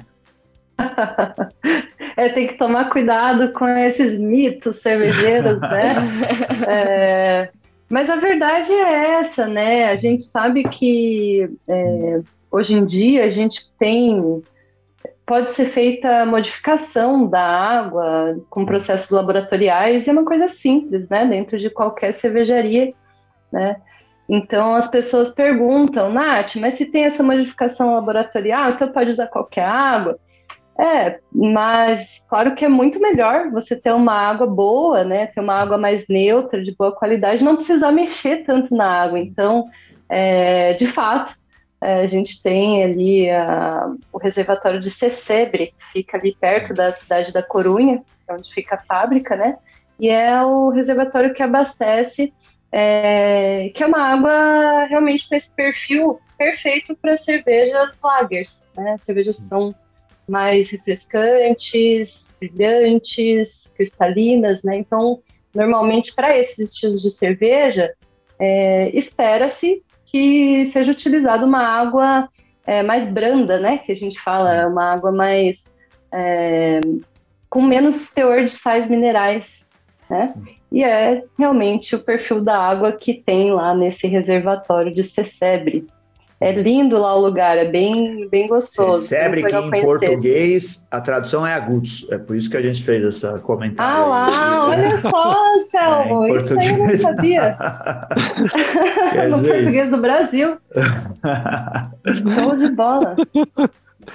é, 2.16 2.28
tem 2.30 2.46
que 2.46 2.54
tomar 2.54 2.90
cuidado 2.90 3.52
com 3.52 3.66
esses 3.68 4.18
mitos 4.18 4.76
cervejeiros, 4.76 5.60
né? 5.60 5.94
É, 6.68 7.50
mas 7.88 8.10
a 8.10 8.16
verdade 8.16 8.72
é 8.72 9.20
essa, 9.20 9.46
né? 9.46 9.90
A 9.90 9.96
gente 9.96 10.24
sabe 10.24 10.64
que 10.64 11.48
é, 11.68 12.20
hoje 12.50 12.74
em 12.74 12.84
dia 12.84 13.24
a 13.24 13.30
gente 13.30 13.70
tem 13.78 14.42
pode 15.24 15.50
ser 15.50 15.66
feita 15.66 16.24
modificação 16.24 17.26
da 17.26 17.42
água 17.42 18.38
com 18.48 18.64
processos 18.64 19.10
laboratoriais 19.10 20.06
e 20.06 20.10
é 20.10 20.12
uma 20.12 20.24
coisa 20.24 20.46
simples, 20.46 21.08
né? 21.08 21.26
Dentro 21.26 21.58
de 21.58 21.68
qualquer 21.68 22.14
cervejaria, 22.14 22.94
né? 23.52 23.76
Então 24.28 24.74
as 24.74 24.88
pessoas 24.88 25.30
perguntam, 25.30 26.12
Nath, 26.12 26.56
mas 26.56 26.74
se 26.74 26.86
tem 26.86 27.04
essa 27.04 27.22
modificação 27.22 27.94
laboratorial, 27.94 28.70
então 28.70 28.88
pode 28.88 29.10
usar 29.10 29.26
qualquer 29.26 29.64
água? 29.64 30.18
É, 30.78 31.20
mas 31.32 32.22
claro 32.28 32.54
que 32.54 32.64
é 32.64 32.68
muito 32.68 33.00
melhor 33.00 33.50
você 33.50 33.74
ter 33.74 33.92
uma 33.92 34.12
água 34.12 34.46
boa, 34.46 35.04
né? 35.04 35.26
Ter 35.26 35.40
uma 35.40 35.54
água 35.54 35.78
mais 35.78 36.06
neutra, 36.06 36.62
de 36.62 36.74
boa 36.76 36.92
qualidade, 36.92 37.42
não 37.42 37.56
precisar 37.56 37.90
mexer 37.92 38.44
tanto 38.44 38.74
na 38.74 39.02
água. 39.02 39.18
Então, 39.18 39.64
é, 40.08 40.74
de 40.74 40.86
fato, 40.86 41.34
é, 41.80 42.02
a 42.02 42.06
gente 42.06 42.42
tem 42.42 42.84
ali 42.84 43.30
a, 43.30 43.90
o 44.12 44.18
reservatório 44.18 44.78
de 44.78 44.90
Secebre, 44.90 45.74
que 45.78 45.92
fica 45.92 46.18
ali 46.18 46.36
perto 46.38 46.74
da 46.74 46.92
cidade 46.92 47.32
da 47.32 47.42
Corunha, 47.42 48.02
é 48.28 48.34
onde 48.34 48.52
fica 48.52 48.76
a 48.76 48.82
fábrica, 48.82 49.34
né? 49.34 49.56
E 49.98 50.10
é 50.10 50.42
o 50.44 50.68
reservatório 50.68 51.32
que 51.32 51.42
abastece, 51.42 52.34
é, 52.70 53.70
que 53.74 53.82
é 53.82 53.86
uma 53.86 54.02
água 54.02 54.84
realmente 54.84 55.26
com 55.26 55.34
esse 55.34 55.54
perfil 55.54 56.20
perfeito 56.36 56.94
para 56.94 57.16
cervejas 57.16 57.98
lagers, 58.02 58.70
né? 58.76 58.96
Cervejas 58.98 59.36
são 59.36 59.74
mais 60.28 60.70
refrescantes, 60.70 62.34
brilhantes, 62.40 63.72
cristalinas, 63.76 64.62
né? 64.62 64.76
Então, 64.76 65.20
normalmente 65.54 66.14
para 66.14 66.38
esses 66.38 66.70
estilos 66.70 67.02
de 67.02 67.10
cerveja, 67.10 67.92
é, 68.38 68.90
espera-se 68.96 69.82
que 70.04 70.64
seja 70.66 70.92
utilizada 70.92 71.44
uma 71.44 71.62
água 71.62 72.28
é, 72.66 72.82
mais 72.82 73.06
branda, 73.06 73.58
né? 73.58 73.78
Que 73.78 73.92
a 73.92 73.96
gente 73.96 74.18
fala, 74.20 74.66
uma 74.66 74.92
água 74.92 75.12
mais 75.12 75.74
é, 76.12 76.80
com 77.48 77.62
menos 77.62 78.12
teor 78.12 78.44
de 78.44 78.52
sais 78.52 78.88
minerais, 78.88 79.66
né? 80.10 80.34
E 80.70 80.82
é 80.82 81.22
realmente 81.38 81.94
o 81.94 82.02
perfil 82.02 82.40
da 82.40 82.58
água 82.58 82.92
que 82.92 83.14
tem 83.14 83.52
lá 83.52 83.74
nesse 83.74 84.06
reservatório 84.06 84.92
de 84.92 85.02
Secebre. 85.04 85.86
É 86.38 86.52
lindo 86.52 86.98
lá 86.98 87.14
o 87.14 87.20
lugar, 87.20 87.56
é 87.56 87.64
bem, 87.64 88.28
bem 88.28 88.46
gostoso. 88.46 89.06
Sebre 89.06 89.42
que 89.42 89.56
em 89.56 89.70
português 89.70 90.86
a 90.90 91.00
tradução 91.00 91.46
é 91.46 91.54
agudos, 91.54 92.06
é 92.10 92.18
por 92.18 92.36
isso 92.36 92.50
que 92.50 92.58
a 92.58 92.62
gente 92.62 92.82
fez 92.82 93.02
essa 93.02 93.38
comentário. 93.38 94.04
Ah 94.04 94.06
lá, 94.06 94.68
olha 94.68 94.98
só, 94.98 95.58
Selmo, 95.60 96.26
é, 96.36 96.38
isso 96.38 96.58
aí 96.58 96.68
eu 96.68 96.78
não 96.78 96.98
sabia. 96.98 97.56
no 99.30 99.42
português 99.42 99.90
do 99.90 99.96
Brasil. 99.96 100.58
Show 102.34 102.54
de 102.54 102.68
bola. 102.70 103.16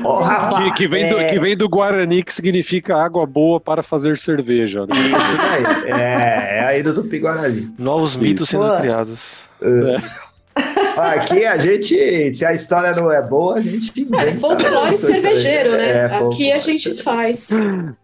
Oh, 0.04 0.20
Rafa, 0.20 0.64
que, 0.64 0.72
que, 0.74 0.88
vem 0.88 1.10
do, 1.10 1.20
é... 1.20 1.26
que 1.26 1.40
vem 1.40 1.58
do 1.58 1.68
Guarani, 1.68 2.24
que 2.24 2.34
significa 2.34 2.96
água 2.96 3.26
boa 3.26 3.60
para 3.60 3.84
fazer 3.84 4.18
cerveja. 4.18 4.86
Né? 4.86 4.96
Isso 4.96 5.92
aí. 5.92 6.00
É, 6.00 6.58
é 6.58 6.66
a 6.66 6.78
ida 6.78 6.94
do 6.94 7.04
Guarani. 7.04 7.74
Novos 7.78 8.16
mitos 8.16 8.48
sendo 8.48 8.70
Pô. 8.70 8.78
criados. 8.78 9.50
É. 9.62 10.31
Aqui 10.56 11.46
a 11.46 11.58
gente, 11.58 12.34
se 12.34 12.46
a 12.46 12.54
história 12.54 12.94
não 12.94 13.12
é 13.12 13.22
boa, 13.22 13.56
a 13.56 13.62
gente 13.62 14.02
inventa. 14.02 14.24
É 14.24 14.34
folclore 14.34 14.98
cervejeiro, 14.98 15.72
né? 15.72 15.90
É, 15.92 16.06
Aqui 16.06 16.52
a 16.52 16.60
gente 16.60 17.02
faz. 17.02 17.50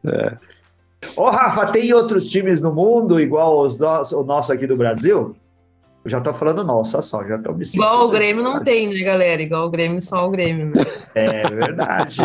É. 0.05 0.33
Ô, 1.15 1.29
Rafa, 1.29 1.67
tem 1.67 1.93
outros 1.93 2.29
times 2.29 2.61
no 2.61 2.73
mundo 2.73 3.19
igual 3.19 3.65
os 3.65 3.79
o 3.79 4.23
nosso 4.23 4.51
aqui 4.51 4.65
do 4.65 4.75
Brasil? 4.75 5.35
Eu 6.03 6.11
já 6.11 6.21
tô 6.21 6.33
falando 6.33 6.63
nosso, 6.63 7.01
só, 7.01 7.21
já 7.27 7.37
tô 7.37 7.51
me 7.51 7.65
Igual 7.65 8.05
o 8.05 8.09
Grêmio 8.09 8.41
não 8.41 8.63
tem, 8.63 8.87
né, 8.87 9.01
galera? 9.01 9.41
Igual 9.41 9.67
o 9.67 9.69
Grêmio, 9.69 9.99
só 9.99 10.25
o 10.25 10.29
Grêmio, 10.29 10.67
né? 10.67 10.85
É 11.13 11.45
verdade. 11.47 12.19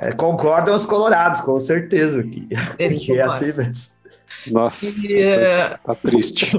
é, 0.00 0.10
concordam 0.12 0.74
os 0.74 0.84
colorados, 0.84 1.40
com 1.40 1.60
certeza. 1.60 2.24
Que, 2.24 2.48
que 2.96 3.12
é 3.12 3.22
assim 3.22 3.52
mesmo. 3.52 4.02
Nossa, 4.50 5.12
yeah. 5.12 5.78
tá 5.78 5.94
triste. 5.94 6.52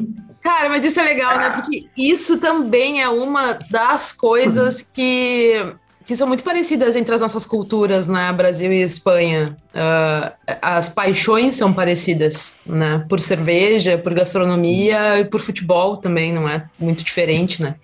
Cara, 0.43 0.67
mas 0.67 0.83
isso 0.83 0.99
é 0.99 1.03
legal, 1.03 1.37
né? 1.37 1.49
Porque 1.51 1.85
isso 1.95 2.37
também 2.37 3.01
é 3.01 3.07
uma 3.07 3.57
das 3.71 4.11
coisas 4.11 4.85
que, 4.93 5.73
que 6.05 6.17
são 6.17 6.27
muito 6.27 6.43
parecidas 6.43 6.97
entre 6.97 7.15
as 7.15 7.21
nossas 7.21 7.45
culturas, 7.45 8.07
né? 8.07 8.31
Brasil 8.33 8.71
e 8.73 8.81
Espanha. 8.81 9.55
Uh, 9.73 10.55
as 10.61 10.89
paixões 10.89 11.55
são 11.55 11.71
parecidas, 11.71 12.57
né? 12.65 13.05
Por 13.07 13.21
cerveja, 13.21 13.97
por 13.97 14.13
gastronomia 14.13 15.21
e 15.21 15.25
por 15.25 15.39
futebol 15.39 15.95
também, 15.95 16.33
não 16.33 16.47
é 16.47 16.65
muito 16.77 17.05
diferente, 17.05 17.61
né? 17.61 17.75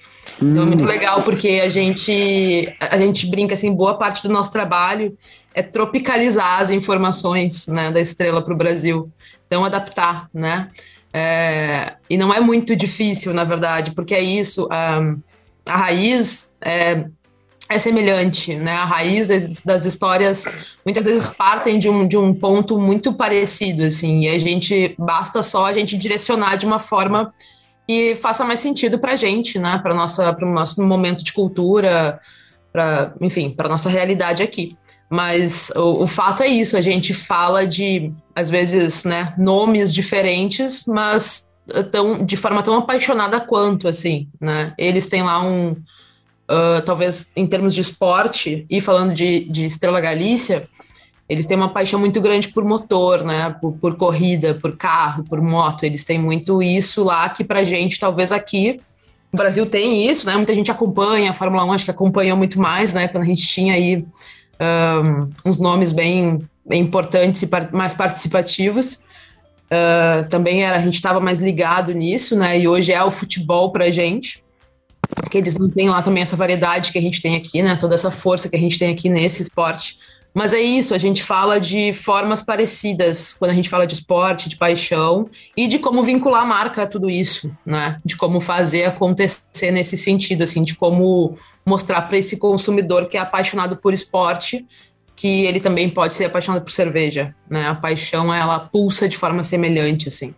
Então 0.41 0.64
é 0.64 0.66
muito 0.66 0.84
hum. 0.84 0.88
legal 0.88 1.24
porque 1.24 1.62
a 1.64 1.70
gente, 1.70 2.76
a 2.80 2.97
gente 2.97 3.26
brinca 3.28 3.53
assim, 3.53 3.74
boa 3.74 3.97
parte 3.97 4.22
do 4.22 4.34
nosso 4.34 4.51
trabalho 4.51 5.16
é 5.53 5.62
tropicalizar 5.62 6.62
as 6.62 6.72
informações 6.72 7.68
né, 7.68 7.91
da 7.91 7.99
estrela 7.99 8.41
para 8.41 8.53
o 8.53 8.57
Brasil. 8.57 9.10
Então, 9.47 9.66
adaptar, 9.66 10.30
né? 10.34 10.70
É, 11.14 11.93
e 12.10 12.18
não 12.18 12.34
é 12.34 12.39
muito 12.39 12.76
difícil, 12.76 13.34
na 13.34 13.43
verdade, 13.43 13.91
porque 13.91 14.14
é 14.14 14.22
isso, 14.22 14.68
a, 14.72 14.99
a 15.66 15.78
raiz 15.78 16.47
é, 16.62 17.05
é, 17.68 17.80
semelhante, 17.80 18.55
né? 18.55 18.72
A 18.72 18.86
raiz 18.86 19.26
das, 19.26 19.62
das, 19.62 19.86
histórias 19.86 20.45
muitas 20.86 21.05
vezes 21.05 21.30
partem 21.30 21.80
de 21.80 21.89
um, 21.89 22.07
de 22.07 22.18
um 22.18 22.34
ponto 22.34 22.80
muito 22.80 23.14
parecido, 23.14 23.84
assim, 23.84 24.22
e 24.22 24.30
a 24.30 24.38
gente 24.38 24.95
basta 24.99 25.41
só 25.41 25.66
a 25.66 25.74
gente 25.74 25.97
direcionar 25.97 26.57
de 26.57 26.66
uma 26.66 26.80
forma 26.80 27.32
que 27.88 28.16
faça 28.16 28.45
mais 28.45 28.60
sentido 28.60 28.99
para 28.99 29.14
a 29.14 29.16
gente, 29.16 29.57
né? 29.57 29.80
Para 29.80 29.93
o 29.93 30.51
nosso 30.51 30.82
momento 30.82 31.24
de 31.24 31.34
cultura, 31.34 32.20
para, 32.72 33.14
enfim, 33.20 33.49
para 33.49 33.68
nossa 33.68 33.89
realidade 33.89 34.43
aqui. 34.43 34.78
Mas 35.10 35.72
o, 35.76 36.03
o, 36.03 36.07
fato 36.07 36.43
é 36.43 36.47
isso, 36.47 36.78
a 36.78 36.82
gente 36.82 37.14
fala 37.14 37.66
de, 37.66 38.12
às 38.36 38.49
vezes, 38.49 39.03
né, 39.03 39.34
nomes 39.38 39.91
diferentes, 39.93 40.86
mas 40.86 41.51
tão, 41.91 42.24
de 42.24 42.38
forma 42.38 42.62
tão 42.62 42.78
apaixonada 42.78 43.39
quanto, 43.39 43.88
assim, 43.88 44.28
né? 44.39 44.74
Eles 44.78 45.07
têm 45.07 45.24
lá 45.24 45.41
um, 45.43 45.72
uh, 45.72 46.82
talvez 46.86 47.30
em 47.36 47.47
termos 47.47 47.74
de 47.74 47.82
esporte, 47.82 48.66
e 48.70 48.82
falando 48.82 49.14
de, 49.14 49.41
de 49.49 49.66
Estrela 49.66 49.99
Galícia, 49.99 50.68
eles 51.28 51.45
têm 51.45 51.55
uma 51.55 51.70
paixão 51.70 51.99
muito 51.99 52.20
grande 52.20 52.47
por 52.47 52.66
motor, 52.66 53.24
né? 53.24 53.55
Por, 53.62 53.74
por 53.74 53.95
corrida, 53.95 54.55
por 54.55 54.76
carro, 54.76 55.24
por 55.24 55.39
moto. 55.39 55.84
Eles 55.84 56.03
têm 56.03 56.18
muito 56.18 56.62
isso 56.62 57.03
lá 57.03 57.30
que 57.30 57.43
pra 57.43 57.64
gente, 57.64 57.99
talvez 57.99 58.32
aqui, 58.32 58.82
o 59.32 59.38
Brasil 59.38 59.66
tem 59.68 60.10
isso, 60.10 60.26
né? 60.26 60.36
Muita 60.36 60.55
gente 60.55 60.72
acompanha 60.72 61.30
a 61.30 61.34
Fórmula 61.34 61.64
1, 61.66 61.74
acho 61.74 61.86
que 61.86 61.91
acompanhou 61.91 62.36
muito 62.36 62.60
mais, 62.60 62.93
né? 62.93 63.07
Quando 63.07 63.24
a 63.24 63.28
gente 63.28 63.47
tinha 63.47 63.76
aí 63.76 64.03
uns 65.45 65.57
nomes 65.57 65.93
bem, 65.93 66.47
bem 66.66 66.82
importantes 66.82 67.41
e 67.41 67.49
mais 67.72 67.93
participativos. 67.93 69.03
Uh, 69.70 70.28
também 70.30 70.64
era, 70.64 70.78
a 70.78 70.82
gente 70.82 70.95
estava 70.95 71.20
mais 71.20 71.39
ligado 71.39 71.93
nisso, 71.93 72.36
né? 72.36 72.60
E 72.60 72.68
hoje 72.68 72.91
é 72.91 73.03
o 73.03 73.12
futebol 73.12 73.72
para 73.72 73.86
a 73.86 73.91
gente. 73.91 74.43
Que 75.30 75.38
eles 75.38 75.57
não 75.57 75.70
têm 75.70 75.89
lá 75.89 76.01
também 76.01 76.24
essa 76.24 76.36
variedade 76.36 76.91
que 76.91 76.97
a 76.97 77.01
gente 77.01 77.22
tem 77.22 77.36
aqui, 77.36 77.62
né? 77.62 77.76
Toda 77.76 77.95
essa 77.95 78.12
força 78.12 78.49
que 78.49 78.55
a 78.55 78.60
gente 78.60 78.78
tem 78.78 78.91
aqui 78.91 79.10
nesse 79.10 79.41
esporte. 79.41 79.97
Mas 80.34 80.54
é 80.54 80.62
isso, 80.62 80.94
a 80.94 80.98
gente 80.98 81.24
fala 81.24 81.60
de 81.60 81.92
formas 81.92 82.42
parecidas 82.42 83.34
quando 83.34 83.52
a 83.52 83.56
gente 83.56 83.70
fala 83.70 83.88
de 83.88 83.96
esporte, 83.96 84.48
de 84.48 84.56
paixão 84.56 85.28
e 85.58 85.68
de 85.68 85.80
como 85.80 86.04
vincular 86.04 86.44
a 86.44 86.46
marca 86.46 86.84
a 86.84 86.88
tudo 86.88 87.10
isso, 87.10 87.52
né? 87.66 88.00
De 88.06 88.16
como 88.16 88.40
fazer 88.40 88.86
acontecer 88.86 89.72
nesse 89.72 89.98
sentido, 89.98 90.44
assim, 90.44 90.64
de 90.64 90.76
como 90.76 91.36
mostrar 91.66 92.02
para 92.04 92.18
esse 92.18 92.38
consumidor 92.38 93.08
que 93.08 93.18
é 93.18 93.20
apaixonado 93.20 93.78
por 93.78 93.94
esporte 93.94 94.66
que 95.16 95.46
ele 95.46 95.60
também 95.60 95.90
pode 95.90 96.14
ser 96.14 96.26
apaixonado 96.26 96.64
por 96.64 96.72
cerveja, 96.72 97.36
né? 97.50 97.68
A 97.68 97.76
paixão 97.76 98.34
ela 98.34 98.58
pulsa 98.58 99.10
de 99.10 99.18
forma 99.18 99.44
semelhante, 99.44 100.08
assim. 100.08 100.34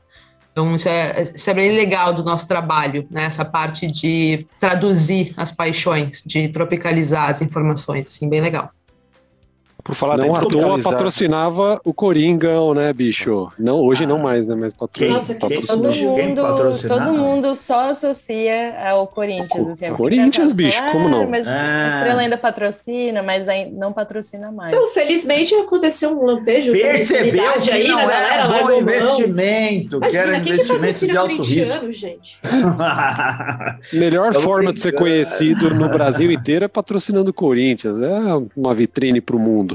Então 0.51 0.75
isso 0.75 0.89
é, 0.89 1.23
isso 1.35 1.49
é 1.49 1.53
bem 1.53 1.71
legal 1.71 2.13
do 2.13 2.23
nosso 2.23 2.47
trabalho, 2.47 3.05
né? 3.11 3.25
Essa 3.25 3.45
parte 3.45 3.87
de 3.87 4.47
traduzir 4.59 5.33
as 5.37 5.51
paixões, 5.51 6.23
de 6.25 6.49
tropicalizar 6.49 7.29
as 7.29 7.41
informações, 7.41 8.07
assim, 8.07 8.27
bem 8.27 8.41
legal. 8.41 8.71
Por 9.83 9.95
falar 9.95 10.17
não 10.17 10.35
à 10.35 10.41
toa 10.41 10.81
patrocinava 10.81 11.79
o 11.83 11.93
Coringão, 11.93 12.73
né, 12.73 12.91
bicho? 12.93 13.51
Não, 13.57 13.79
hoje 13.79 14.05
não 14.05 14.17
mais, 14.17 14.47
né? 14.47 14.55
Mas 14.55 14.73
patrocina. 14.73 15.13
Nossa, 15.13 15.35
todo 15.35 15.91
mundo, 15.93 16.41
todo 16.87 17.13
mundo 17.13 17.55
só 17.55 17.89
associa 17.89 18.89
ao 18.89 19.07
Corinthians. 19.07 19.69
Assim, 19.69 19.93
Corinthians, 19.93 20.53
bicho, 20.53 20.83
como 20.91 21.09
não? 21.09 21.29
Mas 21.29 21.47
ah. 21.47 21.83
a 21.83 21.87
Estrela 21.87 22.21
ainda 22.21 22.37
patrocina, 22.37 23.23
mas 23.23 23.47
não 23.73 23.93
patrocina 23.93 24.51
mais. 24.51 24.75
Não, 24.75 24.89
felizmente 24.89 25.53
aconteceu 25.55 26.11
um 26.11 26.25
lampejo 26.25 26.71
Percebeu 26.71 27.59
que 27.59 27.71
aí, 27.71 27.87
não 27.87 27.99
a 27.99 28.05
galera 28.05 28.57
é 28.57 28.63
bom 28.63 28.71
investimento, 28.73 29.97
Imagina, 29.97 30.09
que 30.09 30.17
era 30.17 30.37
investimento 30.37 30.99
que 30.99 31.07
de 31.07 31.17
alto 31.17 31.41
risco. 31.41 31.91
Gente? 31.91 32.39
Melhor 33.93 34.33
forma 34.33 34.73
de 34.73 34.81
ser 34.81 34.93
conhecido 34.93 35.73
no 35.73 35.89
Brasil 35.89 36.31
inteiro 36.31 36.65
é 36.65 36.67
patrocinando 36.67 37.31
o 37.31 37.33
Corinthians. 37.33 38.01
É 38.01 38.19
uma 38.55 38.73
vitrine 38.73 39.21
para 39.21 39.35
o 39.35 39.39
mundo. 39.39 39.70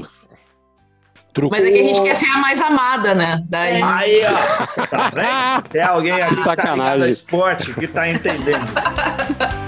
Trucou. 1.37 1.55
Mas 1.55 1.67
é 1.67 1.71
que 1.71 1.79
a 1.79 1.83
gente 1.83 2.01
quer 2.01 2.15
ser 2.15 2.29
a 2.29 2.39
mais 2.39 2.59
amada, 2.59 3.13
né? 3.13 3.43
Daí... 3.47 3.79
Aí, 3.79 4.21
ó. 4.25 4.87
Tá 4.87 5.11
vendo? 5.13 5.69
Tem 5.69 5.83
alguém 5.83 6.13
aqui 6.19 6.33
que 6.33 6.41
Sacanagem. 6.41 7.07
tá 7.07 7.13
esporte 7.13 7.75
que 7.75 7.85
tá 7.85 8.09
entendendo. 8.09 8.65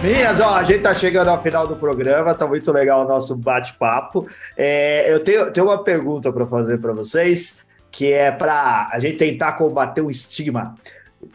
Meninas, 0.00 0.38
ó, 0.38 0.54
a 0.54 0.62
gente 0.62 0.82
tá 0.82 0.94
chegando 0.94 1.26
ao 1.26 1.42
final 1.42 1.66
do 1.66 1.74
programa, 1.74 2.32
tá 2.32 2.46
muito 2.46 2.70
legal 2.70 3.04
o 3.04 3.08
nosso 3.08 3.34
bate-papo. 3.34 4.28
É, 4.56 5.12
eu 5.12 5.18
tenho, 5.24 5.50
tenho 5.50 5.66
uma 5.66 5.82
pergunta 5.82 6.32
para 6.32 6.46
fazer 6.46 6.78
para 6.78 6.92
vocês, 6.92 7.66
que 7.90 8.12
é 8.12 8.30
para 8.30 8.88
a 8.92 9.00
gente 9.00 9.16
tentar 9.16 9.54
combater 9.54 10.00
o 10.00 10.08
estigma. 10.08 10.76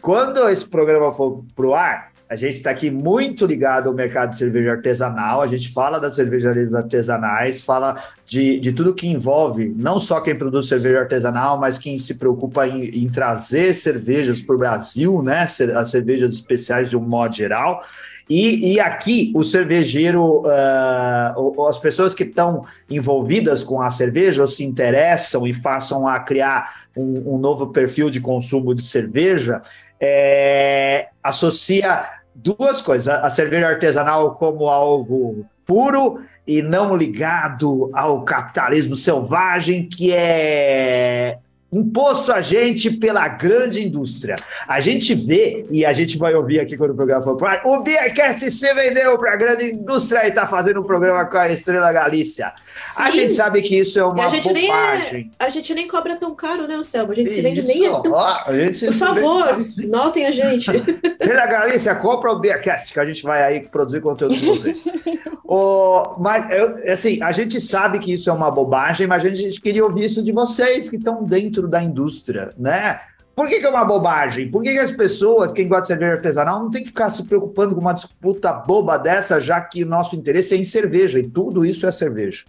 Quando 0.00 0.48
esse 0.48 0.66
programa 0.66 1.12
for 1.12 1.44
pro 1.54 1.74
ar, 1.74 2.13
a 2.28 2.36
gente 2.36 2.54
está 2.56 2.70
aqui 2.70 2.90
muito 2.90 3.44
ligado 3.44 3.88
ao 3.88 3.94
mercado 3.94 4.30
de 4.30 4.38
cerveja 4.38 4.72
artesanal, 4.72 5.42
a 5.42 5.46
gente 5.46 5.70
fala 5.72 5.98
das 5.98 6.14
cervejarias 6.14 6.74
artesanais, 6.74 7.62
fala 7.62 8.02
de, 8.26 8.58
de 8.58 8.72
tudo 8.72 8.94
que 8.94 9.06
envolve, 9.06 9.72
não 9.76 10.00
só 10.00 10.20
quem 10.20 10.34
produz 10.34 10.66
cerveja 10.66 11.00
artesanal, 11.00 11.58
mas 11.58 11.78
quem 11.78 11.98
se 11.98 12.14
preocupa 12.14 12.66
em, 12.66 12.84
em 12.84 13.08
trazer 13.08 13.74
cervejas 13.74 14.40
para 14.40 14.54
o 14.54 14.58
Brasil, 14.58 15.22
né? 15.22 15.46
As 15.76 15.88
cervejas 15.88 16.34
especiais 16.34 16.88
de 16.88 16.96
um 16.96 17.02
modo 17.02 17.34
geral. 17.34 17.82
E, 18.28 18.72
e 18.72 18.80
aqui 18.80 19.30
o 19.34 19.44
cervejeiro, 19.44 20.44
uh, 20.46 21.68
as 21.68 21.78
pessoas 21.78 22.14
que 22.14 22.24
estão 22.24 22.64
envolvidas 22.88 23.62
com 23.62 23.82
a 23.82 23.90
cerveja 23.90 24.40
ou 24.40 24.48
se 24.48 24.64
interessam 24.64 25.46
e 25.46 25.52
passam 25.52 26.08
a 26.08 26.18
criar 26.20 26.84
um, 26.96 27.34
um 27.34 27.38
novo 27.38 27.66
perfil 27.66 28.08
de 28.08 28.20
consumo 28.20 28.74
de 28.74 28.82
cerveja, 28.82 29.60
é, 30.04 31.08
associa 31.22 32.04
duas 32.34 32.82
coisas: 32.82 33.08
a 33.08 33.30
cerveja 33.30 33.68
artesanal 33.68 34.34
como 34.34 34.68
algo 34.68 35.46
puro 35.66 36.20
e 36.46 36.60
não 36.60 36.94
ligado 36.94 37.90
ao 37.94 38.22
capitalismo 38.22 38.94
selvagem, 38.94 39.88
que 39.88 40.12
é 40.12 41.38
imposto 41.74 42.32
a 42.32 42.40
gente 42.40 42.90
pela 42.90 43.26
grande 43.26 43.84
indústria. 43.84 44.36
A 44.68 44.80
gente 44.80 45.14
vê, 45.14 45.66
e 45.70 45.84
a 45.84 45.92
gente 45.92 46.16
vai 46.16 46.34
ouvir 46.34 46.60
aqui 46.60 46.76
quando 46.76 46.90
o 46.90 46.94
programa 46.94 47.22
for 47.22 47.36
para 47.36 47.62
o 47.66 47.82
Beercast 47.82 48.50
se 48.50 48.74
vendeu 48.74 49.18
para 49.18 49.32
a 49.32 49.36
grande 49.36 49.72
indústria 49.72 50.24
e 50.24 50.28
está 50.28 50.46
fazendo 50.46 50.80
um 50.80 50.84
programa 50.84 51.24
com 51.24 51.36
a 51.36 51.50
Estrela 51.50 51.92
Galícia. 51.92 52.52
Sim. 52.86 53.02
A 53.02 53.10
gente 53.10 53.34
sabe 53.34 53.60
que 53.62 53.78
isso 53.78 53.98
é 53.98 54.04
uma 54.04 54.26
a 54.26 54.28
gente 54.28 54.48
bobagem. 54.48 55.12
Nem 55.12 55.30
é, 55.38 55.44
a 55.44 55.48
gente 55.48 55.74
nem 55.74 55.88
cobra 55.88 56.16
tão 56.16 56.34
caro, 56.34 56.66
né, 56.68 56.80
Selma? 56.84 57.12
A 57.12 57.16
gente 57.16 57.26
isso. 57.26 57.36
se 57.36 57.42
vende 57.42 57.62
nem 57.62 57.86
é 57.86 58.00
tão... 58.00 58.12
Ó, 58.12 58.44
Por 58.44 58.92
favor, 58.92 59.48
assim. 59.54 59.86
notem 59.86 60.26
a 60.26 60.32
gente. 60.32 60.70
Estrela 60.70 61.46
Galícia, 61.46 61.94
compra 61.96 62.30
o 62.30 62.38
Beercast, 62.38 62.92
que 62.92 63.00
a 63.00 63.04
gente 63.04 63.22
vai 63.22 63.42
aí 63.42 63.60
produzir 63.60 64.00
conteúdo 64.00 64.34
de 64.34 64.44
vocês. 64.44 64.84
o, 65.44 66.14
mas, 66.18 66.50
eu, 66.52 66.92
assim, 66.92 67.20
a 67.22 67.32
gente 67.32 67.60
sabe 67.60 67.98
que 67.98 68.12
isso 68.12 68.30
é 68.30 68.32
uma 68.32 68.50
bobagem, 68.50 69.06
mas 69.06 69.24
a 69.24 69.28
gente 69.28 69.60
queria 69.60 69.84
ouvir 69.84 70.04
isso 70.04 70.22
de 70.22 70.32
vocês 70.32 70.88
que 70.88 70.96
estão 70.96 71.24
dentro 71.24 71.63
dentro 71.64 71.68
da 71.68 71.82
indústria, 71.82 72.52
né? 72.56 73.00
Por 73.34 73.48
que, 73.48 73.58
que 73.58 73.66
é 73.66 73.68
uma 73.68 73.84
bobagem? 73.84 74.48
Por 74.48 74.62
que, 74.62 74.72
que, 74.72 74.78
as 74.78 74.92
pessoas, 74.92 75.50
quem 75.50 75.66
gosta 75.66 75.82
de 75.82 75.88
cerveja 75.88 76.12
artesanal, 76.12 76.62
não 76.62 76.70
tem 76.70 76.82
que 76.82 76.88
ficar 76.88 77.10
se 77.10 77.24
preocupando 77.24 77.74
com 77.74 77.80
uma 77.80 77.92
disputa 77.92 78.52
boba 78.52 78.96
dessa, 78.96 79.40
já 79.40 79.60
que 79.60 79.82
o 79.82 79.86
nosso 79.86 80.14
interesse 80.14 80.54
é 80.54 80.58
em 80.58 80.64
cerveja 80.64 81.18
e 81.18 81.28
tudo 81.28 81.64
isso 81.64 81.84
é 81.86 81.90
cerveja? 81.90 82.44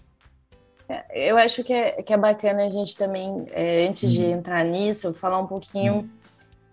É, 0.88 1.32
eu 1.32 1.38
acho 1.38 1.63
que 1.63 1.74
é, 1.74 2.03
que 2.03 2.13
é 2.13 2.18
bacana 2.18 2.66
a 2.66 2.70
gente 2.70 2.95
também, 2.95 3.47
é, 3.51 3.88
antes 3.88 4.11
de 4.11 4.22
uhum. 4.22 4.34
entrar 4.34 4.63
nisso, 4.63 5.11
falar 5.13 5.39
um 5.39 5.47
pouquinho 5.47 5.95
hum. 5.95 6.09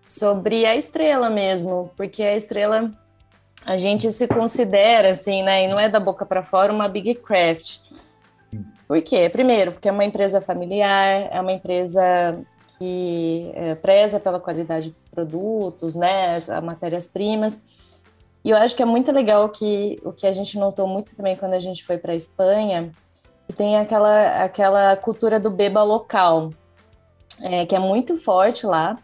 sobre 0.07 0.67
a 0.67 0.77
estrela 0.77 1.31
mesmo, 1.31 1.91
porque 1.97 2.23
a 2.23 2.37
estrela 2.37 2.91
a 3.65 3.79
gente 3.79 4.11
se 4.11 4.29
considera 4.29 5.13
assim, 5.13 5.43
né? 5.43 5.65
E 5.65 5.69
não 5.69 5.81
é 5.81 5.89
da 5.89 6.01
boca 6.01 6.27
para 6.27 6.43
fora 6.43 6.71
uma 6.71 6.89
big 6.89 7.15
craft. 7.15 7.79
Por 8.87 9.01
quê? 9.03 9.29
Primeiro, 9.29 9.73
porque 9.73 9.89
é 9.89 9.93
uma 9.93 10.05
empresa 10.05 10.41
familiar, 10.41 11.29
é 11.31 11.41
uma 11.41 11.53
empresa 11.53 12.45
que 12.79 13.53
é, 13.55 13.75
preza 13.77 14.19
pela 14.19 14.41
qualidade 14.41 14.91
dos 14.91 15.07
produtos, 15.07 15.95
né, 15.95 16.37
as 16.37 16.65
matérias-primas. 16.65 17.63
E 18.45 18.51
eu 18.51 18.57
acho 18.57 18.75
que 18.75 18.83
é 18.83 18.87
muito 18.87 19.13
legal 19.13 19.49
que 19.51 20.01
o 20.05 20.13
que 20.13 20.27
a 20.27 20.33
gente 20.33 20.59
notou 20.59 20.87
muito 20.87 21.15
também 21.15 21.37
quando 21.37 21.55
a 21.55 21.61
gente 21.61 21.85
foi 21.85 21.97
para 21.97 22.13
a 22.13 22.17
Espanha, 22.17 22.91
que 23.47 23.53
tem 23.53 23.77
aquela, 23.77 24.43
aquela 24.43 24.97
cultura 24.97 25.39
do 25.39 25.51
beba 25.51 25.83
local, 25.83 26.51
é, 27.41 27.65
que 27.65 27.77
é 27.77 27.79
muito 27.79 28.17
forte 28.17 28.67
lá 28.67 28.97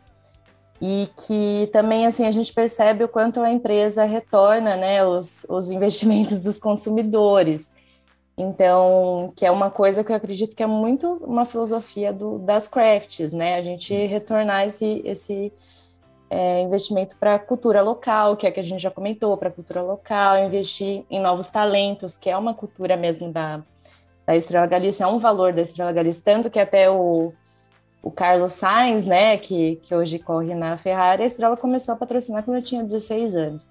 e 0.81 1.09
que 1.27 1.69
também 1.73 2.07
assim 2.07 2.27
a 2.27 2.31
gente 2.31 2.53
percebe 2.53 3.05
o 3.05 3.09
quanto 3.09 3.41
a 3.41 3.51
empresa 3.51 4.05
retorna, 4.05 4.77
né, 4.77 5.05
os, 5.05 5.47
os 5.49 5.71
investimentos 5.71 6.41
dos 6.41 6.59
consumidores. 6.59 7.78
Então, 8.41 9.33
que 9.35 9.45
é 9.45 9.51
uma 9.51 9.69
coisa 9.69 10.05
que 10.05 10.13
eu 10.13 10.17
acredito 10.17 10.55
que 10.55 10.63
é 10.63 10.67
muito 10.67 11.15
uma 11.25 11.45
filosofia 11.45 12.13
do, 12.13 12.39
das 12.39 12.69
crafts, 12.69 13.33
né? 13.33 13.57
A 13.57 13.63
gente 13.63 13.93
retornar 14.07 14.65
esse, 14.65 15.03
esse 15.05 15.53
é, 16.31 16.61
investimento 16.61 17.17
para 17.17 17.35
a 17.35 17.39
cultura 17.41 17.83
local, 17.83 18.37
que 18.37 18.47
é 18.47 18.53
que 18.53 18.61
a 18.61 18.63
gente 18.63 18.81
já 18.81 18.93
comentou, 18.93 19.37
para 19.37 19.49
a 19.49 19.53
cultura 19.53 19.83
local, 19.83 20.39
investir 20.39 21.05
em 21.11 21.21
novos 21.21 21.49
talentos, 21.49 22.17
que 22.17 22.31
é 22.31 22.37
uma 22.37 22.55
cultura 22.55 22.97
mesmo 22.97 23.33
da, 23.33 23.61
da 24.25 24.37
Estrela 24.37 24.69
Galícia, 24.69 25.03
é 25.03 25.07
um 25.09 25.19
valor 25.19 25.53
da 25.53 25.63
Estrela 25.63 25.91
Galícia, 25.93 26.23
tanto 26.25 26.49
que 26.49 26.61
até 26.61 26.89
o, 26.89 27.33
o 28.01 28.11
Carlos 28.13 28.53
Sainz, 28.53 29.05
né, 29.05 29.37
que, 29.37 29.77
que 29.83 29.93
hoje 29.93 30.17
corre 30.21 30.55
na 30.55 30.79
Ferrari, 30.79 31.25
a 31.25 31.27
Estrela 31.27 31.57
começou 31.57 31.95
a 31.95 31.99
patrocinar 31.99 32.45
quando 32.45 32.59
eu 32.59 32.63
tinha 32.63 32.85
16 32.85 33.35
anos. 33.35 33.69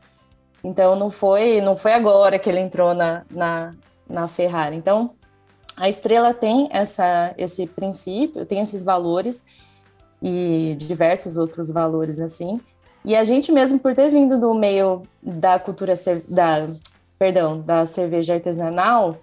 Então 0.62 0.94
não 0.98 1.10
foi 1.10 1.62
não 1.62 1.78
foi 1.78 1.94
agora 1.94 2.38
que 2.38 2.50
ele 2.50 2.60
entrou 2.60 2.94
na, 2.94 3.24
na, 3.30 3.74
na 4.10 4.28
Ferrari. 4.28 4.76
Então, 4.76 5.12
a 5.76 5.88
estrela 5.88 6.34
tem 6.34 6.68
essa, 6.72 7.34
esse 7.38 7.68
princípio, 7.68 8.46
tem 8.46 8.60
esses 8.62 8.84
valores 8.84 9.46
e 10.22 10.76
diversos 10.80 11.38
outros 11.38 11.70
valores 11.70 12.20
assim. 12.20 12.60
E 13.06 13.16
a 13.16 13.24
gente 13.24 13.52
mesmo 13.52 13.80
por 13.80 13.94
ter 13.94 14.10
vindo 14.10 14.40
do 14.40 14.54
meio 14.54 15.04
da 15.22 15.60
cultura 15.60 15.94
da 16.28 16.68
perdão, 17.18 17.62
da 17.62 17.86
cerveja 17.86 18.34
artesanal, 18.36 19.18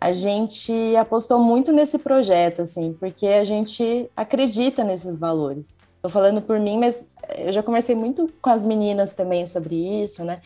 a 0.00 0.12
gente 0.12 0.96
apostou 0.96 1.38
muito 1.38 1.72
nesse 1.72 1.98
projeto 1.98 2.62
assim, 2.62 2.92
porque 2.98 3.26
a 3.26 3.44
gente 3.44 4.10
acredita 4.16 4.82
nesses 4.82 5.16
valores. 5.16 5.78
Estou 5.96 6.10
falando 6.10 6.42
por 6.42 6.58
mim, 6.58 6.78
mas 6.78 7.06
eu 7.36 7.52
já 7.52 7.62
conversei 7.62 7.94
muito 7.94 8.28
com 8.42 8.50
as 8.50 8.64
meninas 8.64 9.12
também 9.12 9.46
sobre 9.46 9.76
isso, 10.02 10.24
né? 10.24 10.42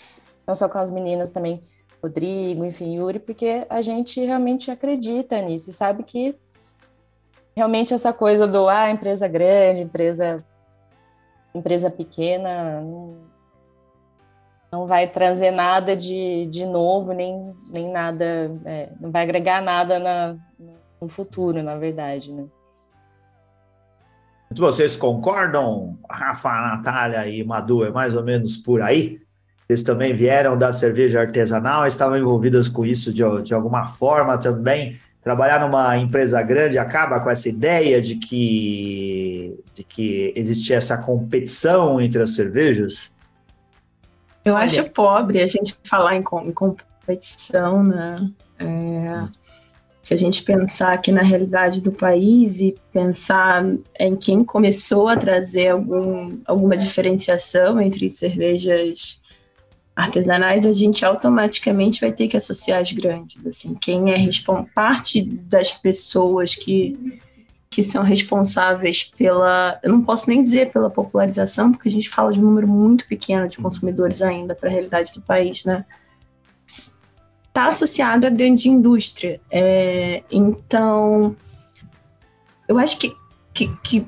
Não 0.47 0.55
só 0.55 0.68
com 0.68 0.79
as 0.79 0.91
meninas 0.91 1.31
também 1.31 1.62
Rodrigo, 2.07 2.65
enfim, 2.65 2.97
Yuri, 2.97 3.19
porque 3.19 3.67
a 3.69 3.83
gente 3.83 4.21
realmente 4.25 4.71
acredita 4.71 5.41
nisso, 5.41 5.73
sabe 5.73 6.03
que 6.03 6.35
realmente 7.55 7.93
essa 7.93 8.13
coisa 8.13 8.47
do 8.47 8.69
ah, 8.69 8.91
empresa 8.91 9.27
grande, 9.27 9.83
empresa 9.83 10.45
empresa 11.55 11.91
pequena, 11.91 12.81
não, 12.81 13.17
não 14.71 14.87
vai 14.87 15.09
trazer 15.09 15.51
nada 15.51 15.97
de, 15.97 16.47
de 16.47 16.67
novo, 16.67 17.13
nem, 17.13 17.55
nem 17.69 17.91
nada, 17.91 18.51
é, 18.65 18.91
não 19.01 19.11
vai 19.11 19.23
agregar 19.23 19.63
nada 19.63 19.99
na, 19.99 20.37
no 21.01 21.09
futuro, 21.09 21.63
na 21.63 21.77
verdade, 21.77 22.33
né? 22.33 22.45
Vocês 24.51 24.97
concordam, 24.97 25.99
Rafa, 26.09 26.51
Natália 26.51 27.27
e 27.27 27.43
Madu, 27.43 27.85
é 27.85 27.91
mais 27.91 28.15
ou 28.15 28.23
menos 28.23 28.57
por 28.57 28.81
aí? 28.81 29.21
Vocês 29.67 29.83
também 29.83 30.14
vieram 30.14 30.57
da 30.57 30.73
cerveja 30.73 31.21
artesanal, 31.21 31.87
estavam 31.87 32.17
envolvidas 32.17 32.69
com 32.69 32.87
isso 32.87 33.12
de, 33.12 33.23
de 33.43 33.53
alguma 33.53 33.89
forma 33.89 34.39
também? 34.39 34.99
Trabalhar 35.23 35.59
numa 35.59 35.99
empresa 35.99 36.41
grande 36.41 36.79
acaba 36.79 37.19
com 37.19 37.29
essa 37.29 37.49
ideia 37.49 38.01
de 38.01 38.14
que, 38.14 39.59
de 39.75 39.83
que 39.83 40.33
existia 40.37 40.77
essa 40.77 40.97
competição 40.97 42.01
entre 42.01 42.23
as 42.23 42.37
cervejas? 42.37 43.12
Eu 44.45 44.55
Olha. 44.55 44.62
acho 44.62 44.89
pobre 44.91 45.43
a 45.43 45.47
gente 45.49 45.77
falar 45.83 46.14
em, 46.14 46.21
em 46.45 46.53
competição, 46.53 47.83
né? 47.83 48.31
É, 48.61 49.29
se 50.01 50.14
a 50.14 50.17
gente 50.17 50.45
pensar 50.45 50.93
aqui 50.93 51.11
na 51.11 51.23
realidade 51.23 51.81
do 51.81 51.91
país 51.91 52.61
e 52.61 52.77
pensar 52.93 53.67
em 53.99 54.14
quem 54.14 54.45
começou 54.45 55.09
a 55.09 55.17
trazer 55.17 55.71
algum, 55.71 56.39
alguma 56.47 56.77
diferenciação 56.77 57.81
entre 57.81 58.09
cervejas 58.09 59.21
artesanais, 59.97 60.67
a 60.67 60.73
gente 60.73 61.05
automaticamente 61.07 62.03
vai 62.03 62.13
ter 62.13 62.29
que 62.29 62.37
associar 62.37 62.81
as 62.81 62.93
grandes. 62.93 63.45
Assim, 63.47 63.75
quem 63.75 64.13
é 64.13 64.17
parte 64.75 65.23
das 65.23 65.73
pessoas 65.73 66.55
que, 66.55 67.19
que 67.71 67.83
são 67.83 68.03
responsáveis 68.03 69.05
pela, 69.05 69.81
eu 69.83 69.91
não 69.91 70.03
posso 70.03 70.29
nem 70.29 70.43
dizer 70.43 70.71
pela 70.71 70.91
popularização, 70.91 71.73
porque 71.73 71.89
a 71.89 71.91
gente 71.91 72.11
fala 72.11 72.31
de 72.31 72.39
um 72.39 72.43
número 72.43 72.69
muito 72.69 73.09
pequeno 73.09 73.49
de 73.49 73.57
consumidores 73.57 74.21
ainda 74.21 74.55
para 74.55 74.69
a 74.69 74.73
realidade 74.73 75.15
do 75.15 75.23
país, 75.23 75.65
né? 75.65 75.83
Está 76.67 77.69
associado 77.69 78.27
à 78.27 78.31
grande 78.31 78.69
indústria. 78.69 79.41
É, 79.51 80.23
então, 80.31 81.35
eu 82.69 82.79
acho 82.79 82.99
que, 82.99 83.17
que, 83.55 83.75
que 83.83 84.07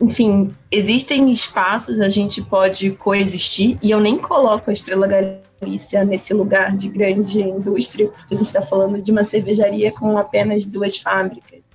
enfim, 0.00 0.54
existem 0.70 1.30
espaços, 1.30 2.00
a 2.00 2.08
gente 2.08 2.42
pode 2.42 2.92
coexistir, 2.92 3.78
e 3.82 3.90
eu 3.90 4.00
nem 4.00 4.16
coloco 4.16 4.70
a 4.70 4.72
Estrela 4.72 5.08
Galícia 5.08 6.04
nesse 6.04 6.32
lugar 6.32 6.74
de 6.74 6.88
grande 6.88 7.40
indústria, 7.40 8.08
porque 8.08 8.34
a 8.34 8.36
gente 8.36 8.46
está 8.46 8.62
falando 8.62 9.02
de 9.02 9.10
uma 9.10 9.24
cervejaria 9.24 9.90
com 9.92 10.16
apenas 10.16 10.64
duas 10.64 10.96
fábricas. 10.96 11.68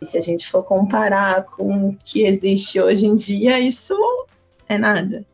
E 0.00 0.06
se 0.06 0.18
a 0.18 0.20
gente 0.20 0.46
for 0.48 0.62
comparar 0.62 1.44
com 1.44 1.88
o 1.88 1.96
que 2.04 2.24
existe 2.24 2.80
hoje 2.80 3.06
em 3.06 3.14
dia, 3.14 3.58
isso 3.58 3.94
é 4.68 4.76
nada 4.76 5.24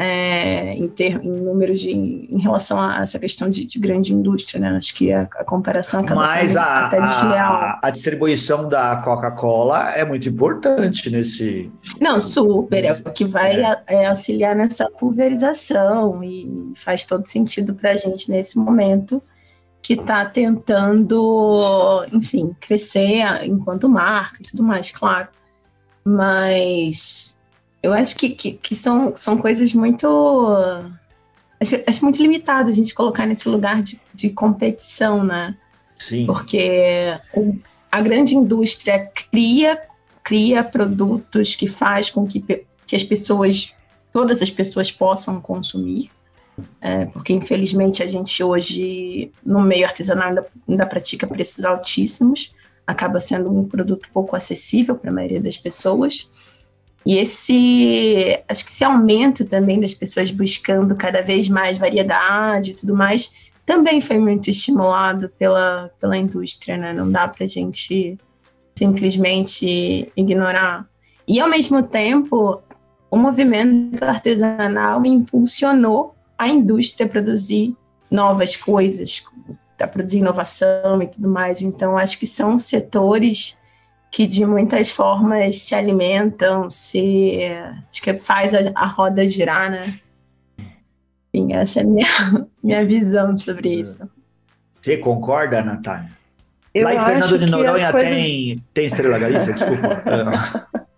é, 0.00 0.74
em, 0.74 0.86
ter, 0.86 1.20
em 1.24 1.40
números 1.40 1.80
de, 1.80 1.90
em 1.90 2.40
relação 2.40 2.80
a 2.80 3.02
essa 3.02 3.18
questão 3.18 3.50
de, 3.50 3.64
de 3.64 3.80
grande 3.80 4.14
indústria, 4.14 4.60
né? 4.60 4.76
Acho 4.76 4.94
que 4.94 5.12
a, 5.12 5.22
a 5.22 5.44
comparação 5.44 6.00
acaba 6.00 6.20
Mas 6.22 6.52
sendo 6.52 6.60
a, 6.60 6.86
até 6.86 7.00
desleal. 7.00 7.52
A, 7.54 7.80
a 7.82 7.90
distribuição 7.90 8.68
da 8.68 8.96
Coca-Cola 8.98 9.90
é 9.90 10.04
muito 10.04 10.28
importante 10.28 11.10
nesse. 11.10 11.72
Não, 12.00 12.20
super. 12.20 12.82
Nesse, 12.82 13.04
é 13.04 13.10
o 13.10 13.12
que 13.12 13.24
vai 13.24 13.60
é. 13.60 13.82
é. 13.88 14.06
auxiliar 14.06 14.54
nessa 14.54 14.88
pulverização 14.88 16.22
e 16.22 16.72
faz 16.76 17.04
todo 17.04 17.26
sentido 17.26 17.74
para 17.74 17.90
a 17.90 17.96
gente 17.96 18.30
nesse 18.30 18.56
momento 18.56 19.20
que 19.82 19.94
está 19.94 20.24
tentando, 20.24 22.06
enfim, 22.12 22.54
crescer 22.60 23.24
enquanto 23.42 23.88
marca 23.88 24.38
e 24.40 24.48
tudo 24.48 24.62
mais, 24.62 24.92
claro. 24.92 25.28
Mas 26.04 27.36
eu 27.82 27.92
acho 27.92 28.16
que, 28.16 28.30
que, 28.30 28.52
que, 28.52 28.74
são, 28.74 29.16
são 29.16 29.36
coisas 29.36 29.72
muito. 29.72 30.06
Acho, 31.60 31.82
acho 31.86 32.02
muito 32.04 32.20
limitado 32.20 32.70
a 32.70 32.72
gente 32.72 32.94
colocar 32.94 33.26
nesse 33.26 33.48
lugar 33.48 33.82
de, 33.82 34.00
de 34.12 34.30
competição, 34.30 35.24
né? 35.24 35.56
Sim. 35.96 36.26
Porque 36.26 37.18
a 37.90 38.00
grande 38.00 38.36
indústria 38.36 39.10
cria, 39.30 39.80
cria 40.22 40.62
produtos 40.62 41.56
que 41.56 41.66
faz 41.66 42.10
com 42.10 42.26
que, 42.26 42.40
que 42.86 42.96
as 42.96 43.02
pessoas, 43.02 43.74
todas 44.12 44.40
as 44.42 44.50
pessoas 44.50 44.90
possam 44.90 45.40
consumir. 45.40 46.10
É, 46.80 47.04
porque 47.06 47.32
infelizmente 47.32 48.02
a 48.02 48.06
gente 48.06 48.42
hoje, 48.42 49.30
no 49.44 49.60
meio 49.60 49.86
artesanal, 49.86 50.28
ainda, 50.28 50.46
ainda 50.68 50.86
pratica 50.86 51.26
preços 51.26 51.64
altíssimos, 51.64 52.52
acaba 52.84 53.20
sendo 53.20 53.56
um 53.56 53.64
produto 53.64 54.08
pouco 54.12 54.34
acessível 54.34 54.96
para 54.96 55.10
a 55.10 55.14
maioria 55.14 55.40
das 55.40 55.56
pessoas. 55.56 56.28
E 57.06 57.16
esse, 57.16 58.38
acho 58.48 58.64
que 58.64 58.70
esse 58.70 58.84
aumento 58.84 59.44
também 59.44 59.80
das 59.80 59.94
pessoas 59.94 60.30
buscando 60.30 60.94
cada 60.94 61.22
vez 61.22 61.48
mais 61.48 61.76
variedade 61.76 62.72
e 62.72 62.74
tudo 62.74 62.94
mais, 62.94 63.32
também 63.68 64.00
foi 64.00 64.18
muito 64.18 64.48
estimulado 64.48 65.28
pela, 65.38 65.90
pela 66.00 66.16
indústria, 66.16 66.76
né? 66.76 66.92
Não 66.92 67.10
dá 67.10 67.28
para 67.28 67.44
a 67.44 67.46
gente 67.46 68.16
simplesmente 68.74 70.10
ignorar. 70.16 70.88
E, 71.26 71.38
ao 71.38 71.48
mesmo 71.50 71.82
tempo, 71.82 72.62
o 73.10 73.16
movimento 73.16 74.02
artesanal 74.02 75.04
impulsionou 75.04 76.14
a 76.38 76.48
indústria 76.48 77.04
a 77.06 77.08
produzir 77.10 77.76
novas 78.10 78.56
coisas, 78.56 79.24
a 79.78 79.86
produzir 79.86 80.18
inovação 80.18 81.02
e 81.02 81.06
tudo 81.06 81.28
mais. 81.28 81.60
Então, 81.60 81.98
acho 81.98 82.18
que 82.18 82.26
são 82.26 82.56
setores 82.56 83.57
que 84.10 84.26
de 84.26 84.44
muitas 84.44 84.90
formas 84.90 85.58
se 85.58 85.74
alimentam, 85.74 86.68
se 86.68 87.40
acho 87.88 88.02
que 88.02 88.16
faz 88.18 88.54
a, 88.54 88.72
a 88.74 88.86
roda 88.86 89.26
girar, 89.26 89.70
né? 89.70 90.00
Enfim, 91.32 91.52
essa 91.52 91.80
é 91.80 91.82
a 91.82 91.86
minha, 91.86 92.08
minha 92.62 92.84
visão 92.84 93.34
sobre 93.36 93.68
é. 93.68 93.74
isso. 93.74 94.08
Você 94.80 94.96
concorda, 94.96 95.62
Natália? 95.62 96.10
Eu 96.74 96.84
Lá 96.84 96.94
em 96.94 97.00
Fernando 97.00 97.38
de 97.38 97.46
Noronha 97.50 97.90
coisas... 97.90 98.10
tem, 98.10 98.64
tem 98.72 98.86
Estrela 98.86 99.18
Galícia, 99.18 99.52
desculpa. 99.52 100.68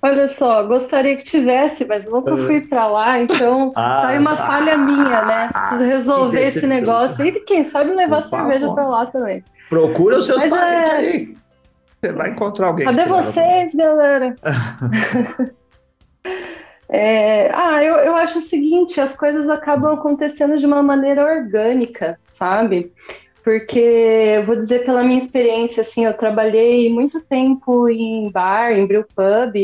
Olha 0.00 0.28
só, 0.28 0.64
gostaria 0.64 1.16
que 1.16 1.24
tivesse, 1.24 1.84
mas 1.84 2.08
nunca 2.08 2.32
ah. 2.32 2.46
fui 2.46 2.60
para 2.60 2.86
lá, 2.86 3.18
então 3.20 3.72
ah, 3.74 4.02
tá 4.02 4.08
aí 4.08 4.18
uma 4.18 4.32
ah, 4.32 4.36
falha 4.36 4.78
minha, 4.78 5.22
né? 5.24 5.50
Preciso 5.52 5.84
resolver 5.84 6.40
esse 6.40 6.66
negócio 6.66 7.24
e 7.24 7.32
quem 7.40 7.64
sabe 7.64 7.92
levar 7.92 8.22
cerveja 8.22 8.72
para 8.72 8.86
lá 8.86 9.06
também. 9.06 9.42
Procura 9.68 10.18
os 10.18 10.26
seus 10.26 10.38
mas, 10.38 10.50
parentes 10.50 10.90
é... 10.90 10.96
aí. 10.96 11.36
Você 12.00 12.12
vai 12.12 12.30
encontrar 12.30 12.68
alguém. 12.68 12.86
Cadê 12.86 13.06
vocês, 13.06 13.74
galera? 13.74 14.36
é, 16.88 17.50
ah, 17.52 17.82
eu, 17.82 17.96
eu 17.96 18.16
acho 18.16 18.38
o 18.38 18.42
seguinte: 18.42 19.00
as 19.00 19.16
coisas 19.16 19.48
acabam 19.48 19.94
acontecendo 19.94 20.58
de 20.58 20.66
uma 20.66 20.82
maneira 20.82 21.24
orgânica, 21.24 22.18
sabe? 22.24 22.92
Porque 23.42 23.78
eu 23.78 24.44
vou 24.44 24.54
dizer 24.56 24.84
pela 24.84 25.02
minha 25.02 25.18
experiência, 25.18 25.80
assim, 25.80 26.04
eu 26.04 26.14
trabalhei 26.14 26.92
muito 26.92 27.20
tempo 27.20 27.88
em 27.88 28.30
bar, 28.30 28.72
em 28.72 28.86
brew 28.86 29.04
pub, 29.04 29.54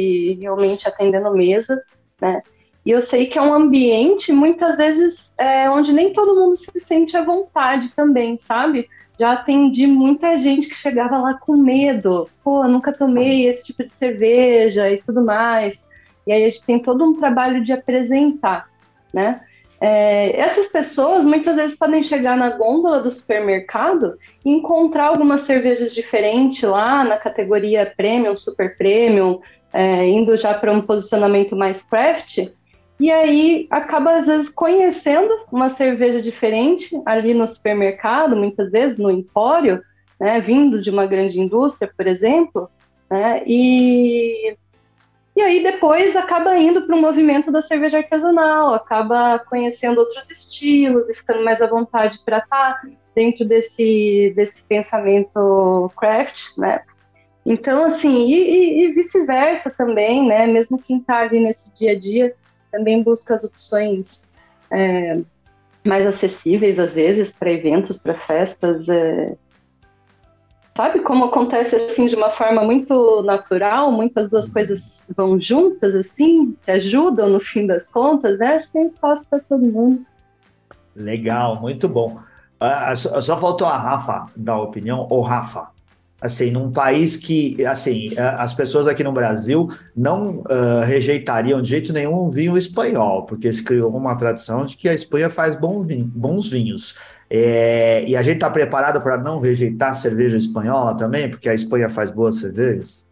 realmente 0.40 0.88
atendendo 0.88 1.30
mesa, 1.32 1.80
né? 2.20 2.42
E 2.84 2.90
eu 2.90 3.00
sei 3.00 3.26
que 3.26 3.38
é 3.38 3.42
um 3.42 3.54
ambiente, 3.54 4.32
muitas 4.32 4.76
vezes, 4.76 5.34
é, 5.38 5.70
onde 5.70 5.92
nem 5.92 6.12
todo 6.12 6.34
mundo 6.34 6.56
se 6.56 6.70
sente 6.78 7.16
à 7.16 7.22
vontade 7.22 7.90
também, 7.90 8.36
sabe? 8.36 8.88
Já 9.18 9.32
atendi 9.32 9.86
muita 9.86 10.36
gente 10.36 10.66
que 10.66 10.74
chegava 10.74 11.18
lá 11.18 11.34
com 11.34 11.56
medo. 11.56 12.28
Pô, 12.42 12.66
nunca 12.66 12.92
tomei 12.92 13.46
esse 13.46 13.66
tipo 13.66 13.84
de 13.84 13.92
cerveja 13.92 14.90
e 14.90 14.98
tudo 14.98 15.24
mais. 15.24 15.84
E 16.26 16.32
aí 16.32 16.44
a 16.44 16.50
gente 16.50 16.64
tem 16.64 16.78
todo 16.78 17.04
um 17.04 17.16
trabalho 17.16 17.62
de 17.62 17.72
apresentar, 17.72 18.68
né? 19.12 19.40
É, 19.80 20.40
essas 20.40 20.68
pessoas 20.68 21.26
muitas 21.26 21.56
vezes 21.56 21.76
podem 21.76 22.02
chegar 22.02 22.36
na 22.36 22.50
gôndola 22.50 23.00
do 23.00 23.10
supermercado 23.10 24.18
e 24.44 24.50
encontrar 24.50 25.08
algumas 25.08 25.42
cervejas 25.42 25.92
diferentes 25.92 26.62
lá 26.62 27.04
na 27.04 27.18
categoria 27.18 27.92
premium, 27.94 28.34
super 28.34 28.78
premium, 28.78 29.40
é, 29.72 30.08
indo 30.08 30.36
já 30.36 30.54
para 30.54 30.72
um 30.72 30.80
posicionamento 30.80 31.54
mais 31.54 31.82
craft, 31.82 32.48
e 32.98 33.10
aí 33.10 33.66
acaba, 33.70 34.16
às 34.16 34.26
vezes, 34.26 34.48
conhecendo 34.48 35.32
uma 35.50 35.68
cerveja 35.68 36.20
diferente 36.20 36.90
ali 37.04 37.34
no 37.34 37.46
supermercado, 37.46 38.36
muitas 38.36 38.70
vezes 38.70 38.98
no 38.98 39.10
empório, 39.10 39.82
né, 40.20 40.40
vindo 40.40 40.80
de 40.80 40.90
uma 40.90 41.06
grande 41.06 41.40
indústria, 41.40 41.90
por 41.96 42.06
exemplo, 42.06 42.70
né, 43.10 43.42
e, 43.46 44.56
e 45.34 45.42
aí 45.42 45.62
depois 45.62 46.14
acaba 46.14 46.56
indo 46.56 46.82
para 46.86 46.94
o 46.94 47.00
movimento 47.00 47.50
da 47.50 47.60
cerveja 47.60 47.98
artesanal, 47.98 48.74
acaba 48.74 49.40
conhecendo 49.40 49.98
outros 49.98 50.30
estilos 50.30 51.10
e 51.10 51.14
ficando 51.14 51.44
mais 51.44 51.60
à 51.60 51.66
vontade 51.66 52.20
para 52.24 52.38
estar 52.38 52.80
dentro 53.14 53.44
desse, 53.44 54.32
desse 54.36 54.62
pensamento 54.62 55.90
craft, 55.96 56.56
né? 56.56 56.82
Então, 57.46 57.84
assim, 57.84 58.28
e, 58.28 58.34
e, 58.34 58.84
e 58.84 58.92
vice-versa 58.92 59.70
também, 59.70 60.26
né? 60.26 60.46
Mesmo 60.46 60.78
quem 60.78 60.98
está 60.98 61.18
ali 61.18 61.40
nesse 61.40 61.72
dia 61.74 61.92
a 61.92 61.98
dia, 61.98 62.34
também 62.74 63.02
busca 63.02 63.36
as 63.36 63.44
opções 63.44 64.32
é, 64.70 65.20
mais 65.84 66.04
acessíveis, 66.04 66.78
às 66.80 66.96
vezes, 66.96 67.30
para 67.30 67.52
eventos, 67.52 67.96
para 67.96 68.14
festas. 68.14 68.88
É, 68.88 69.36
sabe 70.76 71.00
como 71.00 71.26
acontece 71.26 71.76
assim 71.76 72.06
de 72.06 72.16
uma 72.16 72.30
forma 72.30 72.64
muito 72.64 73.22
natural, 73.22 73.92
muitas 73.92 74.28
duas 74.28 74.48
coisas 74.48 75.04
vão 75.16 75.40
juntas 75.40 75.94
assim, 75.94 76.52
se 76.52 76.70
ajudam 76.72 77.28
no 77.28 77.38
fim 77.38 77.64
das 77.64 77.88
contas, 77.88 78.38
né? 78.38 78.56
Acho 78.56 78.66
que 78.66 78.72
tem 78.72 78.86
espaço 78.86 79.30
para 79.30 79.38
todo 79.38 79.64
mundo. 79.64 80.04
Legal, 80.96 81.60
muito 81.60 81.88
bom. 81.88 82.18
Uh, 82.60 83.22
só 83.22 83.38
faltou 83.38 83.66
a 83.66 83.76
Rafa 83.76 84.26
dar 84.34 84.58
opinião, 84.58 85.06
ou 85.10 85.22
Rafa, 85.22 85.68
assim, 86.24 86.50
num 86.50 86.72
país 86.72 87.16
que, 87.18 87.62
assim, 87.66 88.14
as 88.16 88.54
pessoas 88.54 88.86
aqui 88.86 89.04
no 89.04 89.12
Brasil 89.12 89.68
não 89.94 90.38
uh, 90.38 90.80
rejeitariam 90.82 91.60
de 91.60 91.68
jeito 91.68 91.92
nenhum 91.92 92.14
o 92.14 92.30
vinho 92.30 92.56
espanhol, 92.56 93.26
porque 93.26 93.52
se 93.52 93.62
criou 93.62 93.94
uma 93.94 94.16
tradição 94.16 94.64
de 94.64 94.74
que 94.74 94.88
a 94.88 94.94
Espanha 94.94 95.28
faz 95.28 95.54
vinho, 95.84 96.04
bons 96.06 96.48
vinhos. 96.50 96.96
É, 97.28 98.04
e 98.06 98.16
a 98.16 98.22
gente 98.22 98.36
está 98.36 98.48
preparado 98.48 99.02
para 99.02 99.18
não 99.18 99.38
rejeitar 99.38 99.90
a 99.90 99.94
cerveja 99.94 100.38
espanhola 100.38 100.96
também, 100.96 101.28
porque 101.28 101.46
a 101.46 101.52
Espanha 101.52 101.90
faz 101.90 102.10
boas 102.10 102.36
cervejas? 102.36 103.06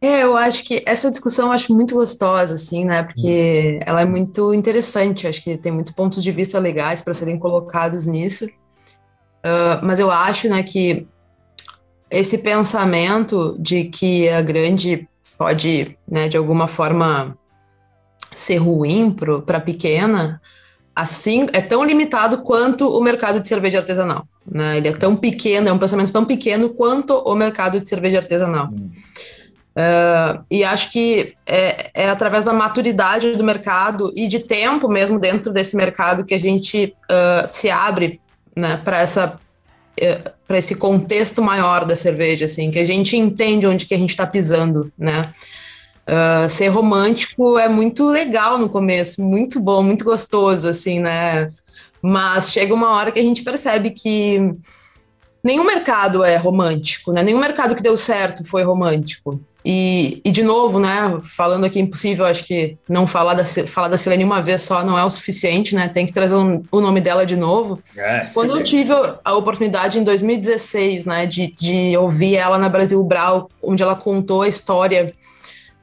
É, 0.00 0.24
eu 0.24 0.36
acho 0.36 0.64
que 0.64 0.82
essa 0.84 1.08
discussão 1.08 1.46
eu 1.46 1.52
acho 1.52 1.72
muito 1.72 1.94
gostosa, 1.94 2.54
assim, 2.54 2.84
né? 2.84 3.04
Porque 3.04 3.78
ela 3.86 4.00
é 4.00 4.04
muito 4.04 4.52
interessante. 4.52 5.28
Acho 5.28 5.42
que 5.42 5.56
tem 5.56 5.70
muitos 5.70 5.92
pontos 5.92 6.20
de 6.22 6.32
vista 6.32 6.58
legais 6.58 7.00
para 7.00 7.14
serem 7.14 7.38
colocados 7.38 8.06
nisso. 8.06 8.44
Uh, 8.46 9.78
mas 9.82 10.00
eu 10.00 10.10
acho, 10.10 10.48
né, 10.48 10.62
que 10.62 11.06
esse 12.14 12.38
pensamento 12.38 13.56
de 13.58 13.84
que 13.84 14.28
a 14.28 14.40
grande 14.40 15.08
pode, 15.36 15.98
né, 16.08 16.28
de 16.28 16.36
alguma 16.36 16.68
forma 16.68 17.36
ser 18.32 18.58
ruim 18.58 19.10
para 19.10 19.58
a 19.58 19.60
pequena, 19.60 20.40
assim 20.94 21.46
é 21.52 21.60
tão 21.60 21.82
limitado 21.84 22.38
quanto 22.38 22.88
o 22.88 23.00
mercado 23.02 23.40
de 23.40 23.48
cerveja 23.48 23.78
artesanal. 23.78 24.26
Né? 24.46 24.76
Ele 24.76 24.88
é 24.88 24.92
tão 24.92 25.16
pequeno, 25.16 25.68
é 25.68 25.72
um 25.72 25.78
pensamento 25.78 26.12
tão 26.12 26.24
pequeno 26.24 26.68
quanto 26.70 27.14
o 27.18 27.34
mercado 27.34 27.80
de 27.80 27.88
cerveja 27.88 28.18
artesanal. 28.18 28.68
Hum. 28.72 28.90
Uh, 29.76 30.44
e 30.48 30.62
acho 30.62 30.92
que 30.92 31.34
é, 31.44 31.90
é, 31.92 32.08
através 32.08 32.44
da 32.44 32.52
maturidade 32.52 33.32
do 33.32 33.42
mercado 33.42 34.12
e 34.14 34.28
de 34.28 34.38
tempo 34.38 34.88
mesmo 34.88 35.18
dentro 35.18 35.52
desse 35.52 35.76
mercado 35.76 36.24
que 36.24 36.32
a 36.32 36.38
gente 36.38 36.94
uh, 37.10 37.48
se 37.48 37.68
abre 37.68 38.20
né, 38.56 38.80
para 38.84 39.00
essa 39.00 39.36
para 40.46 40.58
esse 40.58 40.74
contexto 40.74 41.42
maior 41.42 41.84
da 41.84 41.96
cerveja, 41.96 42.44
assim, 42.44 42.70
que 42.70 42.78
a 42.78 42.84
gente 42.84 43.16
entende 43.16 43.66
onde 43.66 43.86
que 43.86 43.94
a 43.94 43.98
gente 43.98 44.10
está 44.10 44.26
pisando, 44.26 44.92
né? 44.98 45.32
Uh, 46.06 46.48
ser 46.50 46.68
romântico 46.68 47.58
é 47.58 47.66
muito 47.68 48.06
legal 48.06 48.58
no 48.58 48.68
começo, 48.68 49.22
muito 49.22 49.58
bom, 49.58 49.82
muito 49.82 50.04
gostoso, 50.04 50.68
assim, 50.68 51.00
né? 51.00 51.48
Mas 52.02 52.52
chega 52.52 52.74
uma 52.74 52.90
hora 52.90 53.10
que 53.10 53.18
a 53.18 53.22
gente 53.22 53.42
percebe 53.42 53.90
que 53.90 54.38
nenhum 55.42 55.64
mercado 55.64 56.22
é 56.22 56.36
romântico, 56.36 57.12
né? 57.12 57.22
Nenhum 57.22 57.38
mercado 57.38 57.74
que 57.74 57.82
deu 57.82 57.96
certo 57.96 58.44
foi 58.44 58.62
romântico. 58.62 59.40
E, 59.64 60.20
e, 60.22 60.30
de 60.30 60.42
novo, 60.42 60.78
né, 60.78 61.18
falando 61.22 61.64
aqui 61.64 61.80
impossível, 61.80 62.26
acho 62.26 62.44
que 62.44 62.76
não 62.86 63.06
falar 63.06 63.32
da, 63.32 63.46
falar 63.46 63.88
da 63.88 63.96
Silene 63.96 64.22
uma 64.22 64.42
vez 64.42 64.60
só 64.60 64.84
não 64.84 64.98
é 64.98 65.02
o 65.02 65.08
suficiente, 65.08 65.74
né, 65.74 65.88
tem 65.88 66.04
que 66.04 66.12
trazer 66.12 66.34
um, 66.34 66.62
o 66.70 66.80
nome 66.82 67.00
dela 67.00 67.24
de 67.24 67.34
novo. 67.34 67.80
É, 67.96 68.26
Quando 68.34 68.58
eu 68.58 68.62
tive 68.62 68.92
a 69.24 69.32
oportunidade 69.32 69.98
em 69.98 70.04
2016, 70.04 71.06
né, 71.06 71.24
de, 71.24 71.50
de 71.58 71.96
ouvir 71.96 72.36
ela 72.36 72.58
na 72.58 72.68
Brasil 72.68 73.02
Brau, 73.02 73.48
onde 73.62 73.82
ela 73.82 73.96
contou 73.96 74.42
a 74.42 74.48
história 74.48 75.14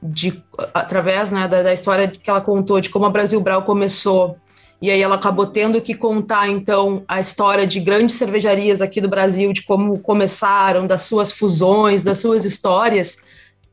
de, 0.00 0.40
através, 0.72 1.32
né, 1.32 1.48
da, 1.48 1.64
da 1.64 1.72
história 1.72 2.06
que 2.06 2.30
ela 2.30 2.40
contou 2.40 2.80
de 2.80 2.88
como 2.88 3.06
a 3.06 3.10
Brasil 3.10 3.40
Brau 3.40 3.62
começou 3.62 4.36
e 4.80 4.90
aí 4.90 5.00
ela 5.00 5.14
acabou 5.14 5.46
tendo 5.46 5.80
que 5.80 5.94
contar, 5.94 6.48
então, 6.48 7.04
a 7.06 7.20
história 7.20 7.64
de 7.64 7.78
grandes 7.78 8.16
cervejarias 8.16 8.80
aqui 8.80 9.00
do 9.00 9.08
Brasil, 9.08 9.52
de 9.52 9.62
como 9.62 9.96
começaram, 10.00 10.88
das 10.88 11.02
suas 11.02 11.30
fusões, 11.30 12.02
das 12.02 12.18
suas 12.18 12.44
histórias 12.44 13.16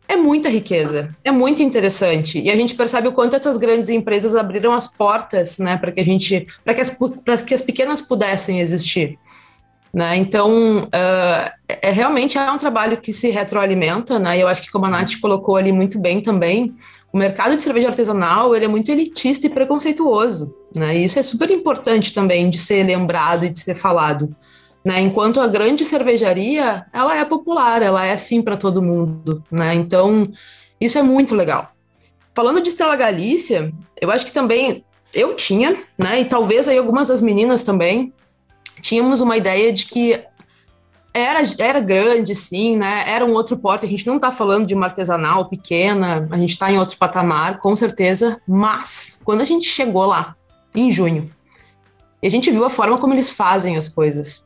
é 0.10 0.16
muita 0.16 0.50
riqueza, 0.50 1.16
é 1.24 1.32
muito 1.32 1.62
interessante. 1.62 2.40
E 2.40 2.50
a 2.50 2.56
gente 2.56 2.74
percebe 2.74 3.08
o 3.08 3.12
quanto 3.12 3.36
essas 3.36 3.58
grandes 3.58 3.90
empresas 3.90 4.36
abriram 4.36 4.74
as 4.74 4.88
portas, 4.88 5.60
né, 5.60 5.78
para 5.78 5.92
que 5.92 6.00
a 6.02 6.04
gente, 6.04 6.48
para 6.66 6.74
que, 6.74 6.82
as, 6.82 7.42
que 7.44 7.54
as 7.54 7.62
pequenas 7.62 8.02
pudessem 8.02 8.60
existir. 8.60 9.20
Né? 9.94 10.18
Então, 10.18 10.84
uh, 10.84 11.52
é 11.68 11.92
realmente 11.92 12.38
é 12.38 12.52
um 12.52 12.58
trabalho 12.58 12.98
que 12.98 13.14
se 13.14 13.30
retroalimenta, 13.30 14.20
né? 14.20 14.38
E 14.38 14.42
eu 14.42 14.48
acho 14.48 14.62
que 14.62 14.72
como 14.72 14.86
a 14.86 14.90
Nath 14.90 15.20
colocou 15.20 15.56
ali 15.56 15.72
muito 15.72 15.98
bem 15.98 16.22
também, 16.22 16.76
o 17.12 17.18
mercado 17.18 17.56
de 17.56 17.64
cerveja 17.64 17.88
artesanal 17.88 18.56
ele 18.56 18.66
é 18.66 18.68
muito 18.68 18.92
elitista 18.92 19.48
e 19.48 19.50
preconceituoso, 19.50 20.54
né? 20.76 20.96
E 20.96 21.06
isso 21.06 21.18
é 21.18 21.24
super 21.24 21.50
importante 21.50 22.14
também 22.14 22.52
de 22.52 22.60
ser 22.60 22.84
lembrado 22.84 23.46
e 23.46 23.50
de 23.50 23.60
ser 23.60 23.74
falado. 23.74 24.36
Né? 24.84 25.02
Enquanto 25.02 25.42
a 25.42 25.48
grande 25.48 25.84
cervejaria, 25.84 26.86
ela 26.94 27.18
é 27.18 27.26
popular, 27.26 27.82
ela 27.82 28.06
é 28.06 28.14
assim 28.14 28.42
para 28.42 28.56
todo 28.56 28.82
mundo, 28.82 29.44
né? 29.52 29.74
Então, 29.74 30.32
isso 30.80 30.98
é 30.98 31.02
muito 31.02 31.36
legal. 31.36 31.74
Falando 32.34 32.62
de 32.62 32.70
Estrela 32.70 32.96
Galícia, 32.96 33.74
eu 34.00 34.10
acho 34.10 34.26
que 34.26 34.32
também 34.32 34.86
eu 35.14 35.36
tinha, 35.36 35.84
né? 35.98 36.22
E 36.22 36.26
talvez 36.26 36.68
aí 36.68 36.78
algumas 36.78 37.10
das 37.10 37.22
meninas 37.22 37.64
também 37.64 38.14
tínhamos 38.82 39.20
uma 39.20 39.36
ideia 39.36 39.74
de 39.74 39.86
que 39.86 40.24
era, 41.14 41.40
era 41.58 41.80
grande, 41.80 42.34
sim, 42.36 42.78
né? 42.78 43.04
Era 43.06 43.26
um 43.26 43.34
outro 43.34 43.58
porte. 43.58 43.86
A 43.86 43.90
gente 43.90 44.08
não 44.08 44.16
está 44.16 44.32
falando 44.32 44.66
de 44.66 44.74
uma 44.74 44.86
artesanal 44.86 45.50
pequena, 45.50 46.28
a 46.32 46.38
gente 46.38 46.52
está 46.52 46.72
em 46.72 46.78
outro 46.78 46.98
patamar, 46.98 47.60
com 47.60 47.76
certeza. 47.76 48.40
Mas 48.48 49.20
quando 49.24 49.42
a 49.42 49.46
gente 49.46 49.68
chegou 49.68 50.06
lá, 50.06 50.36
em 50.74 50.92
junho, 50.92 51.30
e 52.22 52.28
a 52.28 52.32
gente 52.32 52.52
viu 52.52 52.64
a 52.64 52.70
forma 52.70 52.98
como 52.98 53.14
eles 53.14 53.30
fazem 53.30 53.76
as 53.78 53.90
coisas, 53.90 54.44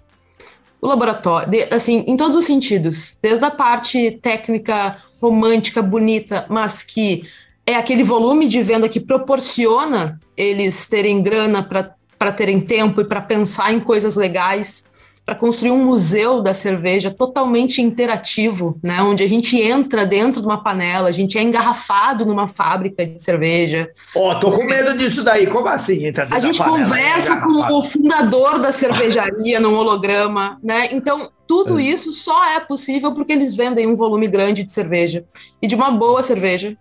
o 0.84 0.88
laboratório, 0.88 1.50
de, 1.50 1.64
assim, 1.74 2.04
em 2.06 2.18
todos 2.18 2.36
os 2.36 2.44
sentidos, 2.44 3.18
desde 3.22 3.46
a 3.46 3.50
parte 3.50 4.20
técnica, 4.22 4.98
romântica, 5.22 5.82
bonita, 5.82 6.46
mas 6.50 6.84
que 6.84 7.24
é 7.66 7.76
aquele 7.76 8.04
volume 8.04 8.50
de 8.50 8.62
venda 8.62 8.90
que 8.90 9.00
proporciona 9.00 10.20
eles 10.36 10.86
terem 10.86 11.24
grana 11.24 11.64
para 11.64 12.32
terem 12.34 12.60
tempo 12.60 13.00
e 13.00 13.06
para 13.06 13.22
pensar 13.22 13.72
em 13.72 13.80
coisas 13.80 14.18
legais 14.18 14.84
para 15.26 15.36
construir 15.36 15.72
um 15.72 15.86
museu 15.86 16.42
da 16.42 16.54
cerveja 16.54 17.10
totalmente 17.10 17.82
interativo, 17.82 18.78
né? 18.84 19.02
Onde 19.02 19.24
a 19.24 19.28
gente 19.28 19.58
entra 19.58 20.06
dentro 20.06 20.42
de 20.42 20.48
uma 20.48 20.62
panela, 20.62 21.08
a 21.08 21.14
gente 21.14 21.38
é 21.38 21.42
engarrafado 21.42 22.26
numa 22.26 22.48
fábrica 22.48 23.06
de 23.06 23.22
cerveja. 23.22 23.90
Ó, 24.16 24.32
oh, 24.32 24.40
tô 24.40 24.52
com 24.52 24.66
medo 24.66 24.98
disso 24.98 25.24
daí. 25.24 25.48
Como 25.48 25.68
assim 25.68 26.08
entra 26.08 26.28
A 26.30 26.40
gente 26.40 26.58
panela, 26.58 26.80
conversa 26.80 27.38
com 27.38 27.74
o 27.74 27.82
fundador 27.84 28.60
da 28.60 28.72
cervejaria 28.72 29.62
num 29.62 29.76
holograma, 29.76 30.60
né? 30.62 30.90
Então, 30.92 31.30
tudo 31.48 31.80
é. 31.80 31.84
isso 31.84 32.12
só 32.12 32.46
é 32.50 32.60
possível 32.60 33.14
porque 33.14 33.32
eles 33.32 33.56
vendem 33.56 33.88
um 33.88 33.96
volume 33.96 34.28
grande 34.28 34.64
de 34.64 34.72
cerveja 34.74 35.24
e 35.62 35.68
de 35.68 35.76
uma 35.76 35.90
boa 35.90 36.22
cerveja, 36.22 36.76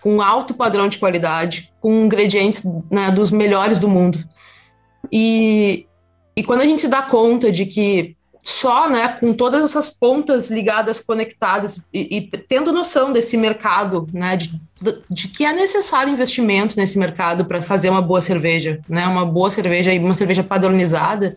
com 0.00 0.20
alto 0.20 0.52
padrão 0.52 0.88
de 0.88 0.98
qualidade, 0.98 1.72
com 1.80 2.04
ingredientes 2.04 2.64
né, 2.90 3.12
dos 3.12 3.30
melhores 3.30 3.78
do 3.78 3.88
mundo. 3.88 4.18
E, 5.12 5.86
e 6.36 6.42
quando 6.42 6.60
a 6.60 6.66
gente 6.66 6.80
se 6.80 6.88
dá 6.88 7.02
conta 7.02 7.50
de 7.50 7.66
que 7.66 8.16
só 8.44 8.90
né, 8.90 9.08
com 9.08 9.32
todas 9.32 9.64
essas 9.64 9.88
pontas 9.88 10.50
ligadas, 10.50 11.00
conectadas 11.00 11.80
e, 11.92 12.18
e 12.18 12.20
tendo 12.20 12.74
noção 12.74 13.10
desse 13.10 13.38
mercado, 13.38 14.06
né, 14.12 14.36
de, 14.36 14.60
de, 15.08 15.28
que 15.28 15.46
é 15.46 15.52
necessário 15.54 16.12
investimento 16.12 16.76
nesse 16.76 16.98
mercado 16.98 17.46
para 17.46 17.62
fazer 17.62 17.88
uma 17.88 18.02
boa 18.02 18.20
cerveja, 18.20 18.80
né, 18.86 19.06
uma 19.06 19.24
boa 19.24 19.50
cerveja 19.50 19.94
e 19.94 19.98
uma 19.98 20.14
cerveja 20.14 20.44
padronizada, 20.44 21.36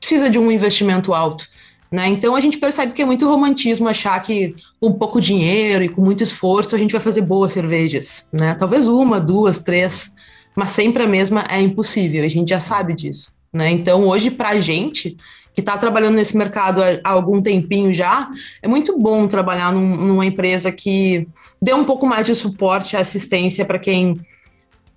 precisa 0.00 0.28
de 0.28 0.40
um 0.40 0.50
investimento 0.50 1.14
alto. 1.14 1.46
Né? 1.88 2.08
Então 2.08 2.34
a 2.34 2.40
gente 2.40 2.58
percebe 2.58 2.92
que 2.92 3.02
é 3.02 3.04
muito 3.04 3.28
romantismo 3.28 3.88
achar 3.88 4.20
que 4.20 4.56
com 4.80 4.92
pouco 4.92 5.20
dinheiro 5.20 5.84
e 5.84 5.88
com 5.88 6.02
muito 6.02 6.24
esforço 6.24 6.74
a 6.74 6.78
gente 6.78 6.92
vai 6.92 7.00
fazer 7.00 7.20
boas 7.20 7.52
cervejas. 7.52 8.28
Né? 8.32 8.56
Talvez 8.56 8.88
uma, 8.88 9.20
duas, 9.20 9.58
três, 9.58 10.12
mas 10.56 10.70
sempre 10.70 11.04
a 11.04 11.06
mesma 11.06 11.44
é 11.48 11.60
impossível, 11.60 12.24
a 12.24 12.28
gente 12.28 12.48
já 12.48 12.58
sabe 12.58 12.92
disso. 12.94 13.32
Né? 13.52 13.70
Então, 13.70 14.06
hoje, 14.06 14.30
para 14.30 14.50
a 14.50 14.60
gente 14.60 15.16
que 15.52 15.60
está 15.60 15.76
trabalhando 15.76 16.14
nesse 16.14 16.36
mercado 16.36 16.80
há 16.82 17.10
algum 17.10 17.42
tempinho 17.42 17.92
já, 17.92 18.30
é 18.62 18.68
muito 18.68 18.96
bom 18.98 19.26
trabalhar 19.26 19.72
num, 19.72 19.96
numa 19.96 20.24
empresa 20.24 20.70
que 20.70 21.26
dê 21.60 21.74
um 21.74 21.84
pouco 21.84 22.06
mais 22.06 22.26
de 22.26 22.34
suporte 22.34 22.94
e 22.94 22.96
assistência 22.96 23.64
para 23.64 23.78
quem 23.78 24.20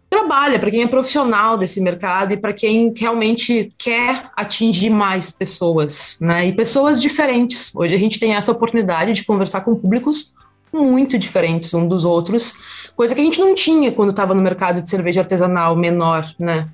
trabalha, 0.10 0.60
para 0.60 0.70
quem 0.70 0.84
é 0.84 0.88
profissional 0.88 1.58
desse 1.58 1.82
mercado 1.82 2.34
e 2.34 2.38
para 2.38 2.54
quem 2.54 2.93
realmente 2.95 3.74
quer 3.80 4.30
atingir 4.38 4.91
mais 4.91 5.32
pessoas, 5.32 6.18
né? 6.22 6.47
E 6.47 6.54
pessoas 6.54 7.01
diferentes. 7.01 7.76
Hoje 7.76 7.95
a 7.95 7.97
gente 7.97 8.20
tem 8.20 8.36
essa 8.36 8.51
oportunidade 8.51 9.14
de 9.14 9.24
conversar 9.24 9.62
com 9.62 9.76
públicos 9.76 10.32
muito 10.72 11.18
diferentes 11.20 11.74
um 11.74 11.88
dos 11.88 12.04
outros, 12.04 12.56
coisa 12.95 13.14
que 13.14 13.22
a 13.22 13.24
gente 13.24 13.39
não 13.39 13.54
tinha 13.54 13.91
quando 13.91 14.10
estava 14.10 14.34
no 14.34 14.41
mercado 14.41 14.82
de 14.82 14.89
cerveja 14.89 15.22
artesanal 15.22 15.76
menor, 15.76 16.28
né? 16.39 16.68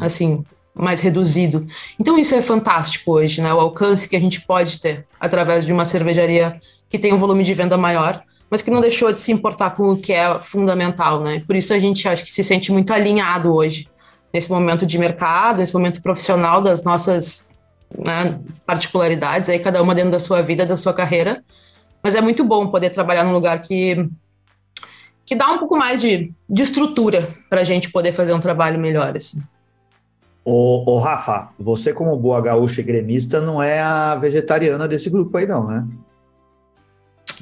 Assim, 0.00 0.44
mais 0.78 1.00
reduzido. 1.00 1.66
Então 1.98 2.18
isso 2.18 2.34
é 2.34 2.42
fantástico 2.42 3.12
hoje, 3.12 3.40
né? 3.40 3.52
O 3.52 3.60
alcance 3.60 4.08
que 4.08 4.14
a 4.14 4.20
gente 4.20 4.42
pode 4.42 4.80
ter 4.80 5.06
através 5.18 5.64
de 5.64 5.72
uma 5.72 5.84
cervejaria 5.84 6.60
que 6.88 6.98
tem 6.98 7.12
um 7.12 7.18
volume 7.18 7.42
de 7.42 7.54
venda 7.54 7.78
maior, 7.78 8.22
mas 8.50 8.62
que 8.62 8.70
não 8.70 8.80
deixou 8.80 9.12
de 9.12 9.20
se 9.20 9.32
importar 9.32 9.70
com 9.70 9.92
o 9.92 9.96
que 9.96 10.12
é 10.12 10.38
fundamental, 10.40 11.20
né? 11.20 11.42
Por 11.46 11.56
isso 11.56 11.72
a 11.72 11.78
gente 11.78 12.06
acho 12.06 12.24
que 12.24 12.30
se 12.30 12.44
sente 12.44 12.70
muito 12.70 12.92
alinhado 12.92 13.52
hoje 13.54 13.88
nesse 14.32 14.50
momento 14.50 14.84
de 14.84 14.98
mercado, 14.98 15.58
nesse 15.58 15.72
momento 15.72 16.02
profissional 16.02 16.60
das 16.60 16.84
nossas 16.84 17.48
né, 17.96 18.38
particularidades, 18.66 19.48
aí 19.48 19.58
cada 19.58 19.82
uma 19.82 19.94
dentro 19.94 20.10
da 20.10 20.18
sua 20.18 20.42
vida, 20.42 20.66
da 20.66 20.76
sua 20.76 20.92
carreira, 20.92 21.42
mas 22.02 22.14
é 22.14 22.20
muito 22.20 22.44
bom 22.44 22.66
poder 22.66 22.90
trabalhar 22.90 23.24
num 23.24 23.32
lugar 23.32 23.60
que, 23.60 24.08
que 25.24 25.34
dá 25.34 25.50
um 25.50 25.58
pouco 25.58 25.76
mais 25.76 26.00
de, 26.00 26.32
de 26.48 26.62
estrutura 26.62 27.30
para 27.48 27.62
a 27.62 27.64
gente 27.64 27.90
poder 27.90 28.12
fazer 28.12 28.34
um 28.34 28.40
trabalho 28.40 28.78
melhor, 28.78 29.16
assim. 29.16 29.42
Ô, 30.48 30.84
ô, 30.94 30.98
Rafa, 31.00 31.48
você 31.58 31.92
como 31.92 32.16
boa 32.16 32.40
gaúcha 32.40 32.80
e 32.80 32.84
gremista 32.84 33.40
não 33.40 33.60
é 33.60 33.80
a 33.80 34.14
vegetariana 34.14 34.86
desse 34.86 35.10
grupo 35.10 35.36
aí 35.36 35.44
não, 35.44 35.66
né? 35.66 35.84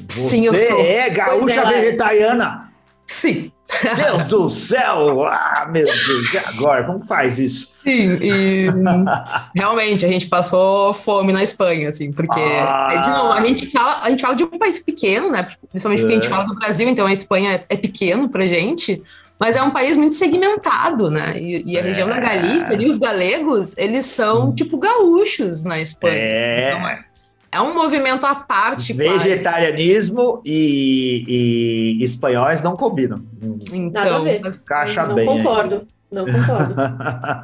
Você 0.08 0.20
Sim, 0.30 0.46
eu 0.46 0.54
sou. 0.54 0.80
é 0.80 1.10
gaúcha 1.10 1.60
é. 1.60 1.82
vegetariana? 1.82 2.72
Sim. 3.06 3.52
Deus 3.96 4.24
do 4.28 4.48
céu! 4.50 5.24
Ah, 5.26 5.68
meu 5.70 5.84
Deus, 5.84 6.32
e 6.32 6.38
agora? 6.38 6.84
Como 6.84 7.04
faz 7.04 7.38
isso? 7.38 7.74
Sim, 7.82 8.18
e 8.22 8.68
realmente 9.54 10.06
a 10.06 10.08
gente 10.08 10.26
passou 10.26 10.94
fome 10.94 11.30
na 11.32 11.42
Espanha, 11.42 11.90
assim, 11.90 12.10
porque 12.10 12.40
Ah. 12.40 12.88
é, 12.90 12.98
de 13.02 13.08
novo, 13.10 13.32
a 13.32 13.40
gente 13.42 13.70
fala, 13.70 14.00
a 14.02 14.08
gente 14.10 14.22
fala 14.22 14.34
de 14.34 14.44
um 14.44 14.58
país 14.58 14.78
pequeno, 14.78 15.30
né? 15.30 15.46
Principalmente 15.70 16.00
porque 16.00 16.12
a 16.14 16.16
gente 16.16 16.26
É. 16.26 16.30
fala 16.30 16.44
do 16.44 16.54
Brasil, 16.54 16.88
então 16.88 17.06
a 17.06 17.12
Espanha 17.12 17.52
é, 17.52 17.64
é 17.68 17.76
pequeno 17.76 18.28
pra 18.30 18.46
gente, 18.46 19.02
mas 19.38 19.56
é 19.56 19.62
um 19.62 19.70
país 19.70 19.96
muito 19.96 20.14
segmentado, 20.14 21.10
né? 21.10 21.38
E, 21.38 21.72
e 21.72 21.78
a 21.78 21.82
região 21.82 22.08
da 22.08 22.16
É. 22.16 22.20
Galícia, 22.20 22.68
ali, 22.70 22.86
os 22.86 22.98
galegos, 22.98 23.76
eles 23.76 24.06
são 24.06 24.54
tipo 24.54 24.78
gaúchos 24.78 25.64
na 25.64 25.80
Espanha. 25.80 26.14
É. 26.16 26.68
assim, 26.70 26.76
então 26.78 26.88
é, 26.88 27.04
é 27.52 27.60
um 27.60 27.74
movimento 27.74 28.24
à 28.26 28.34
parte, 28.34 28.94
quase. 28.94 29.28
Vegetarianismo 29.28 30.40
e, 30.44 31.96
e 31.98 32.04
espanhóis 32.04 32.62
não 32.62 32.76
combinam. 32.76 33.24
Então, 33.72 33.90
Nada 34.04 34.16
a 34.16 34.18
ver. 34.20 34.42
Caixa 34.66 35.04
não 35.06 35.14
bem. 35.14 35.28
aí. 35.28 35.36
concordo. 35.36 35.86
Não 36.10 36.24
concordo. 36.26 36.74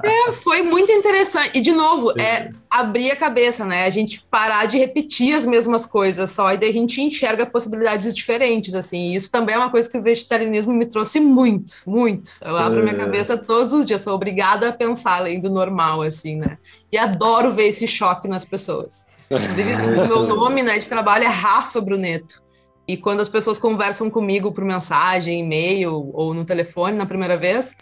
É, 0.03 0.33
foi 0.33 0.63
muito 0.63 0.91
interessante. 0.93 1.59
E, 1.59 1.61
de 1.61 1.73
novo, 1.73 2.13
é 2.19 2.51
abrir 2.71 3.11
a 3.11 3.17
cabeça, 3.17 3.65
né? 3.65 3.85
A 3.85 3.91
gente 3.91 4.25
parar 4.31 4.67
de 4.67 4.79
repetir 4.79 5.35
as 5.35 5.45
mesmas 5.45 5.85
coisas 5.87 6.31
só, 6.31 6.53
e 6.53 6.57
daí 6.57 6.71
a 6.71 6.73
gente 6.73 7.01
enxerga 7.01 7.45
possibilidades 7.45 8.15
diferentes, 8.15 8.75
assim. 8.75 9.07
E 9.07 9.17
isso 9.17 9.31
também 9.31 9.55
é 9.55 9.59
uma 9.59 9.71
coisa 9.71 9.91
que 9.91 9.99
o 9.99 10.03
vegetarianismo 10.03 10.73
me 10.73 10.87
trouxe 10.87 11.21
muito, 11.21 11.73
muito. 11.87 12.33
Eu 12.41 12.57
abro 12.57 12.81
É. 12.81 12.83
minha 12.83 12.95
cabeça 12.95 13.37
todos 13.37 13.73
os 13.73 13.85
dias, 13.85 14.03
sou 14.03 14.15
obrigada 14.15 14.69
a 14.69 14.73
pensar 14.73 15.17
além 15.19 15.41
do 15.41 15.51
normal, 15.51 16.03
assim, 16.03 16.37
né? 16.37 16.59
E 16.91 16.97
adoro 16.97 17.53
ver 17.53 17.69
esse 17.69 17.87
choque 17.87 18.29
nas 18.29 18.45
pessoas. 18.45 19.07
Inclusive, 19.31 19.75
o 19.75 20.07
meu 20.09 20.23
nome 20.27 20.63
né, 20.63 20.79
de 20.79 20.89
trabalho 20.89 21.25
é 21.25 21.29
Rafa 21.29 21.81
Bruneto. 21.81 22.43
E 22.87 22.97
quando 22.97 23.21
as 23.21 23.29
pessoas 23.29 23.59
conversam 23.59 24.11
comigo 24.11 24.51
por 24.51 24.65
mensagem, 24.65 25.41
e-mail 25.41 26.11
ou 26.13 26.35
no 26.35 26.45
telefone 26.45 26.97
na 26.97 27.07
primeira 27.07 27.37
vez, 27.37 27.77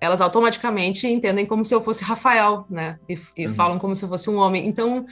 elas 0.00 0.20
automaticamente 0.20 1.06
entendem 1.06 1.46
como 1.46 1.64
se 1.64 1.74
eu 1.74 1.80
fosse 1.82 2.04
Rafael, 2.04 2.66
né? 2.70 2.98
E, 3.08 3.18
e 3.36 3.48
Uhum. 3.48 3.54
falam 3.54 3.78
como 3.78 3.94
se 3.96 4.04
eu 4.04 4.08
fosse 4.08 4.30
um 4.30 4.36
homem. 4.36 4.66
Então, 4.66 5.04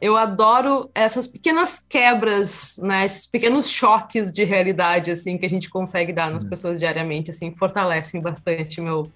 eu 0.00 0.16
adoro 0.16 0.90
essas 0.94 1.28
pequenas 1.28 1.78
quebras, 1.88 2.74
né? 2.78 3.04
Esses 3.04 3.26
pequenos 3.26 3.68
choques 3.70 4.32
de 4.32 4.44
realidade, 4.44 5.10
assim, 5.12 5.38
que 5.38 5.46
a 5.46 5.50
gente 5.50 5.70
consegue 5.70 6.12
dar 6.12 6.30
Uhum. 6.30 6.32
nas 6.32 6.44
pessoas 6.44 6.78
diariamente, 6.80 7.30
assim, 7.30 7.54
fortalecem 7.56 8.20
bastante 8.22 8.80
meu 8.80 9.12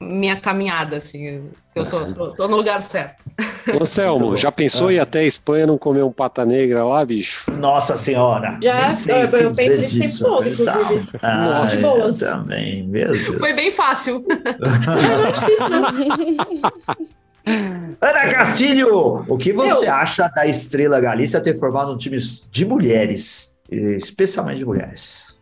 minha 0.00 0.36
caminhada, 0.36 0.96
assim. 0.96 1.50
Eu 1.74 1.86
tô, 1.88 2.12
tô, 2.12 2.30
tô 2.34 2.48
no 2.48 2.56
lugar 2.56 2.80
certo. 2.82 3.24
Ô, 3.80 3.84
Selmo, 3.84 4.36
já 4.36 4.50
pensou 4.50 4.90
em 4.90 4.94
ir 4.94 5.00
até 5.00 5.20
a 5.20 5.24
Espanha 5.24 5.66
não 5.66 5.76
comer 5.78 6.02
um 6.02 6.10
pata 6.12 6.44
negra 6.44 6.84
lá, 6.84 7.04
bicho? 7.04 7.50
Nossa 7.52 7.96
senhora! 7.96 8.58
Já, 8.62 8.90
eu- 9.08 9.38
eu 9.38 9.52
penso 9.52 9.80
nisso 9.80 9.98
tempo 9.98 10.18
todo, 10.18 10.48
inclusive. 10.48 11.08
Ah, 11.22 11.60
Nossa. 11.60 11.80
Boas. 11.80 12.18
também, 12.18 12.86
meu 12.86 13.12
Deus. 13.12 13.38
Foi 13.38 13.52
bem 13.52 13.70
fácil. 13.70 14.24
Não 14.28 15.26
é 15.26 15.32
difícil, 15.32 15.68
não. 15.68 16.98
Ana 18.00 18.32
Castilho, 18.32 19.24
o 19.26 19.38
que 19.38 19.52
você 19.52 19.86
Eu. 19.88 19.92
acha 19.94 20.28
da 20.28 20.46
Estrela 20.46 21.00
Galícia 21.00 21.40
ter 21.40 21.58
formado 21.58 21.92
um 21.92 21.96
time 21.96 22.18
de 22.50 22.64
mulheres, 22.66 23.56
especialmente 23.70 24.58
de 24.58 24.64
mulheres? 24.66 25.34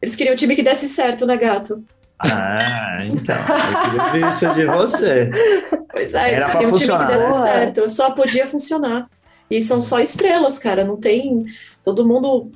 Eles 0.00 0.14
queriam 0.14 0.34
um 0.34 0.36
time 0.36 0.54
que 0.54 0.62
desse 0.62 0.86
certo, 0.88 1.26
né, 1.26 1.36
gato? 1.36 1.82
Ah, 2.18 2.98
então, 3.04 3.36
eu 3.36 3.90
queria 3.90 4.12
ver 4.12 4.32
isso 4.32 4.54
de 4.54 4.66
você. 4.66 5.30
Pois 5.90 6.14
é, 6.14 6.34
Era 6.34 6.50
queriam 6.50 6.70
um 6.70 6.74
time 6.74 6.88
que 6.88 6.94
funcionar. 6.94 7.06
desse 7.08 7.42
certo. 7.42 7.90
Só 7.90 8.10
podia 8.12 8.46
funcionar. 8.46 9.08
E 9.50 9.60
são 9.60 9.82
só 9.82 10.00
estrelas, 10.00 10.58
cara. 10.58 10.84
Não 10.84 10.96
tem. 10.96 11.44
Todo 11.82 12.06
mundo. 12.06 12.50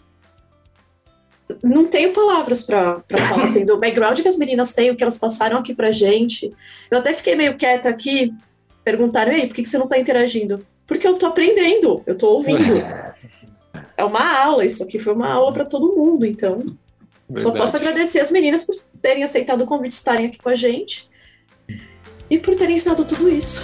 Não 1.62 1.86
tenho 1.86 2.12
palavras 2.12 2.62
pra, 2.62 3.00
pra 3.00 3.18
falar 3.26 3.44
assim, 3.44 3.64
do 3.64 3.78
background 3.78 4.20
que 4.20 4.28
as 4.28 4.36
meninas 4.36 4.72
têm, 4.74 4.90
o 4.90 4.96
que 4.96 5.02
elas 5.02 5.16
passaram 5.18 5.58
aqui 5.58 5.74
pra 5.74 5.90
gente. 5.92 6.52
Eu 6.90 6.98
até 6.98 7.14
fiquei 7.14 7.34
meio 7.34 7.56
quieta 7.56 7.88
aqui. 7.88 8.32
Perguntaram, 8.84 9.32
ei, 9.32 9.46
por 9.46 9.54
que, 9.54 9.62
que 9.62 9.68
você 9.68 9.78
não 9.78 9.88
tá 9.88 9.98
interagindo? 9.98 10.64
Porque 10.86 11.06
eu 11.06 11.14
tô 11.14 11.26
aprendendo, 11.26 12.02
eu 12.06 12.16
tô 12.16 12.30
ouvindo. 12.32 12.82
É 13.96 14.04
uma 14.04 14.38
aula, 14.38 14.64
isso 14.64 14.82
aqui 14.82 14.98
foi 14.98 15.12
uma 15.12 15.28
aula 15.30 15.52
pra 15.52 15.64
todo 15.64 15.94
mundo, 15.96 16.24
então. 16.24 16.64
Só 17.40 17.50
posso 17.50 17.76
agradecer 17.76 18.20
as 18.20 18.30
meninas 18.30 18.64
por 18.64 18.74
terem 19.02 19.22
aceitado 19.22 19.60
o 19.60 19.66
convite 19.66 19.90
de 19.90 19.96
estarem 19.96 20.26
aqui 20.26 20.38
com 20.38 20.48
a 20.48 20.54
gente 20.54 21.08
e 22.30 22.38
por 22.38 22.54
terem 22.54 22.76
ensinado 22.76 23.04
tudo 23.04 23.28
isso. 23.28 23.62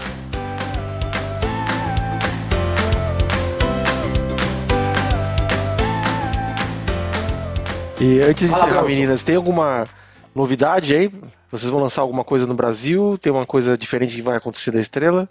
E 8.01 8.21
antes 8.21 8.51
de 8.51 8.55
encerrar, 8.55 8.83
meninas, 8.83 9.23
tem 9.23 9.37
alguma 9.37 9.89
novidade 10.35 10.95
aí? 10.95 11.11
Vocês 11.51 11.71
vão 11.71 11.81
lançar 11.81 12.03
alguma 12.03 12.23
coisa 12.23 12.47
no 12.47 12.55
Brasil? 12.55 13.17
Tem 13.17 13.33
uma 13.33 13.47
coisa 13.47 13.79
diferente 13.79 14.17
que 14.17 14.23
vai 14.23 14.37
acontecer 14.37 14.73
da 14.73 14.81
estrela? 14.81 15.27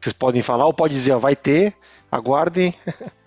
Vocês 0.00 0.12
podem 0.12 0.40
falar 0.40 0.66
ou 0.66 0.74
pode 0.74 0.94
dizer, 0.94 1.12
ó, 1.12 1.18
vai 1.18 1.34
ter, 1.34 1.74
aguardem. 2.10 2.74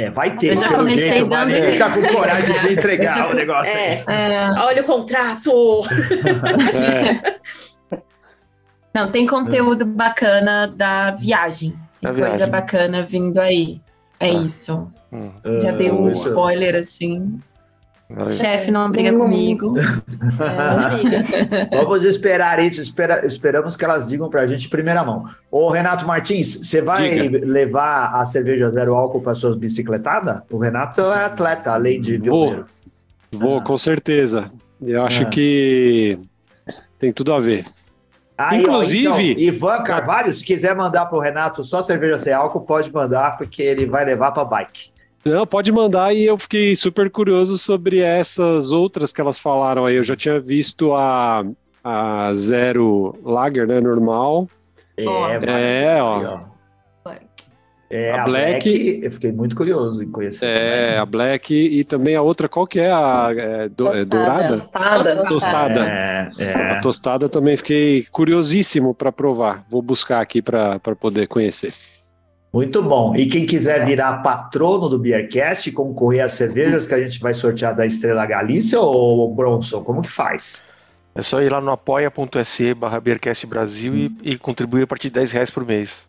É, 0.00 0.10
vai 0.10 0.36
ter, 0.36 0.52
Eu 0.52 0.56
já 0.56 0.68
pelo 0.68 0.78
comecei 0.80 1.08
jeito, 1.08 1.26
dando- 1.28 1.52
ninguém 1.52 1.78
tá 1.78 1.90
com 1.90 2.02
coragem 2.08 2.60
de 2.60 2.72
entregar 2.72 3.30
o 3.30 3.34
negócio 3.34 3.72
aí. 3.72 3.78
É, 3.80 4.04
É, 4.06 4.50
olha 4.60 4.82
o 4.82 4.84
contrato! 4.84 5.80
É, 7.92 7.98
não, 8.94 9.10
tem 9.10 9.26
conteúdo 9.26 9.84
bacana 9.84 10.66
da 10.68 11.10
viagem. 11.12 11.74
Da 12.00 12.10
Tem 12.12 12.20
coisa 12.20 12.36
viagem. 12.36 12.50
bacana 12.52 13.02
vindo 13.02 13.38
aí. 13.38 13.80
É 14.20 14.26
Ah. 14.28 14.32
isso. 14.32 14.90
Hum, 15.12 15.30
Já 15.60 15.72
dei 15.72 15.90
um 15.90 16.06
Ah, 16.06 16.10
spoiler 16.10 16.74
assim. 16.76 17.40
Chefe, 18.30 18.70
não 18.70 18.90
briga 18.90 19.12
Hum. 19.14 19.18
comigo. 19.18 19.74
É. 19.78 21.76
Vamos 21.84 22.04
esperar 22.04 22.58
isso, 22.64 22.80
espera- 22.80 23.26
esperamos 23.26 23.76
que 23.76 23.84
elas 23.84 24.08
digam 24.08 24.30
pra 24.30 24.46
gente 24.46 24.66
em 24.66 24.70
primeira 24.70 25.04
mão. 25.04 25.26
Ô, 25.50 25.68
Renato 25.70 26.06
Martins, 26.06 26.66
você 26.66 26.80
vai 26.80 27.10
Diga. 27.28 27.44
levar 27.46 28.14
a 28.14 28.24
cerveja 28.24 28.68
zero 28.70 28.94
álcool 28.94 29.20
para 29.20 29.34
suas 29.34 29.56
bicicletadas? 29.56 30.42
O 30.50 30.58
Renato 30.58 31.00
é 31.02 31.24
atleta, 31.26 31.72
além 31.72 32.00
de 32.00 32.16
violeiro. 32.18 32.66
Vou, 33.30 33.60
com 33.62 33.76
certeza. 33.76 34.50
Eu 34.80 35.04
acho 35.04 35.24
Ah. 35.24 35.26
que 35.26 36.18
tem 36.98 37.12
tudo 37.12 37.32
a 37.34 37.40
ver. 37.40 37.66
Aí, 38.38 38.58
ó, 38.58 38.62
Inclusive- 38.62 39.32
então, 39.32 39.42
Ivan 39.42 39.82
Carvalho, 39.82 40.32
se 40.32 40.44
quiser 40.44 40.74
mandar 40.74 41.06
pro 41.06 41.18
Renato 41.18 41.62
só 41.64 41.82
cerveja 41.82 42.18
sem 42.20 42.32
álcool, 42.32 42.60
pode 42.60 42.90
mandar, 42.92 43.36
porque 43.36 43.60
ele 43.62 43.84
vai 43.84 44.04
levar 44.04 44.30
pra 44.32 44.44
bike. 44.44 44.90
Não, 45.24 45.46
pode 45.46 45.70
mandar 45.72 46.14
e 46.14 46.24
eu 46.24 46.36
fiquei 46.38 46.74
super 46.76 47.10
curioso 47.10 47.58
sobre 47.58 48.00
essas 48.00 48.70
outras 48.70 49.12
que 49.12 49.20
elas 49.20 49.38
falaram 49.38 49.84
aí. 49.84 49.96
Eu 49.96 50.04
já 50.04 50.16
tinha 50.16 50.40
visto 50.40 50.94
a, 50.94 51.44
a 51.84 52.32
Zero 52.34 53.14
Lager, 53.22 53.66
né, 53.66 53.80
normal. 53.80 54.48
É, 54.96 55.04
Ó. 55.06 55.28
vai, 55.28 55.38
É, 55.46 56.02
ó. 56.02 56.40
ó. 56.44 56.58
É, 57.90 58.10
A 58.12 58.20
a, 58.22 58.24
Black- 58.26 58.68
Black, 58.68 59.00
eu 59.02 59.10
fiquei 59.12 59.32
muito 59.32 59.56
curioso 59.56 60.02
em 60.02 60.10
conhecer. 60.10 60.44
É, 60.44 60.98
a 60.98 61.06
Black 61.06 61.54
e 61.54 61.82
também 61.84 62.14
a 62.16 62.20
outra, 62.20 62.46
qual 62.46 62.66
que 62.66 62.78
é 62.78 62.92
a 62.92 63.28
é, 63.34 63.68
do- 63.70 63.86
é 63.88 64.04
Tostada. 64.04 64.04
dourada? 64.04 64.48
Tostada. 64.58 65.24
Tostada. 65.24 65.86
É, 65.88 66.28
é. 66.38 66.52
A 66.72 66.80
tostada 66.80 67.28
também 67.30 67.56
fiquei 67.56 68.06
curiosíssimo 68.12 68.92
para 68.94 69.10
provar. 69.10 69.64
Vou 69.70 69.80
buscar 69.80 70.20
aqui 70.20 70.42
para 70.42 70.78
poder 71.00 71.26
conhecer. 71.28 71.72
Muito 72.52 72.82
bom. 72.82 73.14
E 73.14 73.26
quem 73.26 73.44
quiser 73.44 73.84
virar 73.84 74.22
patrono 74.22 74.88
do 74.88 74.98
Beercast 74.98 75.68
e 75.68 75.72
concorrer 75.72 76.24
às 76.24 76.32
cervejas 76.32 76.86
que 76.86 76.94
a 76.94 77.00
gente 77.00 77.20
vai 77.20 77.34
sortear 77.34 77.76
da 77.76 77.84
Estrela 77.84 78.24
Galícia 78.24 78.80
ou 78.80 79.34
Bronson, 79.34 79.82
como 79.82 80.00
que 80.00 80.10
faz? 80.10 80.68
É 81.14 81.20
só 81.20 81.42
ir 81.42 81.52
lá 81.52 81.60
no 81.60 81.70
apoia.se 81.70 82.74
barra 82.74 83.00
Beercast 83.00 83.46
Brasil 83.46 83.94
e, 83.94 84.16
e 84.22 84.38
contribuir 84.38 84.82
a 84.82 84.86
partir 84.86 85.08
de 85.08 85.14
10 85.14 85.32
reais 85.32 85.50
por 85.50 85.66
mês. 85.66 86.08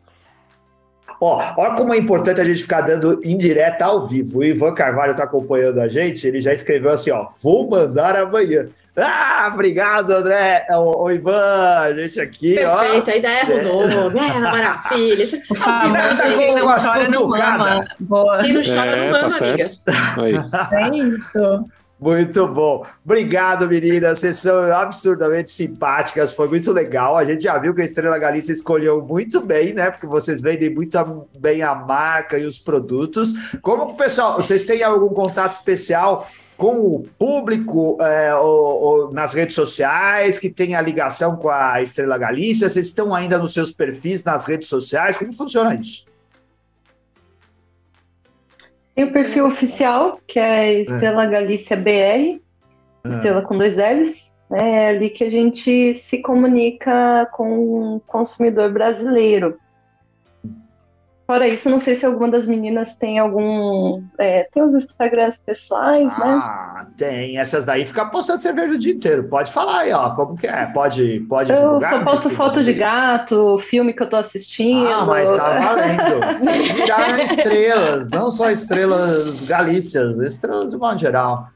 Ó, 1.20 1.42
olha 1.58 1.76
como 1.76 1.94
é 1.94 1.98
importante 1.98 2.40
a 2.40 2.46
gente 2.46 2.62
ficar 2.62 2.82
dando 2.82 3.20
indireta 3.26 3.86
ao 3.86 4.08
vivo. 4.08 4.40
O 4.40 4.44
Ivan 4.44 4.74
Carvalho 4.74 5.12
está 5.12 5.26
acompanhando 5.26 5.82
a 5.82 5.88
gente, 5.88 6.26
ele 6.26 6.42
já 6.42 6.54
escreveu 6.54 6.92
assim, 6.92 7.12
ó, 7.12 7.28
vou 7.42 7.70
mandar 7.70 8.16
amanhã. 8.16 8.70
Ah, 9.02 9.50
obrigado, 9.54 10.12
André. 10.12 10.66
Ô, 10.72 11.04
ô, 11.04 11.12
Ivan, 11.12 11.80
a 11.80 11.94
gente 11.94 12.20
aqui, 12.20 12.56
Perfeito, 12.56 13.10
a 13.10 13.16
ideia 13.16 13.44
rodou. 13.46 14.12
É, 14.22 14.40
maravilha. 14.40 15.24
Isso- 15.24 15.40
Por 15.48 15.58
favor, 15.58 15.94
Tá 15.94 16.08
com 16.08 16.14
o 16.14 16.36
gente, 16.36 16.54
negócio 16.56 16.86
não 16.86 16.94
chora 16.94 17.10
não 17.10 17.22
cutucado. 17.24 17.64
ama. 17.64 17.88
Boa. 18.00 18.38
Quem 18.40 18.54
não 18.54 18.62
chora 18.64 18.92
É, 18.92 19.12
não 19.12 19.20
tá 19.20 19.28
amiga. 19.38 19.64
É 20.72 20.98
isso. 20.98 21.66
Muito 22.02 22.48
bom. 22.48 22.86
Obrigado, 23.04 23.68
meninas. 23.68 24.20
Vocês 24.20 24.38
são 24.38 24.58
absurdamente 24.72 25.50
simpáticas. 25.50 26.34
Foi 26.34 26.48
muito 26.48 26.72
legal. 26.72 27.18
A 27.18 27.26
gente 27.26 27.44
já 27.44 27.58
viu 27.58 27.74
que 27.76 27.82
a 27.82 27.86
Estrela 27.86 28.18
Galícia 28.18 28.54
escolheu 28.54 29.02
muito 29.02 29.42
bem, 29.42 29.74
né? 29.74 29.92
Porque 29.92 30.08
vocês 30.08 30.42
vendem 30.42 30.74
muito 30.74 31.28
bem 31.38 31.62
a 31.62 31.76
marca 31.76 32.38
e 32.38 32.46
os 32.46 32.58
produtos. 32.58 33.34
Como, 33.62 33.96
pessoal, 33.96 34.38
vocês 34.38 34.64
têm 34.64 34.82
algum 34.82 35.10
contato 35.10 35.54
especial 35.56 36.26
com 36.60 36.76
o 36.94 37.04
público 37.18 37.98
é, 38.04 38.36
ou, 38.36 38.82
ou 38.82 39.14
nas 39.14 39.34
redes 39.34 39.56
sociais 39.56 40.38
que 40.38 40.50
tem 40.50 40.76
a 40.76 40.82
ligação 40.82 41.38
com 41.38 41.50
a 41.50 41.82
Estrela 41.82 42.18
Galícia? 42.18 42.68
Vocês 42.68 42.88
estão 42.88 43.16
ainda 43.16 43.38
nos 43.38 43.54
seus 43.54 43.72
perfis 43.72 44.26
nas 44.26 44.46
redes 44.46 44.68
sociais? 44.68 45.18
Como 45.18 45.34
funciona 45.34 45.74
isso? 45.74 46.06
Tem 48.94 49.06
o 49.06 49.14
perfil 49.14 49.48
oficial, 49.48 50.20
que 50.28 50.38
é 50.38 50.82
Estrela 50.82 51.26
Galícia 51.28 51.78
BR, 51.78 52.42
ah. 53.06 53.10
Estrela 53.10 53.42
com 53.42 53.58
dois 53.58 53.78
L's. 53.78 54.30
Né? 54.50 54.88
É 54.88 54.90
ali 54.90 55.10
que 55.10 55.24
a 55.24 55.32
gente 55.32 55.96
se 55.96 56.18
comunica 56.18 57.26
com 57.32 57.96
o 57.96 58.02
consumidor 58.02 58.70
brasileiro. 58.74 59.58
Fora 61.30 61.48
isso, 61.48 61.70
não 61.70 61.80
sei 61.80 61.94
se 61.94 62.04
alguma 62.08 62.32
das 62.32 62.48
meninas 62.48 62.96
tem 62.96 63.20
algum. 63.20 64.02
É, 64.18 64.48
tem 64.52 64.64
os 64.64 64.74
Instagrams 64.74 65.38
pessoais, 65.38 66.12
ah, 66.16 66.26
né? 66.26 66.42
Ah, 66.44 66.88
tem. 66.98 67.38
Essas 67.38 67.66
daí 67.66 67.86
fica 67.86 68.04
postando 68.08 68.42
cerveja 68.42 68.74
o 68.74 68.78
dia 68.80 68.94
inteiro. 68.94 69.26
Pode 69.26 69.54
falar 69.54 69.82
aí, 69.82 69.94
ó. 69.94 70.10
Como 70.16 70.36
que 70.36 70.48
é? 70.48 70.66
Pode, 70.66 71.20
pode 71.30 71.52
Eu 71.52 71.60
divulgar, 71.60 71.92
só 71.92 72.04
posto 72.04 72.30
foto 72.32 72.64
de 72.64 72.74
gato, 72.74 73.60
filme 73.60 73.94
que 73.94 74.02
eu 74.02 74.10
tô 74.10 74.16
assistindo. 74.16 74.88
Ah, 74.88 75.06
mas 75.06 75.30
tá 75.30 75.60
valendo. 75.60 76.74
Viraram 76.74 77.20
estrelas, 77.20 78.10
não 78.10 78.32
só 78.32 78.50
estrelas 78.50 79.46
galícias, 79.48 80.20
estrelas 80.22 80.72
de 80.72 80.78
modo 80.78 80.98
geral. 80.98 81.50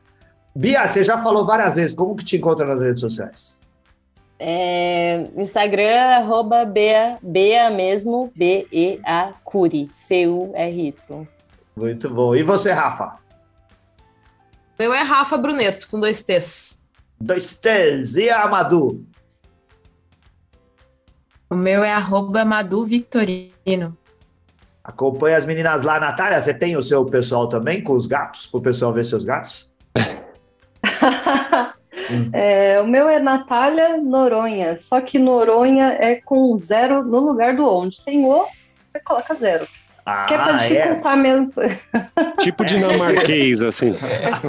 Bia, 0.56 0.86
você 0.86 1.04
já 1.04 1.18
falou 1.18 1.48
várias 1.48 1.74
vezes. 1.74 1.96
Como 1.96 2.16
que 2.16 2.24
te 2.24 2.38
encontra 2.38 2.64
nas 2.64 2.80
redes 2.80 3.02
sociais? 3.02 3.58
É, 4.46 5.30
Instagram, 5.38 6.18
arroba 6.18 6.66
Bea, 6.66 7.18
Bea 7.22 7.70
mesmo, 7.70 8.30
B-E-A 8.36 9.32
Curi, 9.42 9.88
C-U-R-Y. 9.90 11.28
Muito 11.78 12.10
bom. 12.10 12.36
E 12.36 12.44
você, 12.44 12.70
Rafa? 12.74 13.20
Meu 14.78 14.94
é 14.94 15.02
Rafa 15.02 15.38
Bruneto, 15.38 15.88
com 15.88 15.98
dois 15.98 16.22
T's. 16.24 16.84
Dois 17.22 17.58
T's. 17.58 18.18
E 18.18 18.30
a 18.30 18.46
Madu? 18.50 19.06
O 21.50 21.56
meu 21.56 21.82
é 21.82 21.94
arroba 21.94 22.44
Madu 22.44 22.84
Victorino. 22.84 23.98
Acompanha 24.84 25.38
as 25.38 25.46
meninas 25.46 25.84
lá, 25.84 26.02
Natália. 26.02 26.42
Você 26.42 26.54
tem 26.54 26.76
o 26.76 26.84
seu 26.84 27.06
pessoal 27.06 27.48
também 27.48 27.82
com 27.82 27.94
os 27.94 28.08
gatos? 28.08 28.46
Para 28.46 28.58
o 28.58 28.62
pessoal 28.62 28.92
ver 28.92 29.06
seus 29.06 29.24
gatos? 29.24 29.72
Hum. 32.12 32.30
É, 32.34 32.80
o 32.82 32.88
meu 32.88 33.08
é 33.10 33.20
Natália 33.20 33.98
Noronha, 33.98 34.78
só 34.78 35.00
que 35.02 35.20
Noronha 35.20 35.98
é 36.00 36.16
com 36.16 36.58
zero 36.58 37.04
no 37.04 37.20
lugar 37.20 37.56
do 37.56 37.68
onde. 37.68 38.04
Tem 38.04 38.26
o, 38.26 38.46
você 38.92 39.04
coloca 39.04 39.34
zero. 39.36 39.68
Ah, 40.06 40.26
que 40.26 40.34
é 40.34 40.38
pra 40.38 40.52
dificultar 40.54 41.14
é. 41.14 41.22
mesmo. 41.22 41.54
Tipo 42.40 42.66
dinamarquês, 42.66 43.62
assim. 43.62 43.96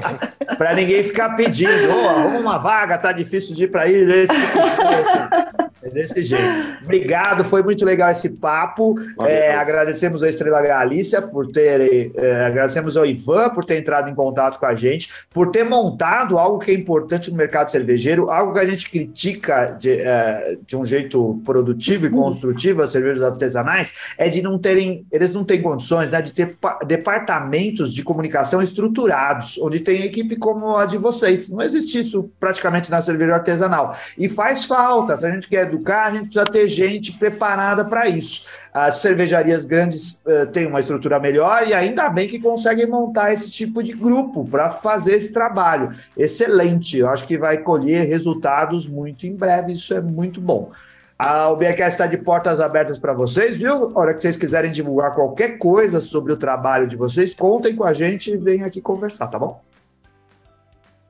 para 0.59 0.75
ninguém 0.75 1.03
ficar 1.03 1.37
pedindo, 1.37 1.95
oh, 1.95 2.09
arruma 2.09 2.39
uma 2.39 2.59
vaga, 2.59 2.99
tá 2.99 3.13
difícil 3.13 3.55
de 3.55 3.65
ir 3.65 3.69
para 3.69 3.87
ir. 3.87 4.09
Esse 4.11 4.35
tipo 4.35 4.53
de 4.53 4.77
coisa. 4.77 5.71
É 5.85 5.91
desse 5.91 6.22
jeito. 6.22 6.78
Obrigado, 6.82 7.45
foi 7.45 7.62
muito 7.62 7.85
legal 7.85 8.11
esse 8.11 8.30
papo. 8.30 8.95
É, 9.20 9.55
agradecemos 9.55 10.22
a 10.22 10.28
Estrela 10.30 10.62
Galícia 10.62 11.20
por 11.20 11.53
ter. 11.53 12.11
É, 12.14 12.47
agradecemos 12.47 12.97
ao 12.97 13.05
Ivan 13.05 13.51
por 13.51 13.66
ter 13.66 13.78
entrado 13.78 14.09
em 14.09 14.14
contato 14.14 14.59
com 14.59 14.64
a 14.64 14.74
gente, 14.74 15.11
por 15.30 15.51
ter 15.51 15.62
montado 15.62 16.39
algo 16.39 16.59
que 16.59 16.70
é 16.70 16.74
importante 16.74 17.30
no 17.30 17.37
mercado 17.37 17.70
cervejeiro, 17.70 18.30
algo 18.30 18.55
que 18.55 18.61
a 18.61 18.64
gente 18.64 18.91
critica 18.91 19.76
de, 19.78 19.91
é, 19.91 20.57
de 20.66 20.74
um 20.74 20.87
jeito 20.87 21.39
produtivo 21.45 22.07
e 22.07 22.09
uhum. 22.09 22.22
construtivo, 22.22 22.80
as 22.80 22.91
cervejas 22.91 23.22
artesanais, 23.22 23.95
é 24.16 24.30
de 24.30 24.41
não 24.41 24.59
terem. 24.59 25.05
Eles 25.12 25.35
não 25.35 25.45
têm 25.45 25.61
condições 25.61 26.11
né, 26.11 26.22
de 26.22 26.32
ter 26.32 26.57
departamentos 26.87 27.93
de 27.93 28.03
comunicação 28.03 28.62
estruturados, 28.62 29.59
onde 29.59 29.80
tem 29.80 30.03
equipe 30.03 30.37
como 30.37 30.76
a 30.76 30.87
de 30.87 30.97
vocês. 30.97 31.51
Não 31.51 31.61
existe 31.61 31.99
isso 31.99 32.30
praticamente 32.41 32.91
na 32.91 33.03
cerveja 33.03 33.35
artesanal. 33.35 33.95
E 34.16 34.30
faz 34.30 34.64
falta, 34.64 35.18
se 35.18 35.26
a 35.26 35.30
gente 35.30 35.47
quer 35.47 35.74
educar, 35.75 36.07
a 36.07 36.11
gente 36.12 36.25
precisa 36.25 36.45
ter 36.45 36.68
gente 36.68 37.12
preparada 37.12 37.85
para 37.85 38.09
isso. 38.09 38.47
As 38.72 38.97
cervejarias 38.97 39.64
grandes 39.64 40.25
uh, 40.27 40.47
têm 40.47 40.66
uma 40.66 40.81
estrutura 40.81 41.20
melhor 41.20 41.66
e 41.66 41.75
ainda 41.75 42.09
bem 42.09 42.27
que 42.27 42.39
conseguem 42.39 42.87
montar 42.87 43.33
esse 43.33 43.51
tipo 43.51 43.83
de 43.83 43.93
grupo 43.93 44.47
para 44.49 44.70
fazer 44.70 45.14
esse 45.14 45.33
trabalho. 45.33 45.91
Excelente, 46.16 46.99
eu 46.99 47.09
acho 47.09 47.27
que 47.27 47.39
vai 47.39 47.59
colher 47.59 48.07
resultados 48.07 48.87
muito 48.87 49.27
em 49.27 49.35
breve, 49.35 49.72
isso 49.72 49.95
é 49.95 50.01
muito 50.01 50.41
bom. 50.41 50.72
A 51.16 51.49
o 51.49 51.57
BRCast 51.57 51.93
está 51.93 52.07
de 52.07 52.16
portas 52.16 52.61
abertas 52.61 52.99
para 52.99 53.12
vocês, 53.12 53.57
viu? 53.57 53.93
A 53.97 54.01
hora 54.01 54.14
que 54.14 54.20
vocês 54.20 54.37
quiserem 54.37 54.72
divulgar 54.72 55.14
qualquer 55.14 55.59
coisa 55.59 56.01
sobre 56.01 56.33
o 56.33 56.37
trabalho 56.37 56.89
de 56.89 56.97
vocês, 56.97 57.35
contem 57.35 57.77
com 57.77 57.85
a 57.85 57.95
gente 57.95 58.33
e 58.33 58.37
venham 58.37 58.66
aqui 58.66 58.81
conversar, 58.81 59.29
tá 59.29 59.39
bom? 59.39 59.62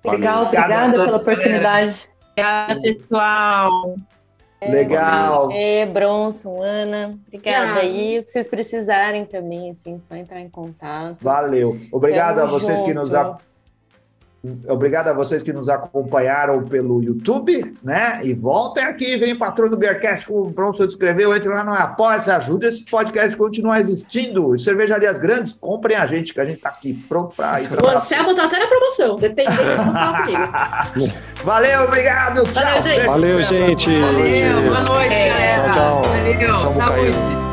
Legal, 0.05 0.45
obrigada 0.45 0.93
pela 0.93 1.17
oportunidade. 1.17 2.09
Obrigada, 2.37 2.81
pessoal. 2.81 3.97
Legal. 4.71 5.51
É, 5.53 5.87
Bronson, 5.87 6.63
Ana, 6.63 7.19
obrigada 7.27 7.81
aí. 7.81 8.19
O 8.19 8.25
que 8.25 8.31
vocês 8.31 8.49
precisarem 8.49 9.25
também, 9.25 9.71
assim, 9.71 9.99
só 10.09 10.15
entrar 10.15 10.41
em 10.41 10.49
contato. 10.49 11.17
Valeu. 11.21 11.79
Obrigado 11.93 12.37
Tamo 12.37 12.49
a 12.49 12.59
vocês 12.59 12.79
junto. 12.79 12.89
que 12.89 12.95
nos 12.95 13.11
Obrigado 14.69 15.09
a 15.09 15.13
vocês 15.13 15.43
que 15.43 15.53
nos 15.53 15.69
acompanharam 15.69 16.63
pelo 16.65 17.03
YouTube, 17.03 17.75
né? 17.83 18.21
E 18.23 18.35
voltem 18.35 18.85
aqui, 18.85 19.17
virem 19.17 19.37
patrão 19.37 19.69
do 19.69 19.77
Beercast, 19.77 20.27
como 20.27 20.43
o 20.47 20.51
Bronson 20.51 20.87
descreveu, 20.87 21.35
entre 21.35 21.49
lá 21.49 21.65
no 21.65 21.73
Apoia-se, 21.73 22.31
ajuda 22.31 22.69
esse 22.69 22.85
podcast 22.85 23.35
a 23.35 23.39
continuar 23.39 23.81
existindo. 23.81 24.59
Cervejarias 24.59 25.19
grandes, 25.19 25.55
comprem 25.55 25.97
a 25.97 26.07
gente, 26.07 26.35
que 26.35 26.41
a 26.41 26.45
gente 26.45 26.61
tá 26.61 26.69
aqui 26.69 26.95
pronto 27.09 27.35
para 27.35 27.63
ir. 27.63 27.69
O 27.83 27.89
Anselmo 27.89 28.35
tá 28.35 28.45
até 28.45 28.59
na 28.59 28.67
promoção, 28.67 29.17
dependendo, 29.17 29.57
comigo. 30.95 31.15
Valeu, 31.45 31.85
obrigado. 31.85 32.43
Tchau. 32.45 32.63
Valeu, 32.63 32.83
gente. 32.83 33.07
Valeu, 33.07 33.43
gente. 33.43 34.01
Valeu, 34.01 34.63
boa 34.63 34.81
noite, 34.83 35.29
galera. 35.29 35.73
Tchau, 35.73 36.03
tchau. 36.53 36.73
Valeu, 36.73 37.13
saúde. 37.13 37.44